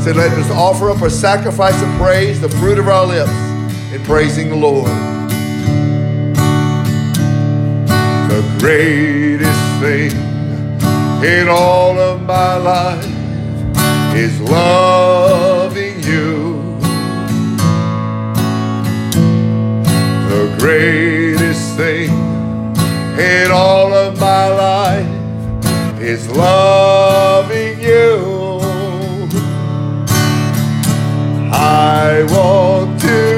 So 0.00 0.12
let 0.12 0.30
us 0.38 0.48
offer 0.52 0.90
up 0.90 1.02
a 1.02 1.10
sacrifice 1.10 1.82
of 1.82 1.88
praise, 1.98 2.40
the 2.40 2.48
fruit 2.48 2.78
of 2.78 2.86
our 2.86 3.04
lips, 3.04 3.32
in 3.92 4.00
praising 4.04 4.48
the 4.48 4.54
Lord. 4.54 4.86
The 8.30 8.56
greatest 8.60 9.80
thing 9.80 10.12
in 11.24 11.48
all 11.48 11.98
of 11.98 12.22
my 12.22 12.58
life 12.58 13.04
is 14.14 14.40
loving 14.40 15.53
greatest 20.64 21.76
thing 21.76 22.08
in 23.18 23.50
all 23.52 23.92
of 23.92 24.18
my 24.18 24.48
life 24.48 26.00
is 26.00 26.26
loving 26.30 27.78
you. 27.82 28.60
I 31.52 32.24
want 32.30 32.98
to 33.02 33.33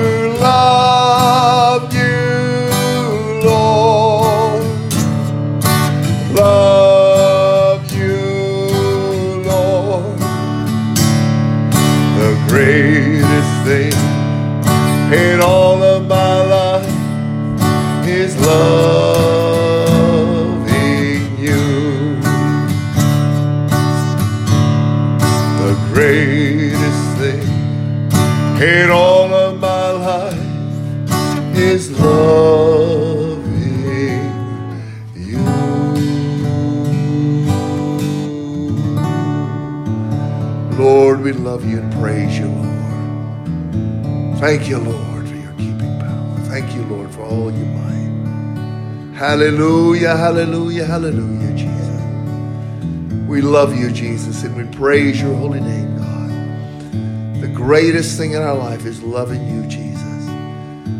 Thank 44.46 44.68
you, 44.68 44.78
Lord, 44.78 45.28
for 45.28 45.34
your 45.34 45.52
keeping 45.54 45.98
power. 45.98 46.38
Thank 46.44 46.72
you, 46.72 46.82
Lord, 46.82 47.10
for 47.10 47.22
all 47.22 47.50
your 47.50 47.66
might. 47.66 49.16
Hallelujah, 49.16 50.16
hallelujah, 50.16 50.84
hallelujah, 50.84 51.52
Jesus. 51.56 53.26
We 53.26 53.40
love 53.40 53.76
you, 53.76 53.90
Jesus, 53.90 54.44
and 54.44 54.54
we 54.56 54.62
praise 54.78 55.20
your 55.20 55.34
holy 55.34 55.58
name, 55.58 55.96
God. 55.96 57.42
The 57.42 57.48
greatest 57.48 58.16
thing 58.16 58.34
in 58.34 58.42
our 58.42 58.54
life 58.54 58.86
is 58.86 59.02
loving 59.02 59.44
you, 59.48 59.68
Jesus, 59.68 60.28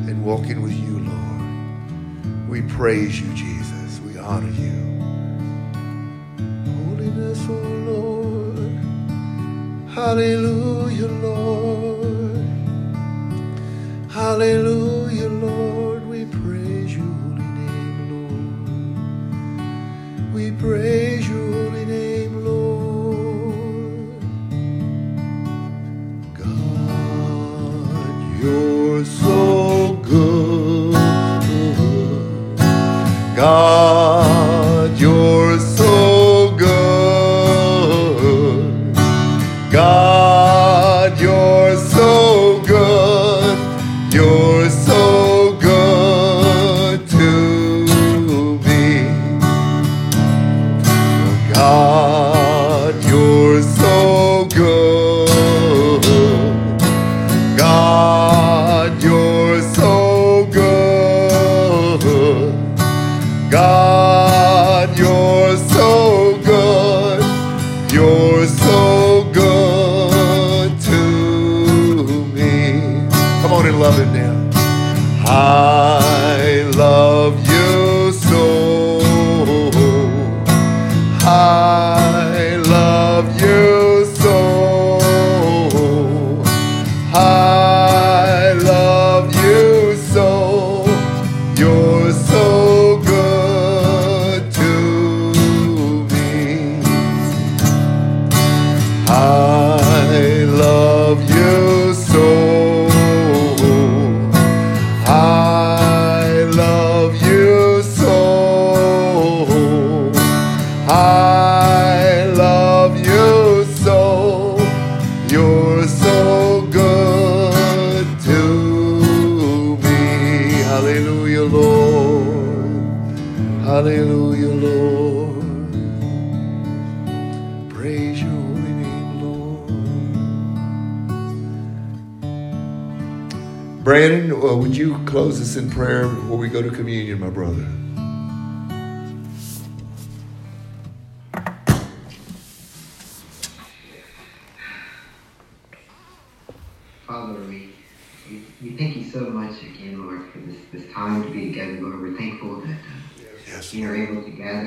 and 0.09 0.25
walking 0.25 0.61
with 0.61 0.75
you, 0.75 0.99
Lord. 0.99 2.49
We 2.49 2.63
praise 2.63 3.21
you, 3.21 3.33
Jesus. 3.35 4.01
We 4.01 4.19
honor 4.19 4.51
you. 4.51 4.75
Holiness, 6.83 7.47
oh 7.49 7.63
Lord. 7.93 8.81
Hallelujah, 9.95 11.07
Lord. 11.07 12.16
Hallelujah, 14.17 15.29
Lord. 15.29 16.09
We 16.09 16.25
praise 16.25 16.97
your 16.97 17.05
holy 17.05 17.45
name, 17.61 17.99
Lord. 18.13 18.89
We 20.35 20.53
praise 20.53 21.29
your 21.29 21.53
holy 21.53 21.85
name, 21.85 22.43
Lord. 22.47 24.23
God, 26.35 28.15
you're 28.41 29.05
so 29.05 29.97
good. 30.03 30.95
God, 33.37 34.36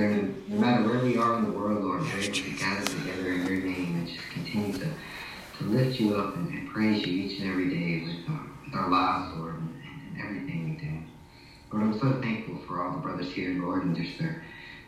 and 0.10 0.50
no 0.50 0.60
matter 0.60 0.84
where 0.88 1.00
we 1.00 1.18
are 1.18 1.38
in 1.38 1.46
the 1.46 1.52
world, 1.52 1.84
Lord, 1.84 2.02
able 2.02 2.34
to 2.34 2.52
gather 2.58 2.86
together 2.86 3.32
in 3.32 3.46
your 3.46 3.62
name 3.62 3.96
and 3.96 4.08
just 4.08 4.28
continue 4.30 4.74
to, 4.74 4.88
to 5.58 5.64
lift 5.64 6.00
you 6.00 6.16
up 6.16 6.36
and, 6.36 6.50
and 6.50 6.70
praise 6.70 7.06
you 7.06 7.14
each 7.14 7.40
and 7.40 7.50
every 7.50 7.70
day 7.70 8.04
with 8.04 8.30
our, 8.30 8.42
with 8.66 8.76
our 8.76 8.90
lives, 8.90 9.38
Lord, 9.38 9.56
and, 9.56 9.82
and 10.16 10.22
everything 10.22 10.70
we 10.70 10.88
do. 10.88 10.94
Lord, 11.72 11.84
I'm 11.84 12.00
so 12.00 12.22
thankful 12.22 12.58
for 12.68 12.82
all 12.82 12.94
the 12.94 13.00
brothers 13.00 13.32
here, 13.32 13.52
Lord, 13.62 13.84
and 13.84 13.96
just 13.96 14.18
their, 14.18 14.44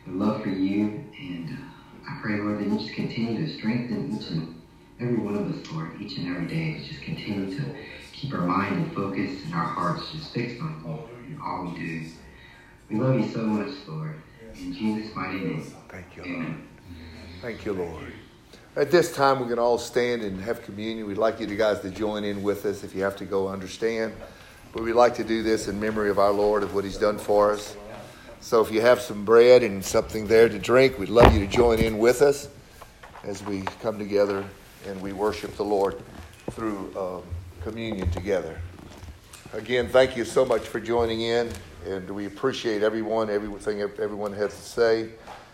their 0.05 0.15
love 0.15 0.41
for 0.41 0.49
you. 0.49 1.03
And 1.19 1.49
uh, 1.49 2.09
I 2.09 2.19
pray, 2.21 2.39
Lord, 2.39 2.59
that 2.59 2.67
you 2.67 2.79
just 2.79 2.93
continue 2.93 3.45
to 3.45 3.57
strengthen 3.57 4.17
each 4.17 4.29
and 4.31 4.59
every 4.99 5.17
one 5.17 5.35
of 5.35 5.51
us, 5.53 5.71
Lord, 5.71 6.01
each 6.01 6.17
and 6.17 6.35
every 6.35 6.47
day. 6.47 6.81
Just 6.87 7.01
continue 7.03 7.55
to 7.57 7.75
keep 8.13 8.33
our 8.33 8.41
mind 8.41 8.75
and 8.75 8.93
focus 8.93 9.43
and 9.45 9.53
our 9.53 9.65
hearts 9.65 10.11
just 10.11 10.33
fixed 10.33 10.59
on 10.61 10.81
you 10.85 11.35
in 11.35 11.41
all 11.41 11.65
we 11.65 11.79
do. 11.79 12.05
We 12.89 12.97
love 12.97 13.19
you 13.19 13.29
so 13.31 13.41
much, 13.43 13.71
Lord. 13.87 14.15
In 14.59 14.73
Jesus' 14.73 15.15
mighty 15.15 15.39
name. 15.39 15.73
Thank 15.89 16.15
you, 16.15 16.23
Lord. 16.23 16.35
Amen. 16.35 16.67
Thank 17.41 17.65
you, 17.65 17.73
Lord. 17.73 18.13
At 18.75 18.89
this 18.91 19.13
time, 19.13 19.41
we 19.41 19.47
can 19.47 19.59
all 19.59 19.77
stand 19.77 20.21
and 20.21 20.39
have 20.41 20.61
communion. 20.63 21.05
We'd 21.07 21.17
like 21.17 21.39
you 21.39 21.47
to 21.47 21.55
guys 21.55 21.79
to 21.81 21.89
join 21.89 22.23
in 22.23 22.41
with 22.41 22.65
us. 22.65 22.83
If 22.83 22.95
you 22.95 23.03
have 23.03 23.15
to 23.17 23.25
go, 23.25 23.47
understand. 23.47 24.13
But 24.73 24.83
we'd 24.83 24.93
like 24.93 25.15
to 25.15 25.23
do 25.23 25.43
this 25.43 25.67
in 25.67 25.79
memory 25.79 26.09
of 26.09 26.19
our 26.19 26.31
Lord, 26.31 26.63
of 26.63 26.73
what 26.73 26.83
He's 26.83 26.97
done 26.97 27.17
for 27.17 27.51
us. 27.51 27.75
So 28.39 28.61
if 28.61 28.71
you 28.71 28.81
have 28.81 29.01
some 29.01 29.25
bread 29.25 29.61
and 29.61 29.83
something 29.83 30.25
there 30.25 30.47
to 30.49 30.57
drink, 30.57 30.97
we'd 30.97 31.09
love 31.09 31.33
you 31.33 31.39
to 31.41 31.47
join 31.47 31.79
in 31.79 31.97
with 31.97 32.21
us 32.21 32.47
as 33.23 33.43
we 33.43 33.61
come 33.81 33.99
together 33.99 34.43
and 34.87 34.99
we 35.01 35.13
worship 35.13 35.55
the 35.57 35.63
Lord 35.63 36.01
through 36.51 36.91
um, 36.97 37.23
communion 37.61 38.09
together. 38.11 38.59
Again, 39.53 39.89
thank 39.89 40.15
you 40.15 40.25
so 40.25 40.45
much 40.45 40.61
for 40.61 40.79
joining 40.79 41.21
in, 41.21 41.51
and 41.85 42.09
we 42.09 42.25
appreciate 42.25 42.83
everyone, 42.83 43.29
everything 43.29 43.81
everyone 43.81 44.33
has 44.33 44.53
to 44.53 44.61
say 44.61 45.09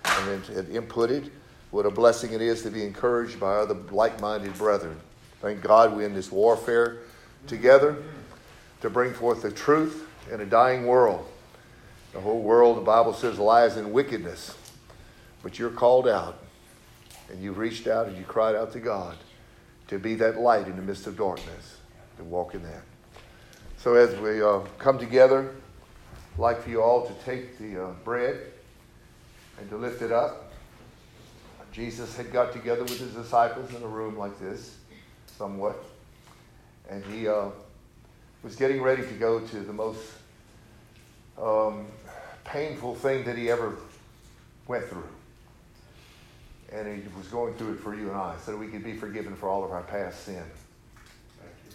and 0.06 0.46
had 0.46 0.68
inputted. 0.68 1.30
What 1.72 1.86
a 1.86 1.92
blessing 1.92 2.34
it 2.34 2.42
is 2.42 2.64
to 2.64 2.70
be 2.70 2.84
encouraged 2.84 3.40
by 3.40 3.56
other 3.56 3.76
like 3.92 4.20
minded 4.22 4.58
brethren. 4.58 5.00
Thank 5.42 5.62
God 5.62 5.96
we're 5.96 6.06
in 6.06 6.14
this 6.14 6.32
warfare 6.32 7.00
together 7.46 8.04
to 8.82 8.90
bring 8.90 9.14
forth 9.14 9.42
the 9.42 9.52
truth 9.52 10.08
in 10.32 10.42
a 10.42 10.46
dying 10.46 10.86
world. 10.86 11.28
The 12.14 12.22
whole 12.22 12.42
world, 12.42 12.78
the 12.78 12.82
Bible 12.82 13.14
says, 13.14 13.38
lies 13.38 13.78
in 13.78 13.92
wickedness. 13.92 14.58
But 15.44 15.60
you're 15.60 15.70
called 15.70 16.08
out, 16.08 16.40
and 17.30 17.42
you 17.44 17.52
reached 17.52 17.88
out 17.88 18.08
and 18.08 18.18
you 18.18 18.24
cried 18.24 18.56
out 18.56 18.74
to 18.74 18.80
God 18.80 19.18
to 19.88 20.00
be 20.00 20.16
that 20.16 20.40
light 20.40 20.68
in 20.68 20.76
the 20.76 20.82
midst 20.82 21.08
of 21.08 21.18
darkness, 21.18 21.78
to 22.18 22.24
walk 22.24 22.56
in 22.56 22.64
that. 22.64 22.82
So 23.78 23.94
as 23.94 24.18
we 24.20 24.42
uh, 24.42 24.60
come 24.80 24.98
together, 24.98 25.54
I'd 26.38 26.42
like 26.42 26.62
for 26.62 26.70
you 26.70 26.84
all 26.84 27.04
to 27.04 27.14
take 27.26 27.58
the 27.58 27.84
uh, 27.84 27.92
bread 28.04 28.40
and 29.60 29.68
to 29.72 29.76
lift 29.76 30.04
it 30.04 30.12
up. 30.12 30.54
Jesus 31.72 32.16
had 32.16 32.32
got 32.32 32.54
together 32.54 32.84
with 32.84 33.00
his 33.00 33.12
disciples 33.12 33.74
in 33.74 33.82
a 33.82 33.88
room 33.88 34.16
like 34.16 34.40
this, 34.40 34.78
somewhat, 35.36 35.84
and 36.92 37.04
he 37.06 37.28
uh, 37.28 37.48
was 38.44 38.56
getting 38.56 38.84
ready 38.84 39.02
to 39.02 39.14
go 39.14 39.40
to 39.40 39.60
the 39.62 39.74
most 39.74 40.04
um, 41.42 41.88
painful 42.44 42.94
thing 42.94 43.24
that 43.24 43.36
he 43.36 43.50
ever 43.50 43.76
went 44.68 44.86
through. 44.86 45.10
And 46.72 47.02
he 47.02 47.18
was 47.18 47.30
going 47.30 47.56
through 47.56 47.74
it 47.74 47.80
for 47.80 47.96
you 47.96 48.10
and 48.10 48.16
I, 48.18 48.36
so 48.46 48.52
that 48.52 48.58
we 48.60 48.68
could 48.68 48.84
be 48.84 48.94
forgiven 48.94 49.36
for 49.36 49.50
all 49.50 49.66
of 49.66 49.72
our 49.72 49.82
past 49.82 50.26
sin. 50.26 50.44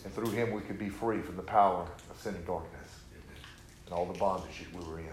And 0.04 0.14
through 0.14 0.30
him, 0.30 0.52
we 0.52 0.60
could 0.60 0.78
be 0.78 0.88
free 0.88 1.20
from 1.20 1.34
the 1.34 1.42
power 1.42 1.84
of 2.10 2.20
sin 2.20 2.36
and 2.36 2.46
darkness 2.46 2.81
and 3.93 3.99
all 3.99 4.07
the 4.11 4.18
bondage 4.18 4.59
that 4.61 4.74
we 4.74 4.90
were 4.90 4.99
in. 5.01 5.07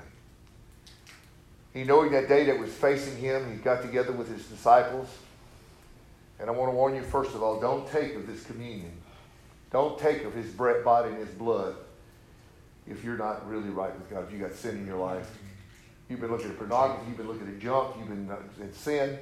He, 1.74 1.84
knowing 1.84 2.12
that 2.14 2.30
day 2.30 2.46
that 2.46 2.58
was 2.58 2.74
facing 2.74 3.18
him, 3.18 3.52
he 3.52 3.58
got 3.58 3.82
together 3.82 4.14
with 4.14 4.30
his 4.30 4.46
disciples. 4.46 5.10
And 6.40 6.50
I 6.50 6.54
want 6.54 6.72
to 6.72 6.76
warn 6.76 6.96
you, 6.96 7.02
first 7.02 7.36
of 7.36 7.44
all, 7.44 7.60
don't 7.60 7.88
take 7.90 8.16
of 8.16 8.26
this 8.26 8.44
communion. 8.46 8.94
Don't 9.72 10.00
take 10.00 10.24
of 10.24 10.34
his 10.34 10.48
bread, 10.48 10.84
body 10.86 11.10
and 11.10 11.18
his 11.18 11.30
blood 11.30 11.76
if 12.88 13.04
you're 13.04 13.18
not 13.18 13.48
really 13.48 13.70
right 13.70 13.94
with 13.94 14.10
God. 14.10 14.26
If 14.26 14.34
you 14.34 14.40
got 14.40 14.54
sin 14.54 14.78
in 14.78 14.88
your 14.88 14.98
life, 14.98 15.38
you've 16.08 16.22
been 16.22 16.32
looking 16.32 16.50
at 16.50 16.58
pornography, 16.58 17.04
you've 17.08 17.18
been 17.18 17.28
looking 17.28 17.48
at 17.48 17.60
junk, 17.60 17.96
you've 18.00 18.08
been 18.08 18.32
uh, 18.32 18.38
in 18.64 18.74
sin, 18.74 19.20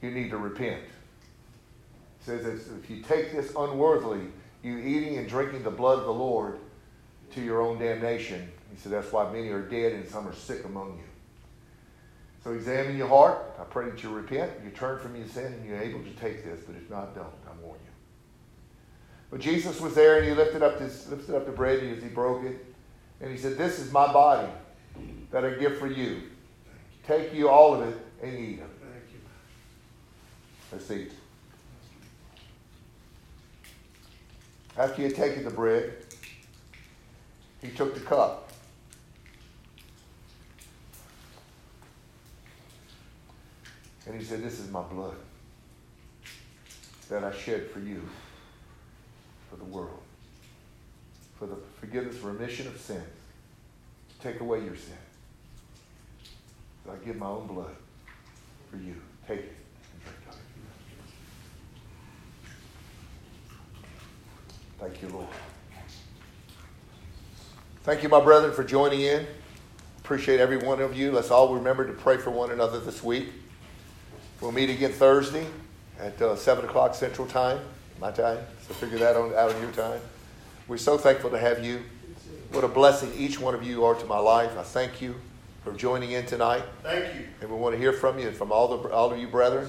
you 0.00 0.10
need 0.10 0.30
to 0.30 0.38
repent. 0.38 0.84
It 0.84 2.24
says 2.24 2.44
that 2.44 2.78
if 2.78 2.88
you 2.88 3.02
take 3.02 3.32
this 3.32 3.50
unworthily, 3.50 4.22
you 4.62 4.78
eating 4.78 5.18
and 5.18 5.28
drinking 5.28 5.64
the 5.64 5.70
blood 5.70 5.98
of 5.98 6.04
the 6.06 6.14
Lord 6.14 6.58
to 7.32 7.42
your 7.42 7.60
own 7.60 7.78
damnation. 7.78 8.50
He 8.74 8.80
said 8.80 8.90
that's 8.90 9.12
why 9.12 9.30
many 9.32 9.50
are 9.50 9.62
dead 9.62 9.92
and 9.92 10.08
some 10.08 10.26
are 10.26 10.34
sick 10.34 10.64
among 10.64 10.96
you. 10.96 11.04
So 12.42 12.52
examine 12.52 12.98
your 12.98 13.06
heart. 13.06 13.38
I 13.58 13.62
pray 13.62 13.88
that 13.88 14.02
you 14.02 14.10
repent, 14.10 14.50
you 14.64 14.70
turn 14.70 14.98
from 14.98 15.14
your 15.14 15.28
sin, 15.28 15.46
and 15.46 15.64
you're 15.64 15.80
able 15.80 16.02
to 16.02 16.10
take 16.10 16.44
this. 16.44 16.64
But 16.66 16.74
if 16.76 16.90
not, 16.90 17.14
don't. 17.14 17.26
I 17.46 17.52
warn 17.62 17.78
you. 17.78 17.92
But 19.30 19.40
Jesus 19.40 19.80
was 19.80 19.94
there, 19.94 20.18
and 20.18 20.26
he 20.26 20.34
lifted 20.34 20.62
up 20.62 20.78
this, 20.78 21.08
lifted 21.08 21.36
up 21.36 21.46
the 21.46 21.52
bread 21.52 21.82
as 21.84 22.02
he 22.02 22.08
broke 22.08 22.44
it, 22.44 22.74
and 23.20 23.30
he 23.30 23.38
said, 23.38 23.56
"This 23.56 23.78
is 23.78 23.92
my 23.92 24.12
body 24.12 24.48
that 25.30 25.44
I 25.44 25.50
give 25.54 25.78
for 25.78 25.86
you. 25.86 26.22
Take 27.06 27.32
you 27.32 27.48
all 27.48 27.74
of 27.74 27.88
it 27.88 27.96
and 28.22 28.38
eat 28.38 28.58
it." 28.58 28.70
Let's 30.72 30.90
eat. 30.90 31.12
After 34.76 34.96
he 34.96 35.02
had 35.04 35.14
taken 35.14 35.44
the 35.44 35.50
bread, 35.50 35.94
he 37.62 37.70
took 37.70 37.94
the 37.94 38.00
cup. 38.00 38.43
And 44.06 44.18
he 44.18 44.24
said, 44.24 44.42
This 44.42 44.60
is 44.60 44.70
my 44.70 44.82
blood 44.82 45.16
that 47.08 47.24
I 47.24 47.32
shed 47.32 47.70
for 47.70 47.80
you, 47.80 48.02
for 49.50 49.56
the 49.56 49.64
world, 49.64 50.00
for 51.38 51.46
the 51.46 51.56
forgiveness, 51.80 52.18
remission 52.18 52.66
of 52.66 52.80
sin, 52.80 53.02
to 54.08 54.26
take 54.26 54.40
away 54.40 54.64
your 54.64 54.76
sin. 54.76 54.96
I 56.90 56.96
give 57.04 57.16
my 57.16 57.26
own 57.26 57.46
blood 57.46 57.74
for 58.70 58.76
you. 58.76 58.94
Take 59.26 59.40
it 59.40 59.54
and 59.92 60.02
drink 60.02 60.18
of 60.28 60.34
it. 60.34 60.40
Thank 64.78 65.02
you, 65.02 65.08
Lord. 65.16 65.28
Thank 67.84 68.02
you, 68.02 68.08
my 68.08 68.20
brethren, 68.20 68.52
for 68.52 68.64
joining 68.64 69.00
in. 69.00 69.26
Appreciate 69.98 70.40
every 70.40 70.58
one 70.58 70.80
of 70.80 70.96
you. 70.96 71.12
Let's 71.12 71.30
all 71.30 71.54
remember 71.54 71.86
to 71.86 71.94
pray 71.94 72.18
for 72.18 72.30
one 72.30 72.50
another 72.50 72.80
this 72.80 73.02
week. 73.02 73.28
We'll 74.40 74.52
meet 74.52 74.70
again 74.70 74.92
Thursday 74.92 75.46
at 75.98 76.20
uh, 76.20 76.36
7 76.36 76.64
o'clock 76.64 76.94
Central 76.94 77.26
Time, 77.26 77.60
my 78.00 78.10
time. 78.10 78.38
So 78.66 78.74
figure 78.74 78.98
that 78.98 79.16
on, 79.16 79.32
out 79.34 79.54
on 79.54 79.60
your 79.62 79.70
time. 79.72 80.00
We're 80.68 80.76
so 80.76 80.98
thankful 80.98 81.30
to 81.30 81.38
have 81.38 81.64
you. 81.64 81.82
What 82.52 82.64
a 82.64 82.68
blessing 82.68 83.12
each 83.16 83.40
one 83.40 83.54
of 83.54 83.62
you 83.62 83.84
are 83.84 83.94
to 83.94 84.06
my 84.06 84.18
life. 84.18 84.56
I 84.58 84.62
thank 84.62 85.00
you 85.00 85.14
for 85.62 85.72
joining 85.72 86.12
in 86.12 86.26
tonight. 86.26 86.62
Thank 86.82 87.14
you. 87.14 87.26
And 87.40 87.50
we 87.50 87.56
want 87.56 87.74
to 87.74 87.78
hear 87.78 87.92
from 87.92 88.18
you 88.18 88.28
and 88.28 88.36
from 88.36 88.52
all, 88.52 88.76
the, 88.76 88.88
all 88.90 89.10
of 89.10 89.18
you 89.18 89.28
brethren. 89.28 89.68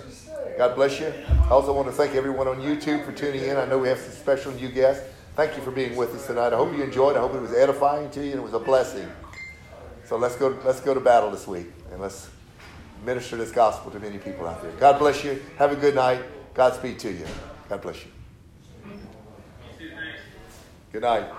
God 0.58 0.76
bless 0.76 1.00
you. 1.00 1.14
I 1.30 1.50
also 1.50 1.74
want 1.74 1.88
to 1.88 1.94
thank 1.94 2.16
everyone 2.16 2.48
on 2.48 2.62
YouTube 2.62 3.06
for 3.06 3.12
tuning 3.12 3.44
in. 3.44 3.58
I 3.58 3.66
know 3.66 3.78
we 3.78 3.88
have 3.88 4.00
some 4.00 4.12
special 4.12 4.52
new 4.52 4.70
guests. 4.70 5.06
Thank 5.36 5.56
you 5.56 5.64
for 5.64 5.72
being 5.72 5.96
with 5.96 6.14
us 6.16 6.28
tonight. 6.28 6.54
I 6.54 6.58
hope 6.58 6.76
you 6.76 6.84
enjoyed. 6.84 7.18
I 7.18 7.20
hope 7.20 7.34
it 7.34 7.42
was 7.42 7.54
edifying 7.54 8.10
to 8.12 8.24
you 8.24 8.32
and 8.32 8.40
it 8.40 8.44
was 8.44 8.54
a 8.54 8.60
blessing. 8.60 9.10
So 10.06 10.18
let's 10.18 10.36
go. 10.36 10.58
Let's 10.64 10.80
go 10.80 10.94
to 10.94 11.00
battle 11.00 11.32
this 11.32 11.48
week 11.48 11.68
and 11.92 12.00
let's 12.00 12.30
minister 13.06 13.38
this 13.38 13.52
gospel 13.52 13.92
to 13.92 14.00
many 14.00 14.18
people 14.18 14.48
out 14.48 14.62
there. 14.62 14.72
God 14.74 15.00
bless 15.00 15.24
you. 15.24 15.42
Have 15.58 15.72
a 15.72 15.76
good 15.76 15.96
night. 15.96 16.22
God 16.54 16.74
speak 16.74 16.98
to 17.00 17.12
you. 17.12 17.26
God 17.70 17.82
bless 17.82 17.98
you. 18.04 18.12
Good 20.92 21.02
night. 21.02 21.30